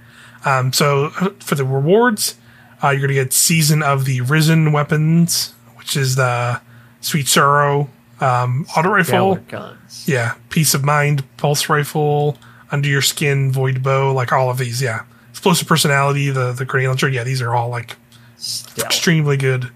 [0.44, 1.08] Um, so
[1.40, 2.36] for the rewards,
[2.82, 6.60] uh, you're gonna get season of the risen weapons, which is the
[7.00, 7.88] sweet sorrow
[8.20, 9.36] um, auto rifle.
[9.48, 10.04] Guns.
[10.06, 12.36] Yeah, peace of mind pulse rifle,
[12.70, 14.82] under your skin void bow, like all of these.
[14.82, 17.08] Yeah, explosive personality, the the grenade launcher.
[17.08, 17.96] Yeah, these are all like
[18.36, 18.86] Stealth.
[18.86, 19.70] extremely good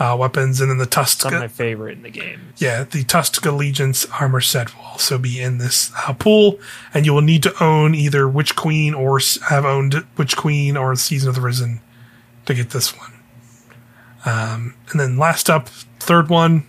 [0.00, 1.24] uh, weapons, and then the tusk.
[1.30, 2.40] My favorite in the game.
[2.56, 6.58] Yeah, the Tusk Allegiance armor set will also be in this uh, pool,
[6.92, 9.20] and you will need to own either Witch Queen or
[9.50, 11.80] have owned Witch Queen or Season of the Risen
[12.46, 13.12] to get this one.
[14.24, 16.64] Um, and then last up, third one,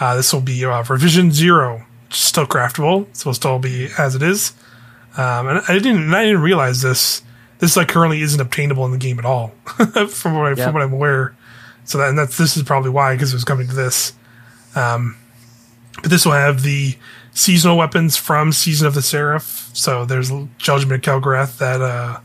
[0.00, 4.22] uh, this will be uh, Revision Zero, still craftable, so it'll still be as it
[4.22, 4.52] is.
[5.16, 7.22] Um, and I didn't, and I didn't realize this.
[7.58, 9.48] This like currently isn't obtainable in the game at all,
[10.08, 10.66] from what I, Yeah.
[10.66, 11.34] from what I'm aware.
[11.88, 14.12] So that, and that's this is probably why because it was coming to this.
[14.74, 15.16] Um,
[16.02, 16.96] but this will have the
[17.32, 19.70] seasonal weapons from Season of the Seraph.
[19.72, 22.20] So there's Judgment of Kelgorath, that uh,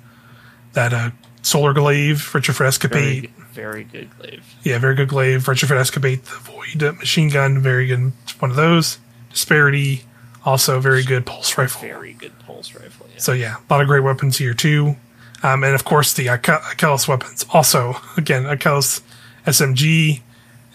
[0.74, 1.10] that uh,
[1.42, 3.22] Solar Glaive, Richard for Very, Escapade.
[3.24, 4.44] good- very good glaive.
[4.64, 5.44] Yeah, very good glaive.
[5.44, 8.12] Retrofit Escapade, the Void machine gun, very good.
[8.40, 8.98] One of those.
[9.30, 10.04] Disparity,
[10.44, 11.82] also very good pulse rifle.
[11.82, 13.08] Very good pulse rifle.
[13.14, 13.20] Yeah.
[13.20, 14.96] So yeah, a lot of great weapons here too,
[15.44, 17.46] um, and of course the Ake- IKELOS weapons.
[17.52, 19.02] Also, again, IKELOS
[19.46, 20.22] SMG,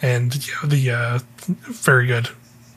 [0.03, 2.29] and you know, the uh, very good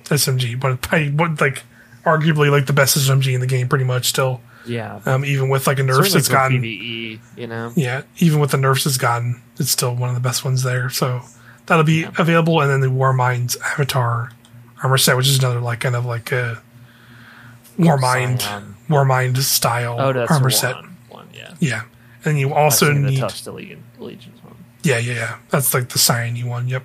[0.05, 1.63] SMG, but probably what like
[2.05, 4.41] arguably like the best SMG in the game, pretty much still.
[4.65, 4.99] yeah.
[5.05, 7.71] Um, even with like a nerfs Certainly that's gotten, PvE, you know.
[7.75, 10.89] yeah, even with the nerfs it's gotten, it's still one of the best ones there.
[10.89, 11.21] So
[11.67, 14.31] that'll be available, and then the War Minds Avatar
[14.83, 16.61] armor set, which is another like kind of like a
[17.77, 18.43] War Mind,
[18.89, 20.75] War Mind style Oh, armor the set.
[21.09, 21.27] one.
[21.33, 21.53] Yeah.
[21.59, 21.81] Yeah,
[22.25, 24.55] and you also need the Tusk Allegiance Allegiance one.
[24.83, 25.37] Yeah, yeah, yeah.
[25.49, 26.67] That's like the Cyany one.
[26.67, 26.83] Yep.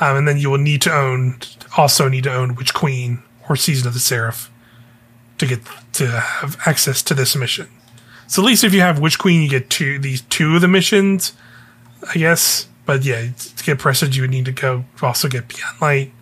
[0.00, 1.40] Um, and then you will need to own
[1.76, 4.50] also need to own Witch Queen or Season of the Seraph
[5.38, 5.60] to get
[5.94, 7.68] to have access to this mission.
[8.26, 10.68] So at least if you have Witch Queen, you get two these two of the
[10.68, 11.32] missions,
[12.08, 12.68] I guess.
[12.86, 16.12] But yeah, to get Presage, you would need to go also get Beyond Light.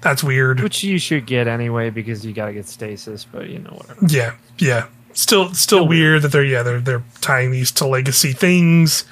[0.00, 0.60] That's weird.
[0.60, 4.06] Which you should get anyway because you got to get stasis, but you know whatever.
[4.06, 4.86] Yeah, yeah.
[5.14, 9.04] Still, still weird that they're yeah they're they're tying these to legacy things,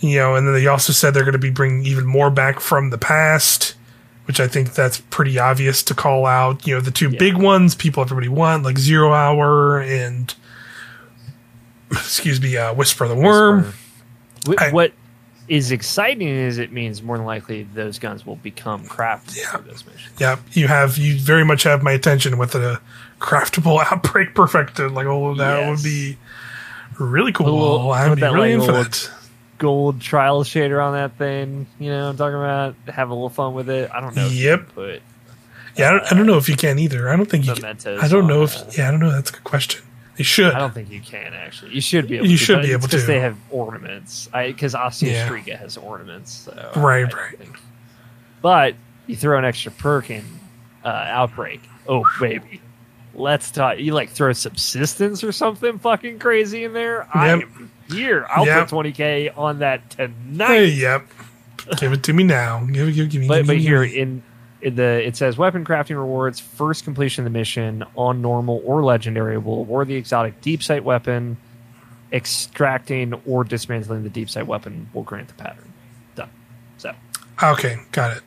[0.00, 0.34] you know.
[0.34, 2.98] And then they also said they're going to be bringing even more back from the
[2.98, 3.74] past,
[4.26, 6.66] which I think that's pretty obvious to call out.
[6.66, 7.18] You know, the two Yeah.
[7.18, 10.34] big ones people everybody want like Zero Hour and
[11.90, 13.72] excuse me, uh, Whisper the Worm.
[14.46, 14.92] Wh- I- what
[15.48, 19.50] is exciting is it means more than likely those guns will become crafted Yeah.
[19.50, 20.12] for this mission.
[20.18, 22.80] Yeah, you have you very much have my attention with a
[23.20, 24.92] craftable outbreak perfected.
[24.92, 25.68] Like, oh, that Yes.
[25.70, 26.16] would be
[26.98, 27.46] really cool.
[27.46, 29.10] Little- I'd be really like, in for little that.
[29.60, 32.74] Gold trial shader on that thing, you know I'm talking about?
[32.88, 33.90] Have a little fun with it.
[33.92, 34.24] I don't know.
[34.26, 34.58] if you Yep.
[34.58, 35.02] can Put
[35.76, 37.08] Yeah, I don't, I don't know if you can either.
[37.10, 37.64] I don't think you can.
[38.00, 38.56] I don't know if.
[38.56, 39.12] uh, Yeah, I don't know.
[39.12, 39.82] That's a good question.
[40.16, 40.52] They should.
[40.54, 41.72] I don't think you can actually.
[41.74, 42.44] You should be able You to.
[42.44, 42.98] should be able to.
[42.98, 44.28] they have ornaments.
[44.32, 45.56] I because Osteo Yeah.
[45.58, 46.32] Has ornaments.
[46.32, 47.38] So Right, I right.
[47.38, 47.58] think-
[48.42, 48.74] But
[49.06, 50.24] you throw an extra perk in
[50.84, 51.60] uh, outbreak.
[51.86, 52.60] Oh baby,
[53.14, 53.78] let's talk.
[53.78, 57.06] You like throw subsistence or something fucking crazy in there.
[57.14, 57.14] Yep.
[57.14, 58.26] I'm here.
[58.30, 58.60] I'll Yep.
[58.60, 60.46] put twenty k on that tonight.
[60.48, 61.06] Hey, yep.
[61.78, 62.64] give it to me now.
[62.64, 62.92] Give it.
[62.92, 63.28] Give, give me.
[63.28, 63.98] but give but me, here me.
[63.98, 64.22] in
[64.60, 68.82] it- the it says weapon crafting rewards first completion of the mission on normal or
[68.82, 71.36] legendary will award the exotic deep sight weapon.
[72.12, 75.72] Extracting or dismantling the deep sight weapon will grant the pattern.
[76.16, 76.28] Done.
[76.76, 76.92] So
[77.40, 78.22] Okay, got it.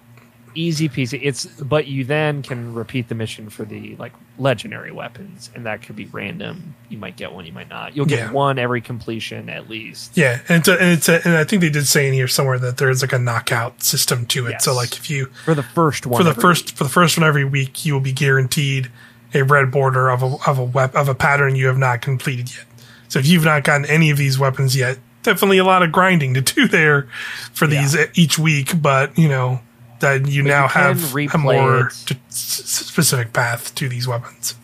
[0.56, 1.20] Easy peasy.
[1.22, 5.82] It's but you then can repeat the mission for the like legendary weapons, and that
[5.84, 6.76] could be random.
[6.90, 7.96] You might get one, you might not.
[7.96, 8.32] You'll get Yeah.
[8.32, 10.18] one every completion at least.
[10.18, 12.28] Yeah, and it's a, and it's a, and I think they did say in here
[12.28, 14.52] somewhere that there's like a knockout system to it.
[14.52, 14.66] Yes.
[14.66, 17.28] So like if you For the first one, for the first for the first one
[17.28, 18.90] every week, you will be guaranteed
[19.34, 22.54] a red border of a of a wep- of a pattern you have not completed
[22.56, 22.66] yet.
[23.08, 26.34] So if you've not gotten any of these weapons yet, definitely a lot of grinding
[26.34, 27.08] to do there
[27.54, 28.82] for these e, each week.
[28.82, 29.62] But you know
[30.04, 34.56] that you now can have a more t- specific path to these weapons.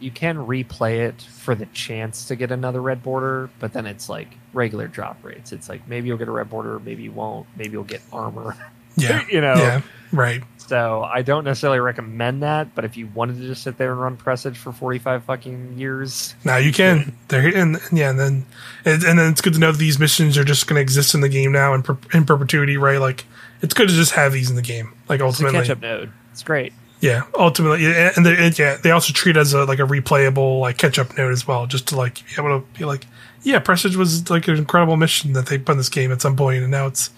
[0.00, 4.08] you can replay it for the chance to get another red border, but then it's
[4.08, 5.52] like regular drop rates.
[5.52, 8.56] It's like maybe you'll get a red border, maybe you won't, maybe you'll get armor.
[8.96, 9.54] Yeah, You know.
[9.56, 10.40] yeah, right.
[10.56, 14.00] So I don't necessarily recommend that, but if you wanted to just sit there and
[14.00, 17.12] run Presage for forty five fucking years, Now you can.
[17.26, 18.46] They're and yeah, and then
[18.84, 21.12] and, and then it's good to know that these missions are just going to exist
[21.12, 22.98] in the game now in, per, in perpetuity, right?
[23.00, 23.24] Like
[23.64, 24.92] it's good to just have these in the game.
[25.08, 26.12] Like it's a ultimately, catch up node.
[26.32, 26.72] It's great.
[27.00, 30.60] yeah, ultimately, yeah, and they, yeah, they also treat it as a like a replayable
[30.60, 33.06] like catch up node as well, just to like be able to be like,
[33.42, 36.36] yeah, Presage was like an incredible mission that they put in this game at some
[36.36, 37.10] point, and now it's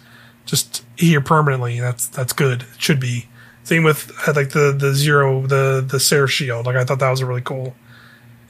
[0.44, 1.80] just here permanently.
[1.80, 2.62] That's that's good.
[2.62, 3.28] It should be.
[3.64, 6.66] Same with uh, like the the zero the the Seraph Shield.
[6.66, 7.74] Like I thought that was a really cool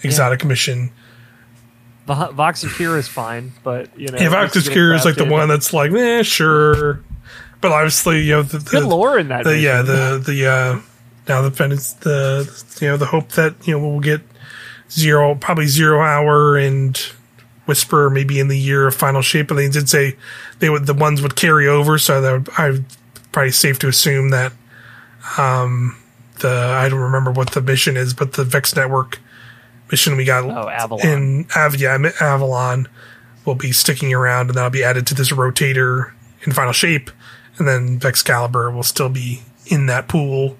[0.02, 0.90] exotic mission.
[2.06, 5.04] Vo- Vox Obscura is fine, but you know, Yeah, Vox you get it Obscure is
[5.04, 7.00] like the one that's like, eh, sure.
[7.60, 9.44] But obviously, you know, the, good the, lore in that.
[9.44, 10.80] the yeah, the the uh,
[11.28, 14.20] now the the you know, the hope that you know we'll get
[14.90, 16.96] zero, probably zero hour and
[17.66, 19.48] whisper maybe in the year of final shape.
[19.48, 20.16] But they did say
[20.58, 22.84] they would the ones would carry over, so that would, I
[23.32, 24.52] probably safe to assume that
[25.38, 25.96] um
[26.40, 29.18] the I don't remember what the mission is, but the Vex Network
[29.90, 31.06] mission we got Oh, Avalon.
[31.06, 32.88] in Av- yeah, Avalon
[33.44, 36.12] will be sticking around, and that'll be added to this rotator
[36.42, 37.10] in final shape,
[37.58, 40.56] and then Vexcalibur will still be in that pool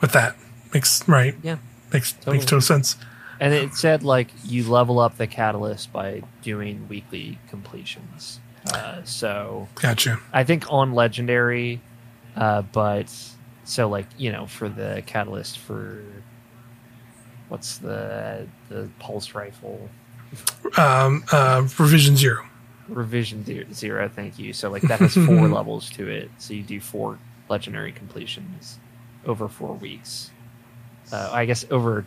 [0.00, 0.36] with that.
[0.72, 1.34] Makes right.
[1.42, 1.58] yeah.
[1.92, 2.36] Makes Totally.
[2.36, 2.96] makes total sense.
[3.40, 8.40] And it said like you level up the catalyst by doing weekly completions.
[8.72, 10.20] Uh, so Gotcha.
[10.32, 11.80] I think on legendary,
[12.36, 13.12] uh, but
[13.64, 16.04] so like you know for the catalyst for
[17.48, 19.88] what's the the pulse rifle
[20.78, 22.46] Um, uh, revision zero.
[22.88, 23.44] Revision
[23.74, 24.08] zero.
[24.08, 24.52] Thank you.
[24.52, 26.30] So like that has four levels to it.
[26.38, 27.18] So you do four
[27.48, 28.78] legendary completions
[29.26, 30.30] over four weeks.
[31.12, 32.04] Uh, I guess over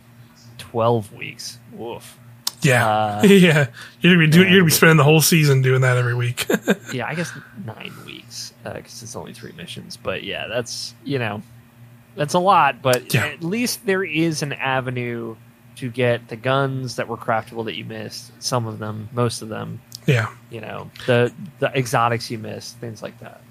[0.58, 1.60] twelve weeks.
[1.74, 2.18] Woof.
[2.62, 3.68] Yeah, Uh, yeah.
[4.02, 6.46] You're gonna be doing, you're gonna be spending the whole season doing that every week.
[6.94, 7.32] yeah, I guess
[7.66, 9.98] nine weeks because it's only three missions.
[9.98, 11.42] But yeah, that's you know,
[12.16, 12.82] that's a lot.
[12.82, 13.26] But Yeah.
[13.28, 15.36] at least there is an avenue
[15.76, 18.32] to get the guns that were craftable that you missed.
[18.42, 19.82] Some of them, most of them.
[20.06, 23.42] Yeah, You know, the the exotics you miss, things like that.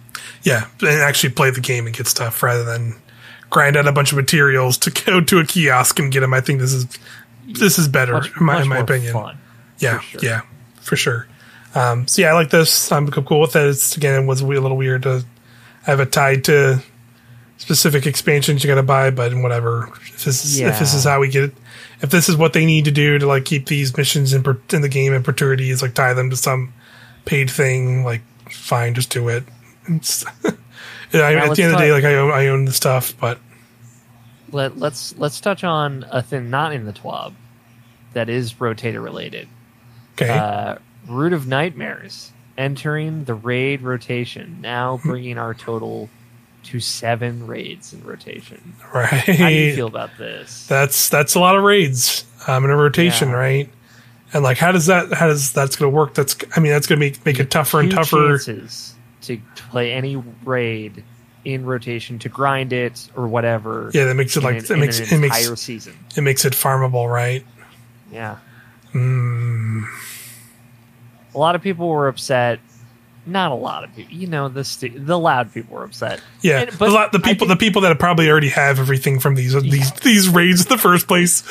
[0.42, 0.66] yeah.
[0.80, 2.94] And actually play the game and get stuff rather than
[3.50, 6.34] grind out a bunch of materials to go to a kiosk and get them.
[6.34, 6.86] I think this is
[7.46, 9.12] this is better Much, in my, in my opinion.
[9.12, 9.38] fun.
[9.78, 10.20] Yeah, for sure.
[10.22, 10.40] yeah,
[10.80, 11.26] for sure.
[11.74, 12.90] Um, so yeah, I like this.
[12.92, 13.66] I'm cool with it.
[13.68, 15.24] It's again, it was a little weird to
[15.82, 16.80] have it tied to
[17.58, 19.88] specific expansions you got to buy, but whatever.
[20.06, 21.54] If this is, if this is how we get it,
[22.04, 24.60] if this is what they need to do to like keep these missions in per,
[24.72, 26.72] in the game in perpetuity, is like tie them to some
[27.24, 28.04] paid thing.
[28.04, 28.20] Like,
[28.50, 29.42] fine, just do it.
[29.88, 29.96] Yeah,
[31.14, 33.38] I, at the end of the day, like I own, I own the stuff, but
[34.52, 37.32] Let, let's let's touch on a thing not in the TWAB
[38.12, 39.48] that is rotator related.
[40.14, 40.76] okay, Uh,
[41.08, 46.10] Root of Nightmares entering the raid rotation, now bringing our total
[46.64, 48.74] to seven raids in rotation.
[48.94, 49.06] right.
[49.08, 50.66] How do you feel about this?
[50.66, 53.34] that's that's a lot of raids um, in a rotation, Yeah.
[53.34, 53.68] right?
[54.32, 56.14] And like, how does that how does that's going to work?
[56.14, 58.36] That's I mean, that's going to make make it tougher and tougher.
[58.38, 59.38] chances to
[59.70, 61.04] play any raid
[61.44, 63.90] in rotation to grind it or whatever.
[63.94, 65.94] Yeah, that makes it like an- it makes it makes season.
[66.16, 67.44] it makes it farmable, right?
[68.10, 68.38] Yeah.
[68.92, 69.84] Mm,
[71.34, 72.60] A lot of people were upset.
[73.26, 74.12] Not a lot of people.
[74.12, 76.20] You know, the stu- the loud people were upset.
[76.42, 79.18] yeah, And- the, but lot, the people think- the people that probably already have everything
[79.18, 81.42] from these these these raids in the first place.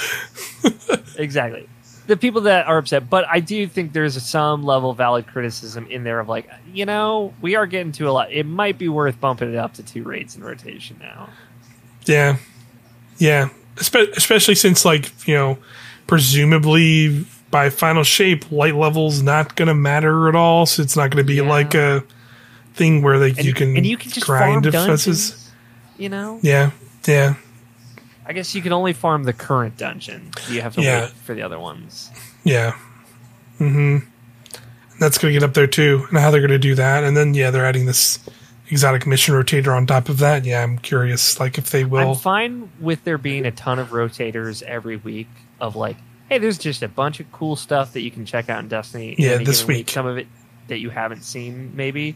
[1.17, 1.67] exactly
[2.07, 5.85] the people that are upset but i do think there's some level of valid criticism
[5.87, 8.89] in there of like you know we are getting to a lot it might be
[8.89, 11.29] worth bumping it up to two raids in rotation now
[12.05, 12.37] Yeah,
[13.19, 15.57] yeah, Espe- especially since like you know,
[16.07, 20.65] presumably by final shape, light level's not going to matter at all.
[20.65, 21.43] So it's not going to be Yeah.
[21.47, 22.03] like a
[22.73, 25.51] thing where like and you can and you can just grind defenses.
[25.95, 26.71] you know Yeah,
[27.05, 27.35] Yeah.
[28.25, 30.31] I guess you can only farm the current dungeon.
[30.49, 31.01] You have to Yeah.
[31.01, 32.09] wait for the other ones.
[32.43, 32.71] Yeah.
[33.59, 33.97] Mm-hmm.
[34.99, 37.15] That's going to get up there too, and how they're going to do that, and
[37.15, 38.19] then yeah, they're adding this
[38.69, 40.43] exotic mission rotator on top of that.
[40.45, 42.11] Yeah, I'm curious, like if they will.
[42.11, 45.27] I'm fine with there being a ton of rotators every week
[45.59, 45.97] of like,
[46.33, 49.13] hey, there's just a bunch of cool stuff that you can check out in Destiny.
[49.13, 49.89] in Yeah, any this given week.
[49.91, 50.27] Some of it
[50.67, 52.15] that you haven't seen, maybe.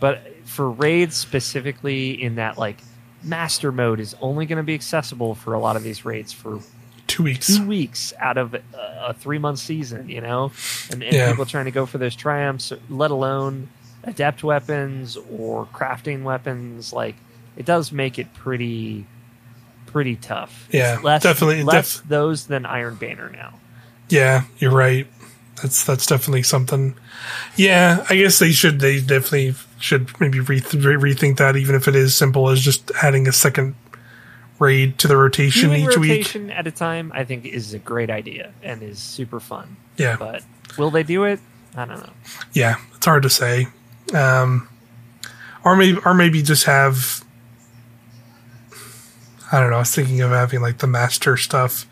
[0.00, 2.78] But for raids specifically, in that like
[3.22, 6.60] master mode is only going to be accessible for a lot of these raids for
[7.08, 7.46] two weeks.
[7.56, 8.62] two weeks out of a,
[9.08, 10.52] a three month season, you know,
[10.90, 11.30] and, and Yeah.
[11.30, 13.68] people trying to go for those triumphs, let alone
[14.04, 16.92] adept weapons or crafting weapons.
[16.92, 17.16] Like
[17.56, 19.04] it does make it pretty,
[19.88, 20.66] pretty tough.
[20.68, 23.54] It's Yeah, less, definitely- less def- those than Iron Banner now.
[24.08, 25.06] Yeah, you're right.
[25.62, 26.94] That's that's definitely something.
[27.56, 28.78] Yeah, I guess they should.
[28.80, 32.90] They definitely should maybe re- re- rethink that, even if it is simple as just
[33.02, 33.74] adding a second
[34.60, 36.34] raid to the rotation Doing each week.
[36.50, 39.76] at a time, I think, is a great idea and is super fun.
[39.96, 40.42] Yeah, But
[40.76, 41.40] will they do it?
[41.76, 42.12] I don't know.
[42.52, 43.66] yeah, it's hard to say.
[44.14, 44.68] Um,
[45.64, 47.24] or maybe, or maybe just have.
[49.50, 49.76] I don't know.
[49.76, 51.86] I was thinking of having like the master stuff,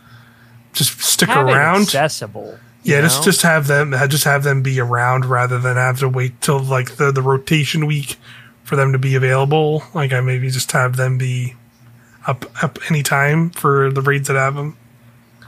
[0.73, 1.83] just stick Have around.
[1.83, 2.59] accessible.
[2.83, 3.03] Yeah, know?
[3.07, 6.59] just just have them just have them be around rather than have to wait till
[6.61, 8.17] like the the rotation week
[8.65, 9.83] for them to be available.
[9.95, 11.55] Like I maybe just have them be
[12.27, 14.77] up up anytime for the raids that have them.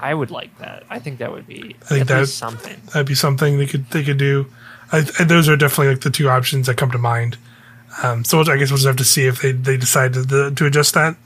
[0.01, 0.85] I would like that.
[0.89, 2.81] I think that would be I think at that- something.
[2.93, 4.47] That'd be something they could they could do.
[4.91, 7.37] I, I- those are definitely like the two options that come to mind.
[8.03, 10.67] Um, so I guess we'll just have to see if they they decide to to
[10.67, 11.17] adjust that.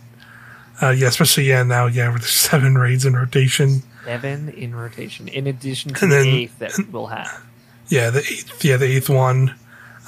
[0.80, 3.82] Uh, yeah, especially yeah now yeah with seven raids in rotation.
[4.04, 7.44] Seven in rotation, in addition to And the eighth that we'll have.
[7.88, 8.64] Yeah, the eighth.
[8.64, 9.54] Yeah, the eighth one.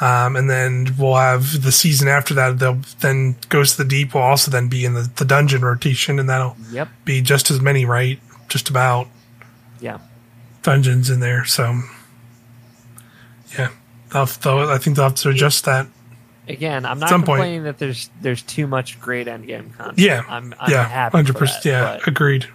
[0.01, 2.59] Um, and then we'll have the season after that.
[2.59, 6.19] They'll then Ghost of the Deep will also then be in the, the dungeon rotation,
[6.19, 6.89] and that'll Yep.
[7.05, 8.19] be just as many, right?
[8.49, 9.07] Just about
[9.81, 9.99] Yeah.
[10.63, 11.45] dungeons in there.
[11.45, 11.83] So,
[13.57, 13.69] yeah,
[14.13, 15.87] they'll, they'll, I think they'll have to adjust that.
[16.49, 17.39] Again, I'm not Some point.
[17.39, 19.99] complaining that there's there's too much great endgame content.
[19.99, 21.65] Yeah, I'm, I'm yeah, happy Hundred percent.
[21.65, 22.47] Yeah, agreed.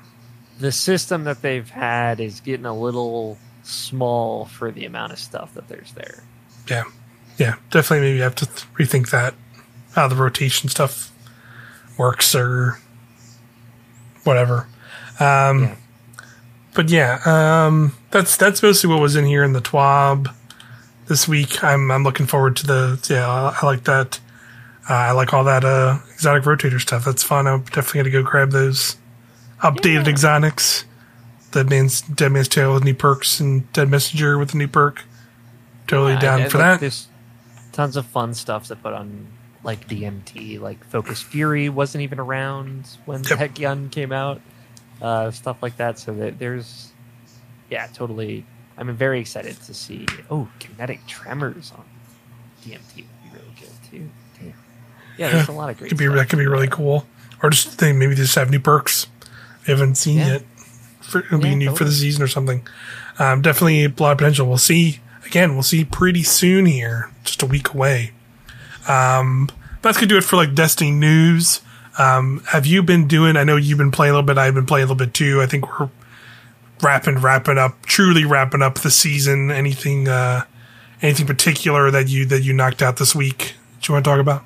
[0.59, 5.53] the system that they've had is getting a little small for the amount of stuff
[5.55, 6.23] that there's there.
[6.69, 6.83] Yeah,
[7.37, 8.07] yeah, definitely.
[8.07, 9.33] Maybe you have to th- rethink that
[9.95, 11.11] how the rotation stuff
[11.97, 12.77] works or
[14.23, 14.67] whatever.
[15.19, 15.75] Um, Yeah.
[16.75, 20.33] But yeah, um, that's that's mostly what was in here in the TWAB
[21.09, 21.61] this week.
[21.63, 23.27] I'm I'm looking forward to the yeah.
[23.29, 24.19] I, I like that.
[24.89, 27.03] Uh, I like all that uh, exotic rotator stuff.
[27.03, 27.45] That's fun.
[27.47, 28.95] I'm definitely gonna go grab those
[29.61, 30.09] updated Yeah.
[30.11, 30.85] exotics.
[31.51, 35.03] Dead Man's Dead Man's Tale with new perks and Dead Messenger with a new perk.
[35.87, 36.79] Totally I- down for like, that.
[36.79, 37.07] There's
[37.71, 39.27] tons of fun stuff to put on
[39.63, 43.37] like DMT, like Focus Fury wasn't even around when Yep.
[43.39, 44.39] Heck Gun came out,
[45.01, 45.99] uh, stuff like that.
[45.99, 46.91] So that there's,
[47.69, 48.45] yeah, totally.
[48.79, 50.07] I'm very excited to see.
[50.31, 51.83] Oh, kinetic tremors on
[52.63, 54.09] DMT would be really good too.
[54.39, 54.53] Damn.
[55.17, 55.89] Yeah, there's a lot of great.
[55.89, 56.15] could be stuff.
[56.15, 57.05] that could be really cool.
[57.43, 59.07] Or just they maybe just have new perks
[59.67, 60.27] we haven't seen Yeah.
[60.27, 60.43] yet.
[61.01, 62.65] For, it'll be Yeah, new for the season or something.
[63.19, 64.47] Um, definitely a lot of potential.
[64.47, 65.53] We'll see again.
[65.53, 68.11] We'll see pretty soon here, just a week away.
[68.87, 69.49] Um,
[69.81, 71.61] that's gonna do it for like Destiny news.
[71.97, 73.35] Um, have you been doing?
[73.35, 74.37] I know you've been playing a little bit.
[74.37, 75.41] I've been playing a little bit too.
[75.41, 75.89] I think we're
[76.81, 79.51] wrapping wrapping up, truly wrapping up the season.
[79.51, 80.43] Anything uh,
[81.01, 84.19] anything particular that you that you knocked out this week that you want to talk
[84.19, 84.43] about?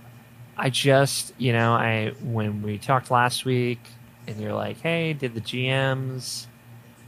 [0.57, 3.80] I just, you know, I when we talked last week,
[4.27, 6.47] and you're like, "Hey, did the GMs?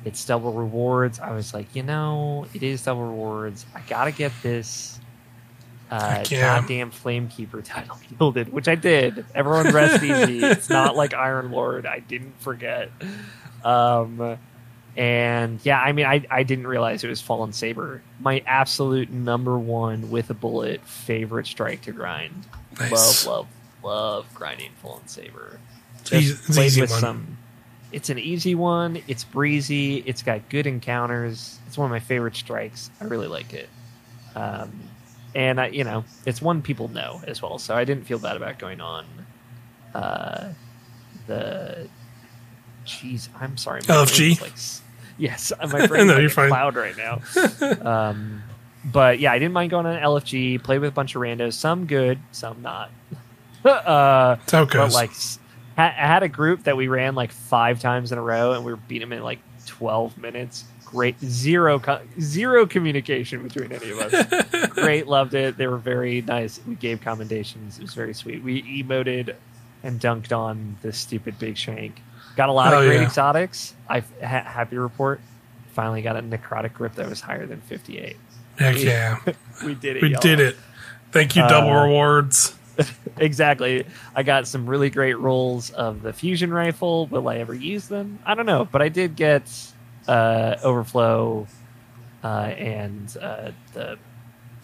[0.03, 3.65] It's double rewards." I was like, you know, it is double rewards.
[3.75, 4.99] I gotta get this
[5.91, 9.25] uh, goddamn Flamekeeper title gilded, which I did.
[9.35, 10.43] Everyone rest easy.
[10.43, 11.85] It's not like Iron Lord.
[11.85, 12.89] I didn't forget.
[13.63, 14.37] Um,
[14.97, 18.01] and yeah, I mean, I, I didn't realize it was Fallen Saber.
[18.19, 22.45] My absolute number one with a bullet favorite strike to grind
[22.79, 23.25] Nice.
[23.25, 23.47] love,
[23.83, 25.59] love, love grinding Fallen Saber.
[26.01, 26.99] It's easy- it's an played easy with one.
[26.99, 27.37] some.
[27.91, 29.01] It's an easy one.
[29.07, 29.97] It's breezy.
[30.05, 31.59] It's got good encounters.
[31.67, 32.89] It's one of my favorite strikes.
[32.99, 33.69] I really like it.
[34.35, 34.71] Um,
[35.33, 37.57] and I, you know, it's one people know as well.
[37.57, 39.05] So I didn't feel bad about going on.
[39.93, 40.49] Uh,
[41.27, 41.87] the,
[42.85, 43.81] jeez, I'm sorry.
[43.83, 44.41] LFG?
[44.41, 44.51] Like,
[45.17, 46.49] yes, my brain's No, like a fine.
[46.49, 47.21] cloud right now.
[48.09, 48.43] um,
[48.85, 50.63] but yeah, I didn't mind going on LFG.
[50.63, 51.53] Played with a bunch of randos.
[51.53, 52.91] Some good, some not.
[53.63, 55.11] uh, That's how it but like,
[55.75, 58.63] ha- I had a group that we ran like five times in a row, and
[58.63, 60.65] we were beating them in like twelve minutes.
[60.85, 61.81] Great, zero,
[62.21, 64.69] zero communication between any of us.
[64.69, 65.57] Great, loved it.
[65.57, 66.61] They were very nice.
[66.65, 67.79] We gave commendations.
[67.79, 68.43] It was very sweet.
[68.43, 69.35] We emoted
[69.83, 72.01] and dunked on this stupid big shank.
[72.35, 73.03] Got a lot Oh, of great yeah.
[73.07, 73.73] exotics.
[73.89, 75.21] I ha- happy report.
[75.73, 78.17] Finally got a necrotic grip that was higher than 58.
[78.57, 79.19] Heck yeah.
[79.65, 80.01] We did it.
[80.01, 80.21] We y'all.
[80.21, 80.55] did it.
[81.11, 82.55] Thank you, double Uh, rewards.
[83.17, 83.85] exactly.
[84.15, 87.07] I got some really great rolls of the fusion rifle.
[87.07, 88.19] Will I ever use them?
[88.25, 89.49] I don't know, but I did get
[90.09, 91.47] uh, overflow
[92.23, 93.97] uh, and uh, the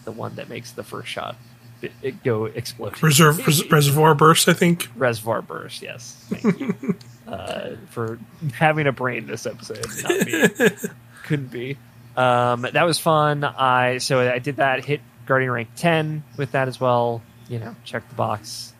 [0.04, 1.36] the one that makes the first shot
[1.80, 3.00] it, it go explode.
[3.02, 4.88] Reserve res- reservoir burst, I think.
[4.96, 5.80] Reservoir burst.
[5.80, 6.96] Yes, thank you
[7.26, 8.18] uh, for
[8.54, 9.84] having a brain this episode.
[10.02, 10.68] Not me.
[11.24, 11.76] Couldn't be.
[12.16, 13.44] Um, that was fun.
[13.44, 14.84] I so I did that.
[14.84, 17.22] Hit Guardian rank ten with that as well.
[17.48, 18.72] You know, check the box.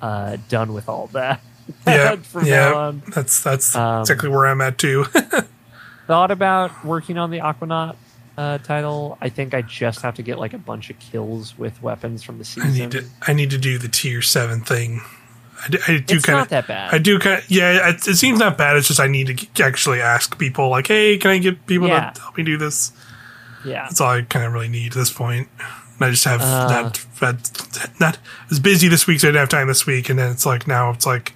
[0.00, 1.40] Uh, done with all that.
[1.86, 2.70] Yeah, From yeah.
[2.70, 3.02] now on.
[3.14, 5.04] That's that's Um, exactly where I'm at too.
[6.06, 7.94] Thought about working on the Aquanaut
[8.36, 9.16] uh, title.
[9.20, 12.38] I think I just have to get like a bunch of kills with weapons from
[12.38, 12.72] the I season.
[12.72, 15.00] need to I need to do the tier seven thing.
[15.64, 16.94] I do, I do it's kind not of that bad.
[16.94, 17.90] I do kind of yeah.
[17.90, 18.76] It, it seems not bad.
[18.76, 22.10] It's just I need to actually ask people like, hey, can I get people Yeah.
[22.10, 22.92] to help me do this?
[23.64, 23.84] yeah.
[23.84, 25.48] That's all I kind of really need at this point.
[25.58, 26.68] And I just have Uh.
[26.68, 28.18] not, not not
[28.50, 30.08] as busy this week, so I didn't have time this week.
[30.10, 31.32] And then it's like now it's like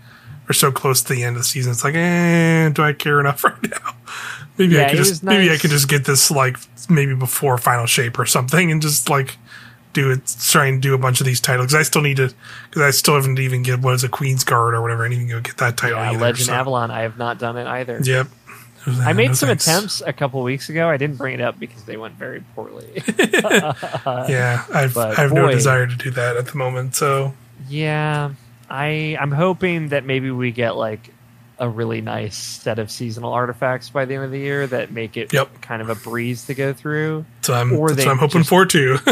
[0.48, 1.72] we're so close to the end of the season.
[1.72, 3.94] It's like, eh, do I care enough right now?
[4.58, 6.56] Maybe Yeah, I could just was maybe I could just get this like
[6.88, 9.36] maybe before final shape or something, and just like
[9.96, 11.74] do it, try and do a bunch of these titles.
[11.74, 12.32] I still need to,
[12.68, 15.04] because I still haven't even get what is a Queen's Guard or whatever.
[15.04, 16.20] I need to go get that title Yeah, either.
[16.20, 16.90] Legend so- Avalon.
[16.90, 17.98] I have not done it either.
[18.02, 18.28] Yep.
[18.88, 19.66] I made No some thanks.
[19.66, 20.88] attempts a couple weeks ago.
[20.88, 23.02] I didn't bring it up because they went very poorly.
[24.28, 26.94] Yeah, I've I have no desire to do that at the moment.
[26.94, 27.34] So
[27.68, 28.30] yeah,
[28.70, 31.12] I I'm hoping that maybe we get like
[31.58, 35.16] a really nice set of seasonal artifacts by the end of the year that make
[35.16, 35.62] it Yep.
[35.62, 38.66] kind of a breeze to go through, so I'm that's what I'm hoping just- for
[38.66, 38.98] too.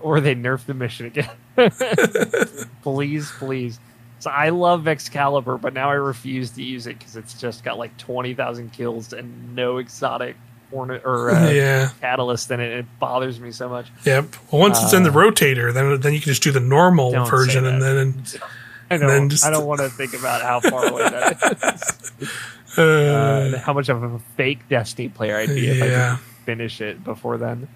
[0.00, 1.30] or they nerf the mission again.
[2.82, 3.78] please, please.
[4.20, 7.78] So I love Vexcalibur, but now I refuse to use it because it's just got
[7.78, 10.36] like twenty thousand kills and no exotic
[10.72, 11.90] or uh, yeah.
[12.00, 12.70] catalyst in it.
[12.80, 13.86] It bothers me so much.
[14.04, 14.26] Yep.
[14.50, 17.10] Well, once it's in the Uh, rotator, then then you can just do the normal
[17.26, 17.96] version, and then
[18.90, 22.28] I And then just- I don't want to think about how far away that is.
[22.76, 26.08] uh, Uh, and how much of a fake Destiny player I'd be if I Yeah.
[26.16, 27.68] didn't finish it before then.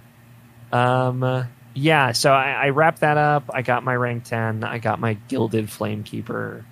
[0.73, 1.47] Um.
[1.75, 2.13] Yeah.
[2.13, 3.51] So I, I wrapped that up.
[3.53, 4.65] I got my rank ten.
[4.65, 6.65] I got my gilded flamekeeper.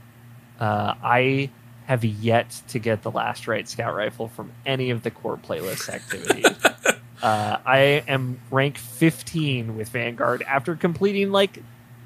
[0.58, 1.50] Uh, I
[1.86, 5.88] have yet to get the last right scout rifle from any of the core playlist
[5.88, 6.46] activities.
[7.22, 11.60] uh, I am rank 15 with Vanguard after completing like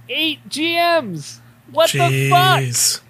[0.08, 1.40] eight GMs.
[1.70, 2.60] What the fuck?
[2.60, 3.00] jeez.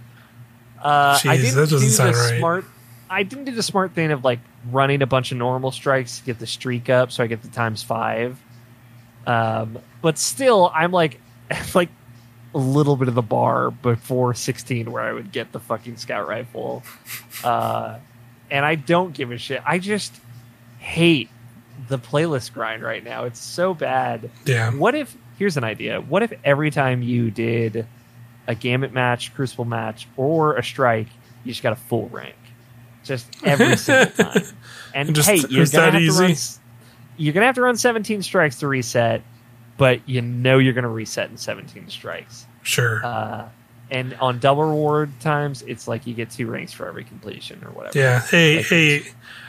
[0.83, 2.39] Uh, I didn't that doesn't do the right.
[2.39, 2.65] smart.
[3.09, 4.41] I didn't do the smart thing of like
[4.71, 7.49] running a bunch of normal strikes to get the streak up, so I get the
[7.49, 8.39] times five.
[9.27, 11.21] Um, but still, I'm like,
[11.75, 11.91] like
[12.55, 16.29] a little bit of the bar before 16, where I would get the fucking scout
[16.29, 16.83] rifle.
[17.43, 17.99] Uh,
[18.51, 19.61] and I don't give a shit.
[19.67, 20.15] I just
[20.79, 21.29] hate
[21.89, 23.25] the playlist grind right now.
[23.25, 24.31] It's so bad.
[24.45, 24.71] Yeah.
[24.73, 26.01] What if here's an idea?
[26.01, 27.87] What if every time you did
[28.47, 31.09] a gambit match, crucible match, or a strike,
[31.43, 32.37] you just got a full rank,
[33.03, 34.43] just every single time?
[34.95, 36.35] And Just- hey, you're gonna that have to run.
[37.17, 39.23] You're gonna have to run 17 strikes to reset,
[39.77, 42.47] but you know you're gonna reset in 17 strikes.
[42.63, 43.05] Sure.
[43.05, 43.49] Uh,
[43.91, 47.71] and on double reward times, it's like you get two ranks for every completion or
[47.71, 47.99] whatever.
[47.99, 48.21] yeah.
[48.21, 49.03] Hey, like- hey.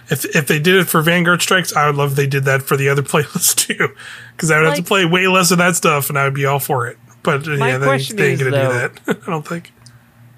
[0.07, 2.61] If if they did it for Vanguard Strikes, I would love if they did that
[2.61, 3.87] for the other playlists too,
[4.35, 6.45] because I would have to play way less of that stuff, and I would be
[6.45, 6.99] all for it.
[7.23, 9.23] But My yeah, they, question they ain't is, gonna though- do that.
[9.27, 9.73] I don't think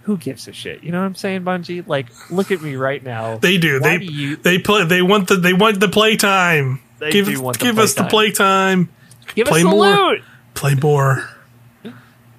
[0.04, 0.86] Who gives a shit?
[0.86, 1.86] You know what I'm saying, Bungie?
[1.86, 3.40] Like, look at me right now.
[3.40, 3.82] they do.
[3.82, 4.86] Why they do you- they play.
[4.86, 6.80] They want the they want the playtime.
[6.99, 8.88] They give do want the us the playtime.
[8.88, 8.90] playtime.
[9.36, 9.86] Give play us the more.
[9.86, 10.24] loot.
[10.53, 11.30] Play more.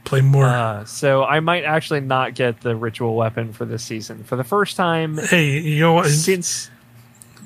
[0.05, 0.47] Play more.
[0.47, 4.45] Uh, so I might actually not get the ritual weapon for this season for the
[4.45, 6.09] first time hey, you know what?
[6.09, 6.71] since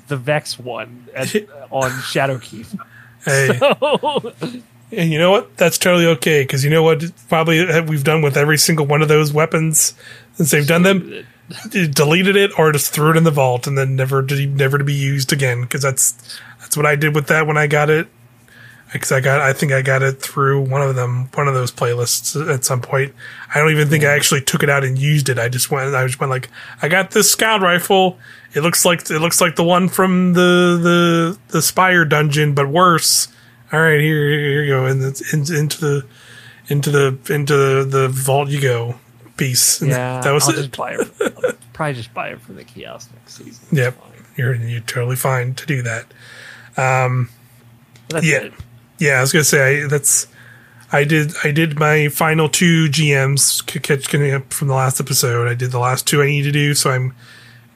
[0.07, 1.35] the Vex one at,
[1.71, 2.79] on Shadowkeep.
[3.25, 4.33] Hey, So,
[4.91, 5.55] and you know what?
[5.55, 7.03] That's totally okay because you know what?
[7.29, 9.93] Probably uh, we've done with every single one of those weapons
[10.33, 11.25] since they've done them.
[11.69, 14.93] Deleted it or just threw it in the vault and then never never to be
[14.93, 16.37] used again because that's
[16.73, 18.07] that's what I did with that when I got it.
[18.91, 21.71] Because I got, I think I got it through one of them, one of those
[21.71, 23.13] playlists at some point.
[23.53, 25.37] I don't even think I actually took it out and used it.
[25.37, 26.49] I just went, I just went like,
[26.81, 28.17] I got this scout rifle.
[28.55, 32.67] It looks like it looks like the one from the the the Spire dungeon, but
[32.67, 33.27] worse.
[33.71, 36.05] All right, here here you go, and it's in, into the
[36.67, 38.95] into the into the, the vault you go.
[39.37, 39.81] Peace.
[39.81, 40.57] And yeah, that was I'll it.
[40.57, 41.11] just buy it.
[41.21, 43.65] I'll probably just buy it for the kiosk next season.
[43.71, 43.97] Yep.
[44.37, 46.05] You're you're totally fine to do that.
[46.75, 47.27] But
[48.09, 48.37] That's Yeah.
[48.43, 48.53] it.
[48.99, 50.27] Yeah, I was gonna say I, that's.
[50.91, 55.47] I did I did my final two GMs catching up from the last episode.
[55.47, 57.13] I did the last two I need to do, so I'm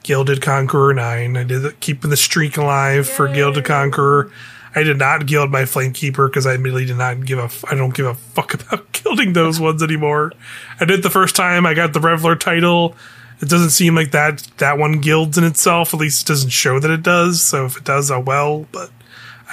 [0.03, 1.35] Gilded Conqueror nine.
[1.35, 4.31] I did the, keeping the streak alive for Gilded Conqueror.
[4.75, 7.49] I did not gild my flame keeper because I admittedly did not give a.
[7.71, 10.31] I don't give a fuck about gilding those ones anymore.
[10.79, 11.65] I did the first time.
[11.65, 12.95] I got the Reveler title.
[13.41, 15.93] It doesn't seem like that that one gilds in itself.
[15.93, 17.41] At least it doesn't show that it does.
[17.41, 18.65] So if it does, oh well.
[18.71, 18.89] But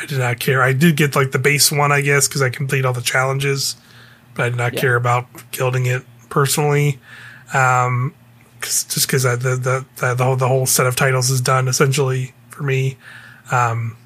[0.01, 0.63] I did not care.
[0.63, 3.77] I did get like the base one, I guess, because I complete all the challenges.
[4.35, 4.81] But I did not Yeah.
[4.81, 6.99] care about gilding it personally.
[7.53, 8.15] Um,
[8.61, 11.69] 'cause- just because the the the the whole, the whole set of titles is done
[11.69, 12.97] essentially for me.
[13.53, 13.97] Um,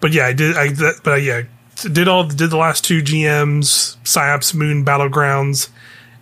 [0.00, 0.56] but yeah, I did.
[0.56, 1.42] I that, but I, yeah,
[1.92, 5.68] did all did the last two GMs, Psyops Moon Battlegrounds,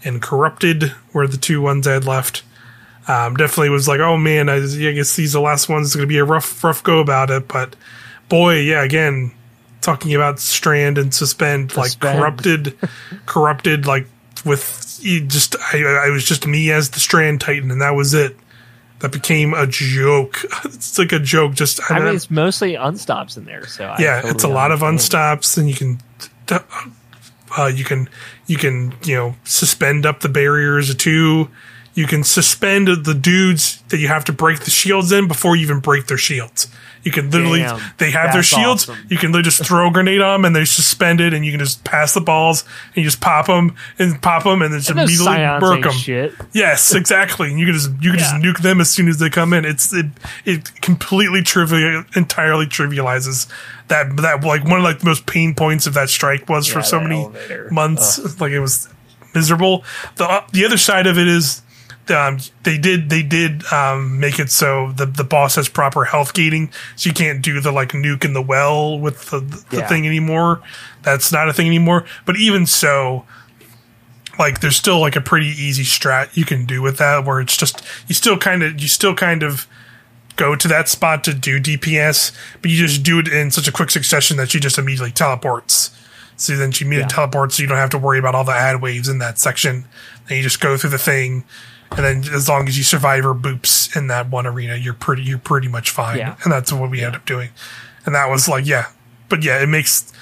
[0.04, 2.42] and Corrupted were the two ones I had left.
[3.06, 5.88] Um, definitely was like, oh man, I, I guess these are the last ones.
[5.88, 7.76] It's going to be a rough rough go about it, but
[8.28, 9.32] boy, yeah, again,
[9.82, 12.76] talking about Strand and Suspend, like corrupted,
[13.26, 14.06] corrupted, like
[14.44, 18.14] with you just I, I was just me as the Strand Titan, and that was
[18.14, 18.36] it.
[19.00, 20.38] That became a joke.
[20.64, 21.54] It's like a joke.
[21.54, 24.48] Just I don't- mean, it's mostly unstops in there, so I yeah, totally it's a
[24.48, 25.98] lot of unstops, and you can
[27.58, 28.08] uh, you can
[28.46, 31.50] you can you know suspend up the barriers too.
[31.94, 35.62] You can suspend the dudes that you have to break the shields in before you
[35.62, 36.66] even break their shields.
[37.04, 38.88] You can literally Damn, they have their shields.
[38.88, 39.06] awesome.
[39.10, 41.60] You can literally just throw a grenade on them and they're suspended, and you can
[41.60, 44.90] just pass the balls and you just pop them and pop them and then just
[44.90, 45.92] And immediately burk them.
[45.92, 46.32] shit.
[46.54, 47.50] Yes, exactly.
[47.50, 49.64] And you can just you can just nuke them as soon as they come in.
[49.66, 50.06] It's it
[50.46, 53.46] it completely trivial entirely trivializes
[53.88, 56.82] that that like one of like the most pain points of that strike was for
[56.82, 57.68] so many elevator.
[57.70, 58.40] months.
[58.40, 58.88] Like it was
[59.34, 59.84] miserable.
[60.16, 61.60] The the other side of it is
[62.10, 66.34] um, they did they did um, make it so the the boss has proper health
[66.34, 69.86] gating, so you can't do the like nuke in the well with the, the Yeah.
[69.88, 70.60] thing anymore.
[71.02, 72.04] That's not a thing anymore.
[72.26, 73.24] But even so,
[74.38, 77.56] like there's still like a pretty easy strat you can do with that where it's
[77.56, 79.66] just you still kind of you still kind of
[80.36, 83.72] go to that spot to do DPS, but you just do it in such a
[83.72, 85.96] quick succession that she just immediately teleports.
[86.36, 87.14] So then she immediately Yeah.
[87.14, 89.84] teleports, so you don't have to worry about all the ad waves in that section.
[90.28, 91.44] And you just go through the thing,
[91.96, 95.22] and then as long as you survive her boops in that one arena, you're pretty
[95.22, 96.18] you're pretty much fine.
[96.18, 96.36] Yeah.
[96.42, 97.50] And that's what we end up doing.
[98.04, 98.88] And that was like, yeah,
[99.28, 100.12] but yeah, it makes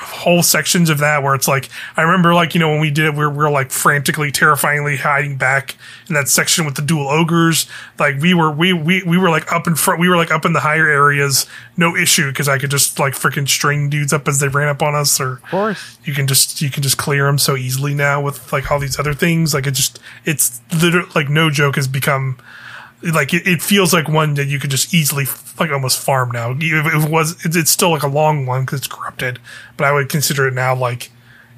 [0.00, 3.06] whole sections of that where it's like I remember like you know when we did
[3.06, 5.76] it we were, we were like frantically terrifyingly hiding back
[6.08, 7.66] in that section with the dual ogres
[7.98, 10.44] like we were we we, we were like up in front we were like up
[10.44, 11.46] in the higher areas
[11.78, 14.82] no issue because I could just like freaking string dudes up as they ran up
[14.82, 15.98] on us or Of course.
[16.04, 18.98] you can just you can just clear them so easily now with like all these
[18.98, 22.36] other things like it just it's literally like no joke has become
[23.02, 25.24] like it, it feels like one that you could just easily
[25.58, 29.38] like almost farm now it was it's, still like a long one because it's corrupted
[29.76, 31.10] but i would consider it now like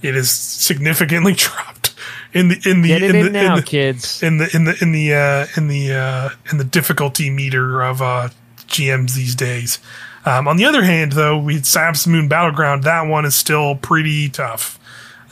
[0.02, 1.94] it is significantly dropped
[2.34, 4.22] in the in the Get in in, the, now, in the kids.
[4.22, 8.02] in the in the in the uh, in the uh, in the difficulty meter of
[8.02, 8.28] uh,
[8.66, 9.78] GMs these days.
[10.26, 12.82] Um, on the other hand, though, we had Sab's Moon Battleground.
[12.82, 14.78] That one is still pretty tough.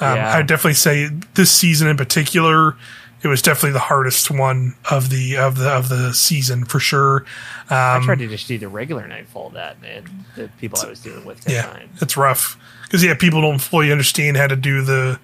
[0.01, 0.37] Um, Yeah.
[0.37, 2.77] I'd definitely say this season in particular,
[3.23, 7.25] it was definitely the hardest one of the of the of the season for sure.
[7.71, 10.89] I Um, tried to just do the regular Nightfall of that, and the people I
[10.89, 11.91] was dealing with at yeah, time.
[12.01, 12.59] it's rough.
[12.85, 15.19] Because yeah, people don't fully understand how to do the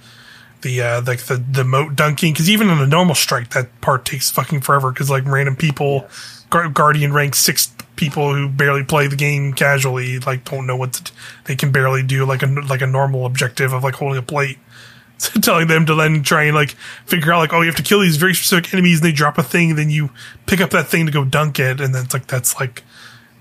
[0.63, 2.33] the uh like the the moat dunking.
[2.33, 6.09] Because even in a normal strike that part takes fucking forever because like random people
[6.51, 10.95] Guar- guardian rank six people who barely play the game casually like don't know what
[10.95, 11.13] to,
[11.45, 14.59] they can barely do like a like a normal objective of like holding a plate
[15.43, 16.71] telling them to then try and like
[17.07, 19.37] figure out like oh you have to kill these very specific enemies and they drop
[19.37, 20.11] a thing then you
[20.47, 22.85] pick up that thing to go dunk it and then it's like that's like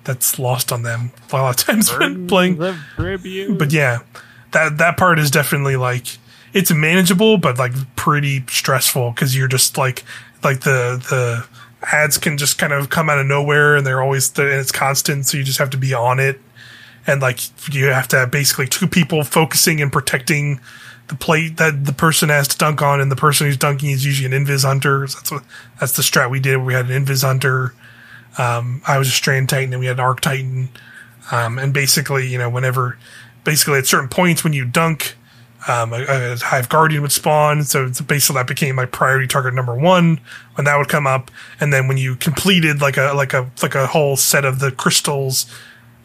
[0.08, 2.56] that's lost on them a lot of times when playing.
[3.58, 4.00] but yeah,
[4.52, 6.18] that that part is definitely like
[6.54, 10.04] it's manageable, but like pretty stressful because you're just like
[10.44, 11.46] like the the
[11.92, 15.28] ads can just kind of come out of nowhere and they're always and it's constant,
[15.28, 16.40] so you just have to be on it,
[17.06, 17.40] and like
[17.72, 20.60] you have to have basically two people focusing and protecting
[21.08, 24.06] the plate that the person has to dunk on, and the person who's dunking is
[24.06, 25.08] usually an invis hunter.
[25.08, 25.44] So that's what
[25.80, 26.58] that's the strat we did.
[26.58, 27.74] We had an invis hunter.
[28.38, 30.70] Um, I was a strand titan, and we had an arc titan.
[31.32, 32.98] Um, and basically, you know, whenever,
[33.44, 35.16] basically at certain points when you dunk,
[35.68, 37.66] um, a, a Hive Guardian would spawn.
[37.66, 40.22] So basically that became my priority target number one
[40.56, 41.30] when that would come up.
[41.60, 44.72] And then when you completed like a, like a, like a whole set of the
[44.72, 45.54] crystals,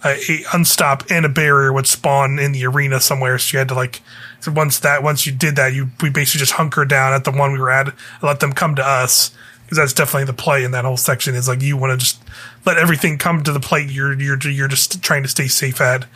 [0.04, 0.16] a
[0.50, 3.38] unstop and a barrier would spawn in the arena somewhere.
[3.38, 4.00] So you had to like,
[4.42, 7.30] so once that, once you did that, you, we basically just hunkered down at the
[7.30, 9.30] one we were at and let them come to us.
[9.68, 12.22] Cause that's definitely the play in that whole section is like, you want to just
[12.66, 13.88] let everything come to the plate.
[13.88, 16.06] You're, you're, you're just trying to stay safe at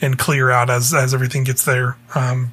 [0.00, 1.96] and clear out as, as everything gets there.
[2.14, 2.50] Um,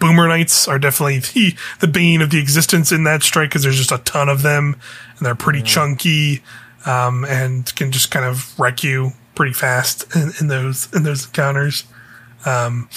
[0.00, 3.78] Boomer Knights are definitely the the bane of the existence in that strike because there's
[3.78, 4.76] just a ton of them
[5.16, 6.42] and they're pretty chunky
[6.86, 11.26] um, and can just kind of wreck you pretty fast in, in those in those
[11.26, 11.84] encounters.
[12.44, 12.88] Um,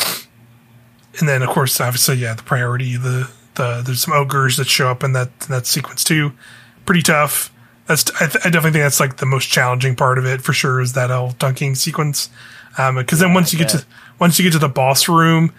[1.20, 4.90] and then of course, obviously, yeah, the priority the the there's some ogres that show
[4.90, 6.34] up in that in that sequence too.
[6.86, 7.52] Pretty tough.
[7.86, 10.54] That's I, th- I definitely think that's like the most challenging part of it for
[10.54, 12.30] sure is that whole dunking sequence.
[12.78, 13.86] Um, because then once you get to
[14.20, 15.54] once you get to the boss room,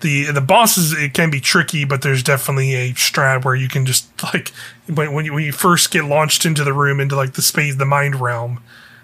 [0.00, 3.86] the the bosses it can be tricky, but there's definitely a strat where you can
[3.86, 4.50] just like
[4.86, 7.76] when when you, when you first get launched into the room into like the space
[7.76, 8.62] the mind realm.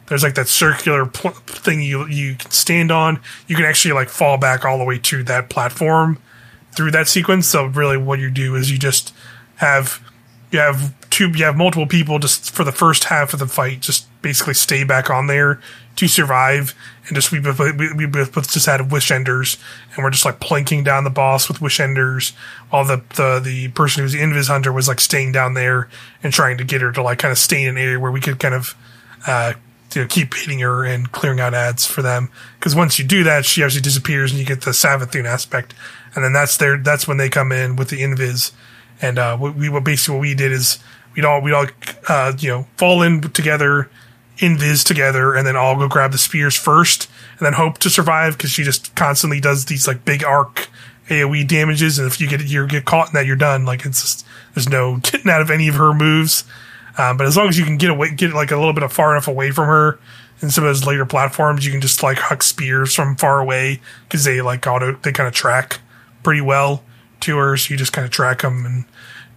[0.08, 3.20] There's like that circular pl- thing you you can stand on.
[3.46, 6.18] You can actually like fall back all the way to that platform
[6.72, 7.46] through that sequence.
[7.46, 9.12] So really, what you do is you just
[9.56, 10.00] have
[10.50, 13.80] you have two you have multiple people just for the first half of the fight
[13.80, 15.60] just basically stay back on there
[15.96, 16.74] to survive
[17.06, 19.56] and just we we, we, just had wish enders
[19.94, 22.30] and we're just like planking down the boss with wish enders
[22.70, 25.88] while the the the person who's invis hunter was like staying down there
[26.22, 28.20] and trying to get her to like kind of stay in an area where we
[28.20, 28.74] could kind of
[29.26, 29.54] uh
[29.94, 33.44] know, keep hitting her and clearing out ads for them because once you do that
[33.44, 35.74] she actually disappears and you get the Savathun aspect
[36.14, 38.52] and then that's their that's when they come in with the invis
[39.00, 40.78] and uh, what we what basically what we did is
[41.14, 41.66] we'd all we'd all
[42.08, 43.90] uh, you know fall in together,
[44.38, 47.08] invis together, and then all go grab the spears first,
[47.38, 50.68] and then hope to survive because she just constantly does these like big arc
[51.08, 53.64] AOE damages, and if you get you get caught in that, you're done.
[53.64, 56.44] Like it's just there's no getting out of any of her moves.
[56.98, 58.92] Um, but as long as you can get away, get like a little bit of
[58.92, 59.98] far enough away from her,
[60.42, 63.80] in some of those later platforms, you can just like huck spears from far away
[64.04, 65.80] because they like auto they kind of track
[66.22, 66.82] pretty well
[67.20, 68.84] to her, so you just kind of track them and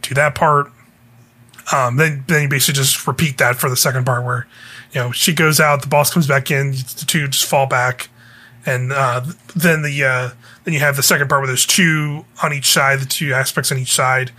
[0.01, 0.71] do that part.
[1.73, 4.47] Um, then then you basically just repeat that for the second part where
[4.91, 8.09] you know she goes out, the boss comes back in, the two just fall back,
[8.65, 9.21] and uh,
[9.55, 10.29] then the uh,
[10.63, 13.71] then you have the second part where there's two on each side, the two aspects
[13.71, 14.31] on each side.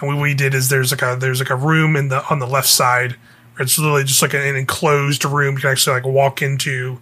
[0.00, 2.38] And what we did is there's like a there's like a room in the on
[2.38, 3.16] the left side
[3.58, 7.00] it's literally just like an enclosed room you can actually like walk into.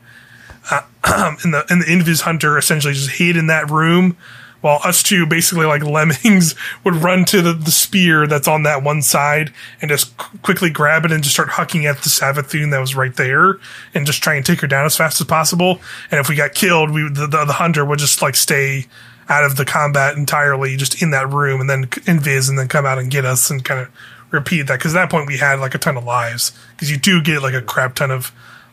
[0.70, 0.82] Uh,
[1.44, 4.16] and the and the invis hunter essentially just hid in that room
[4.62, 6.54] while us two basically like lemmings
[6.84, 9.52] would run to the, the spear that's on that one side
[9.82, 12.94] and just qu- quickly grab it and just start hucking at the Savathun that was
[12.94, 13.58] right there
[13.92, 15.80] and just try and take her down as fast as possible.
[16.10, 18.86] And if we got killed, we the, the, the hunter would just like stay
[19.28, 22.86] out of the combat entirely, just in that room, and then invis and then come
[22.86, 23.88] out and get us and kind of
[24.30, 26.98] repeat that because at that point we had like a ton of lives because you
[26.98, 28.32] do get like a crap ton of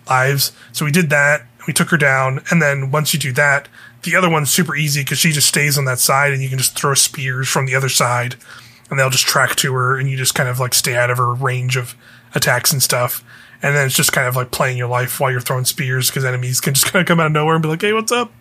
[0.09, 0.51] lives.
[0.71, 1.45] So we did that.
[1.67, 3.67] We took her down, and then once you do that,
[4.01, 6.57] the other one's super easy because she just stays on that side, and you can
[6.57, 8.35] just throw spears from the other side,
[8.89, 11.17] and they'll just track to her, and you just kind of like stay out of
[11.17, 11.95] her range of
[12.33, 13.23] attacks and stuff.
[13.61, 16.25] And then it's just kind of like playing your life while you're throwing spears because
[16.25, 18.33] enemies can just kind of come out of nowhere and be like, "Hey, what's up?"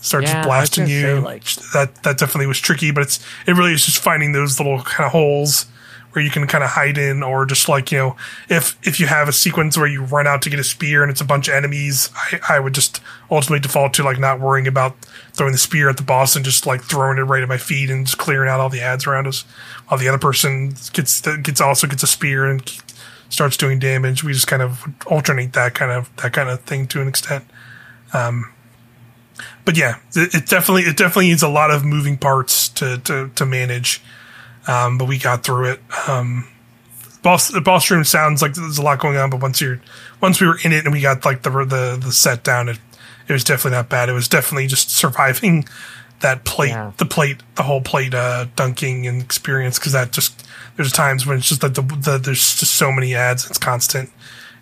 [0.00, 1.02] Start Yeah, I just was blasting you.
[1.02, 4.58] say, like- that that definitely was tricky, but it's it really is just finding those
[4.58, 5.66] little kind of holes
[6.12, 8.16] where you can kind of hide in, or just like you know,
[8.48, 11.10] if if you have a sequence where you run out to get a spear and
[11.10, 13.00] it's a bunch of enemies, I, I would just
[13.30, 14.96] ultimately default to like not worrying about
[15.34, 17.90] throwing the spear at the boss and just like throwing it right at my feet
[17.90, 19.42] and just clearing out all the ads around us,
[19.88, 22.80] while the other person gets gets also gets a spear and
[23.28, 24.24] starts doing damage.
[24.24, 27.44] We just kind of alternate that kind of that kind of thing to an extent.
[28.14, 28.50] Um,
[29.68, 33.28] but yeah, it, it definitely it definitely needs a lot of moving parts to to,
[33.34, 34.02] to manage.
[34.66, 35.80] Um, but we got through it.
[36.08, 36.48] Um,
[37.22, 39.78] boss the boss room sounds like there's a lot going on, but once you're
[40.22, 42.78] once we were in it and we got like the the the set down, it
[43.28, 44.08] it was definitely not bad.
[44.08, 45.68] It was definitely just surviving
[46.20, 46.92] that plate, Yeah.
[46.96, 51.36] the plate, the whole plate uh, dunking and experience because that just there's times when
[51.36, 54.10] it's just that the, the there's just so many ads, it's constant,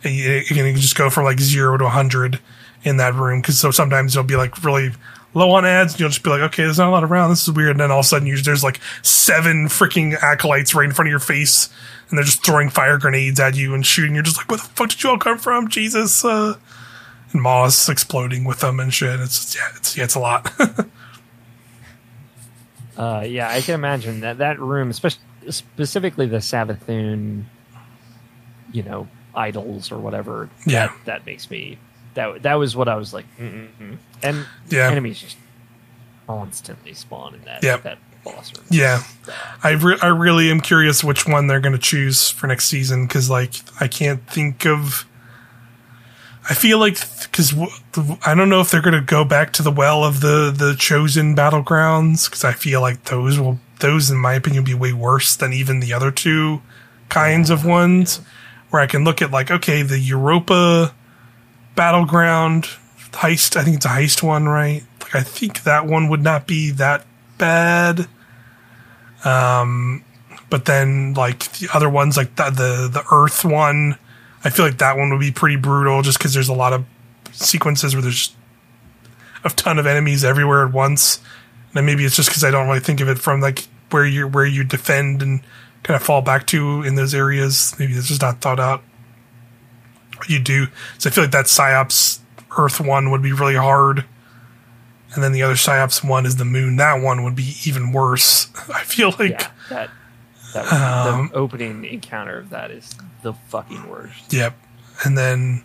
[0.03, 2.41] and you, you can just go from like zero to a hundred
[2.87, 4.91] in that room because so sometimes you'll be like really
[5.35, 7.43] low on ads and you'll just be like okay there's not a lot around this
[7.43, 10.87] is weird and then all of a sudden you, there's like seven freaking acolytes right
[10.87, 11.69] in front of your face
[12.09, 14.65] and they're just throwing fire grenades at you and shooting you're just like where the
[14.65, 16.55] fuck did you all come from jesus uh
[17.33, 20.51] and moss exploding with them and shit it's yeah it's yeah it's a lot
[22.97, 27.45] Uh, yeah, I can imagine that that room, especially specifically the Savathun,
[28.73, 30.49] you know, idols or whatever.
[30.67, 30.87] Yeah.
[30.87, 31.79] that, that makes me.
[32.17, 33.25] That that was what I was like.
[33.39, 33.97] Mm-mm-mm.
[34.23, 34.91] And Yeah.
[34.91, 35.37] enemies just
[36.27, 37.83] constantly spawn in that Yep.
[37.85, 38.67] that boss room.
[38.69, 39.05] yeah
[39.63, 43.07] i re- i really am curious which one they're going to choose for next season
[43.07, 45.07] because like i can't think of
[46.51, 49.63] I feel like because w- I don't know if they're going to go back to
[49.65, 54.19] the well of the the chosen battlegrounds because I feel like those will those in
[54.19, 56.63] my opinion will be way worse than even the other two
[57.09, 58.21] kinds of ones
[58.71, 60.95] where I can look at like okay the Europa
[61.77, 62.65] battleground
[63.13, 66.47] heist I think it's a heist one right like I think that one would not
[66.47, 67.07] be that
[67.39, 68.09] bad
[69.25, 70.05] Um,
[70.51, 73.99] but then like the other ones, like the the, the Earth one,
[74.45, 76.85] I feel like that one would be pretty brutal, just because there's a lot of
[77.33, 78.35] sequences where there's
[79.45, 81.21] a ton of enemies everywhere at once.
[81.75, 84.29] And maybe it's just because I don't really think of it from like where you
[84.29, 85.41] where you defend and
[85.83, 87.75] kind of fall back to in those areas.
[87.79, 88.83] Maybe it's just not thought out.
[90.29, 90.67] You do,
[90.99, 92.21] so I feel like that Psyops
[92.59, 94.05] Earth one would be really hard
[95.17, 96.77] and then the other Psyops one is the moon.
[96.77, 98.49] That one would be even worse.
[98.75, 99.91] I feel like yeah, that,
[100.55, 104.33] that Um, the opening encounter of that is the fucking worst.
[104.33, 104.55] Yep.
[105.05, 105.65] And then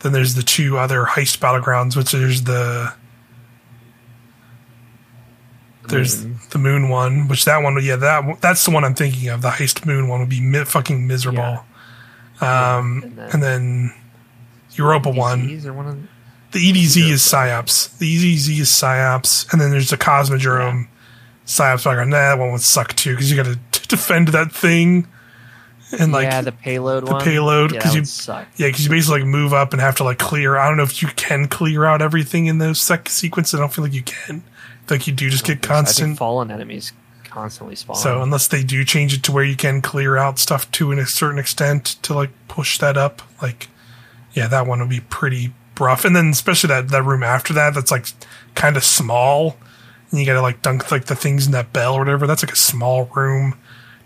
[0.00, 2.92] then there's the two other heist battlegrounds, which there's the
[5.88, 6.38] there's Moon.
[6.50, 9.42] the moon one, which that one, yeah, that that's the one I'm thinking of.
[9.42, 11.64] The heist moon one would be mi- fucking miserable.
[12.42, 13.94] Um, And then- and then
[14.74, 15.46] Europa one,
[15.76, 16.08] one
[16.50, 17.96] the, the EDZ is Psyops.
[17.98, 20.88] The EDZ is Psyops, and then there's the Cosmodrome
[21.46, 22.10] Psyops background.
[22.10, 25.06] Nah, that one would suck too because you got to defend that thing.
[25.98, 27.22] And like yeah, the payload one.
[27.22, 28.46] payload, yeah, 'cause that you- suck.
[28.56, 30.56] Yeah, because you basically like move up and have to like clear.
[30.56, 33.54] I don't know if you can clear out everything in those sec- sequences.
[33.54, 34.42] I don't feel like you can.
[34.88, 36.16] Like you do just get I constant.
[36.18, 36.92] fallen enemies
[37.32, 37.96] constantly spawn.
[37.96, 41.06] So unless they do change it to where you can clear out stuff to a
[41.06, 43.68] certain extent to like push that up, like
[44.34, 46.04] yeah, that one would be pretty rough.
[46.04, 48.06] And then especially that that room after that, that's like
[48.54, 49.56] kind of small,
[50.10, 52.26] and you got to like dunk like the things in that bell or whatever.
[52.26, 53.54] That's like a small room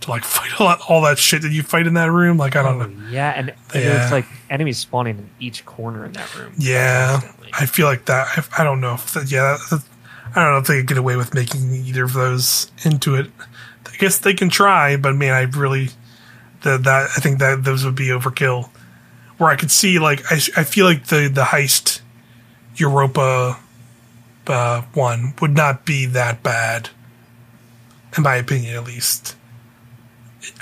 [0.03, 2.37] to like fight all that, all that shit that you fight in that room.
[2.37, 2.97] Like I don't oh, know.
[3.07, 4.03] Oh, yeah, and, and Yeah.
[4.03, 6.53] it's like enemies spawning in each corner in that room.
[6.57, 7.21] Yeah.
[7.53, 8.29] I feel like that.
[8.37, 9.31] I, I don't know if that.
[9.31, 9.83] Yeah, that,
[10.37, 13.31] I don't know if they could get away with making either of those into it.
[13.87, 15.89] I guess they can try, but man, I really
[16.63, 18.69] that that I think that those would be overkill.
[19.39, 22.01] Where I could see like I, I feel like the the heist
[22.77, 23.59] Europa
[24.47, 26.91] uh, one would not be that bad,
[28.17, 29.36] in my opinion, at least.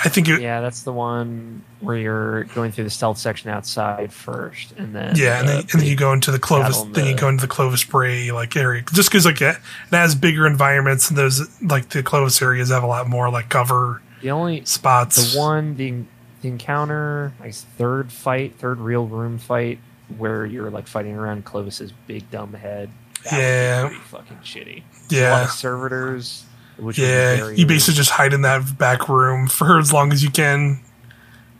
[0.04, 4.12] I think it, Yeah, that's the one where you're going through the stealth section outside
[4.12, 6.82] first, and then Yeah, and the then, and then you go into the Clovis.
[6.82, 9.96] in Then you go into the Clovis Bray like area, just because like it, it
[9.96, 14.00] has bigger environments, and those like the Clovis areas have a lot more like cover
[14.22, 15.32] the only spots.
[15.34, 15.94] the one the
[16.42, 19.78] the encounter, I guess third fight, third real room fight
[20.18, 22.90] where you're like fighting around Clovis's big dumb head.
[23.30, 24.02] That would be Yeah.
[24.04, 24.76] fucking shitty.
[24.76, 26.44] A lot yeah, of servitors.
[26.76, 27.50] Which yeah.
[27.50, 30.80] You basically just hide in that back room for as long as you can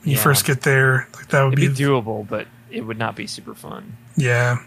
[0.03, 1.09] when you first get there.
[1.15, 3.97] Like that would it'd be, be doable, but it would not be super fun.
[4.17, 4.59] yeah.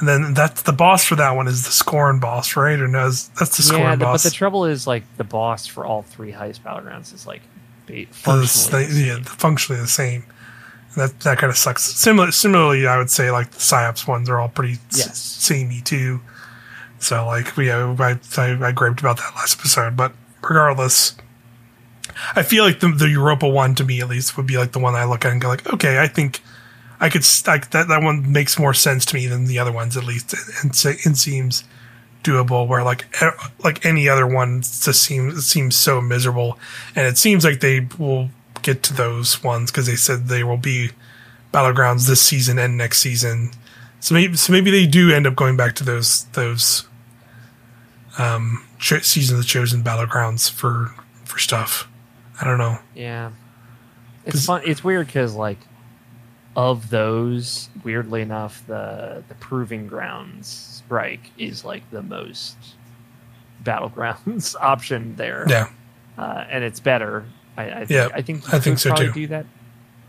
[0.00, 2.78] And then that's the boss for that one is the Scorn boss, right?
[2.78, 3.90] Or no, is- that's the Scorn boss.
[3.90, 7.26] yeah, the, but the trouble is like the boss for all three heist battlegrounds is
[7.26, 7.42] like
[7.86, 10.24] ba- the, functionally the- yeah, functionally the same.
[10.94, 11.82] And that that kind of sucks.
[11.82, 16.20] Similar, similarly, I would say like the Psyops ones are all pretty s- samey too.
[16.98, 20.12] So like we, uh, I, I, I griped about that last episode, but
[20.42, 21.16] regardless,
[22.34, 24.78] I feel like the the Europa one to me at least would be like the
[24.78, 26.40] one I look at and go like, okay, I think
[27.00, 29.96] I could like that that one makes more sense to me than the other ones
[29.96, 31.64] at least, and it seems
[32.24, 32.66] doable.
[32.66, 33.06] Where like
[33.62, 36.58] like any other one just seems seems so miserable,
[36.96, 38.30] and it seems like they will
[38.62, 40.90] get to those ones because they said they will be
[41.54, 43.52] battlegrounds this season and next season.
[44.00, 46.86] So maybe so maybe they do end up going back to those those
[48.18, 50.94] um cho- season of the chosen battlegrounds for
[51.24, 51.88] for stuff.
[52.40, 52.78] I don't know.
[52.94, 53.32] Yeah,
[54.24, 54.62] it's fun.
[54.64, 55.58] It's weird because like
[56.56, 62.56] of those, weirdly enough, the the proving grounds strike is like the most
[63.64, 65.44] battlegrounds option there.
[65.48, 65.68] Yeah,
[66.16, 67.24] uh, and it's better.
[67.56, 69.12] I, I think, Yeah, I think I think so, probably too.
[69.12, 69.46] Do that.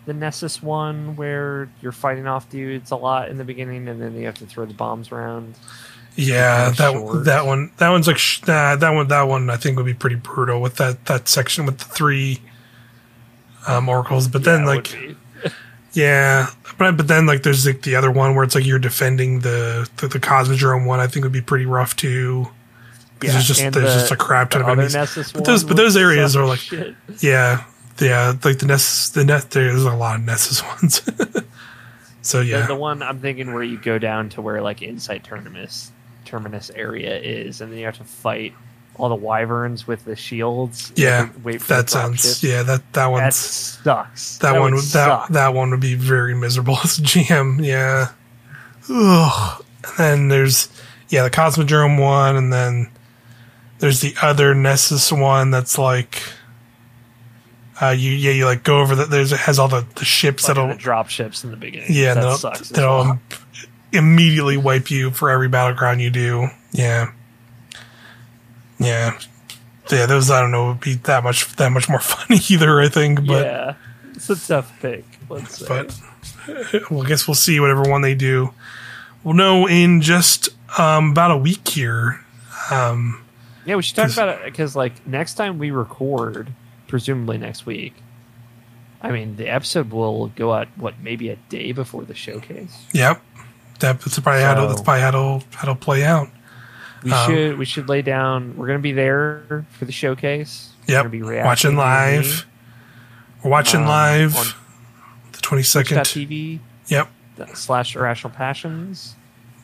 [0.10, 4.16] The Nessus one where you're fighting off dudes a lot in the beginning, and then
[4.16, 5.54] you have to throw the bombs around.
[6.16, 6.72] yeah.
[6.72, 7.26] That short.
[7.26, 9.94] that one that one's like sh- nah, that one that one I think would be
[9.94, 12.40] pretty brutal with that that section with the three
[13.68, 14.28] um oracles.
[14.28, 15.54] But then Yeah, it like.
[15.94, 16.48] Yeah,
[16.80, 19.88] but but then like there's like the other one where it's like you're defending the
[19.98, 21.00] the, the Cosmodrome one.
[21.00, 22.48] I think would be pretty rough too.
[23.20, 24.94] 'Cause there's just there's the- just a crap ton of enemies.
[25.34, 26.96] But those but those areas are like shit.
[27.20, 27.64] yeah
[28.02, 31.02] yeah like the Ness the net there's a lot of Nessus ones.
[32.22, 35.92] so yeah the one I'm thinking where you go down to where like Insight Terminus
[36.30, 38.54] terminus area is, and then you have to fight
[38.96, 40.92] all the wyverns with the shields.
[40.96, 44.38] Yeah wait for that sounds yeah that that that sucks.
[44.40, 47.66] that, one would that that one would be very miserable as a GM.
[47.66, 48.10] Yeah.
[48.90, 49.66] Ugh.
[49.98, 50.70] And then there's
[51.10, 52.90] yeah the Cosmodrome one, and then
[53.80, 56.22] there's the other Nessus one that's like.
[57.82, 60.46] Uh, you yeah you like go over that there's it has all the, the ships
[60.46, 61.88] Fucking that'll the drop ships in the beginning.
[61.90, 62.62] yeah that that'll, sucks.
[62.62, 63.20] as that'll well.
[63.94, 67.12] immediately wipe you for every battleground you do yeah
[68.80, 69.18] yeah
[69.92, 72.80] yeah, those I don't know would be that much that much more fun either.
[72.80, 73.74] I think, but yeah,
[74.12, 75.06] it's a tough pick.
[75.30, 75.68] Let's say.
[75.68, 76.00] but
[76.92, 78.54] well, I guess we'll see whatever one they do.
[79.24, 80.50] We'll know in just
[80.80, 82.20] um, about a week here.
[82.72, 83.22] Um,
[83.66, 86.50] yeah, we should talk about it because like next time we record,
[86.90, 87.94] presumably next week.
[89.02, 92.78] I mean, the episode will go out what maybe a day before the showcase.
[92.92, 93.22] yep,
[93.80, 96.28] that's probably how it'll, that's probably how it'll, how it'll play out.
[97.04, 98.58] We Um, should we should lay down.
[98.58, 100.72] We're going to be there for the showcase.
[100.88, 102.46] Yep, be watching live.
[103.42, 104.46] We're watching Um, live on
[105.32, 106.00] the twenty second.
[106.00, 107.08] TV Yep.
[107.54, 109.16] slash Irrational Passions.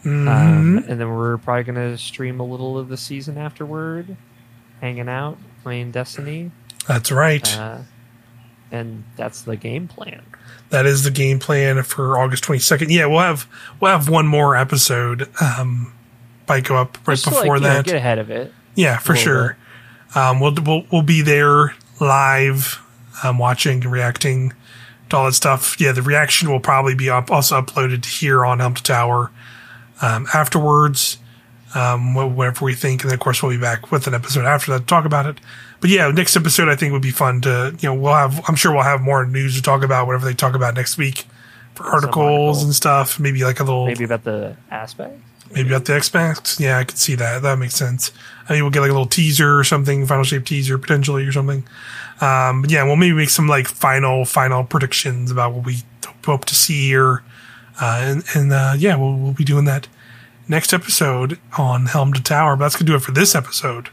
[0.05, 0.27] Mhm.
[0.29, 4.15] Um, and then we're probably going to stream a little of the season afterward,
[4.79, 6.51] hanging out, playing Destiny.
[6.87, 7.57] That's right.
[7.57, 7.79] Uh,
[8.71, 10.23] and that's the game plan.
[10.69, 12.91] that is the game plan for August twenty second.
[12.91, 13.47] Yeah, we'll have
[13.79, 15.29] we'll have one more episode.
[15.41, 15.93] Um,
[16.45, 17.85] by go up right Just before like, you know, that.
[17.85, 18.53] get ahead of it.
[18.75, 19.57] Yeah, for little sure.
[20.15, 22.81] Um, we'll, we'll we'll be there live,
[23.23, 24.53] um, watching and reacting
[25.09, 25.79] to all that stuff.
[25.79, 29.31] Yeah, the reaction will probably be up, also uploaded here on Helm to Tower
[30.01, 31.17] um, afterwards.
[31.73, 34.71] Um, whatever we think, and then of course we'll be back with an episode after
[34.71, 35.39] that to talk about it.
[35.81, 38.55] But yeah, next episode I think would be fun to you know we'll have I'm
[38.55, 41.25] sure we'll have more news to talk about whatever they talk about next week
[41.75, 42.63] for articles article.
[42.63, 43.19] and stuff.
[43.19, 45.19] Maybe like a little Maybe about the aspect.
[45.53, 46.59] Maybe about the Xbox.
[46.59, 47.43] Yeah, I could see that.
[47.43, 48.11] That makes sense.
[48.49, 51.31] I mean, we'll get like a little teaser or something, final shape teaser potentially or
[51.31, 51.65] something.
[52.19, 55.83] Um, but yeah, we'll maybe make some like final, final predictions about what we
[56.25, 57.23] hope to see here.
[57.79, 59.87] Uh, and, and, uh, yeah, we'll, we'll be doing that
[60.47, 62.55] next episode on Helm to Tower.
[62.55, 63.89] But that's to do it for this episode.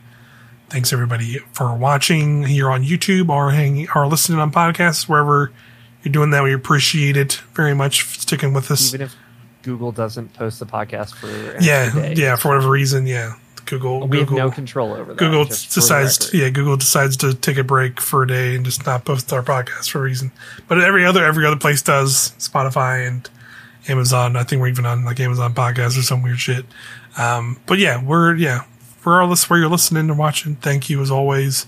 [0.73, 5.53] Thanks everybody for watching here on YouTube or hanging or listening on podcasts, wherever
[6.03, 6.43] you're doing that.
[6.43, 8.95] We appreciate it very much for sticking with us.
[8.95, 9.15] Even if
[9.63, 11.27] Google doesn't post the podcast for
[11.63, 12.15] Yeah, day.
[12.17, 13.35] yeah, for whatever reason, yeah.
[13.67, 15.19] Google, we Google, have no control over that.
[15.19, 18.57] Google just for the decides, yeah, Google decides to take a break for a day
[18.57, 20.33] and just not post our podcast for a reason.
[20.69, 22.33] But every other, every other place does.
[22.39, 23.29] Spotify and
[23.89, 24.37] Amazon.
[24.37, 26.65] I think we're even on like Amazon Podcasts or some weird shit.
[27.19, 28.63] Um, but yeah, we're yeah,
[29.05, 31.67] regardless where you're listening and watching, thank you as always,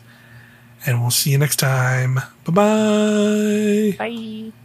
[0.87, 2.15] and we'll see you next time.
[2.45, 3.97] Bye bye.
[3.99, 4.64] Bye.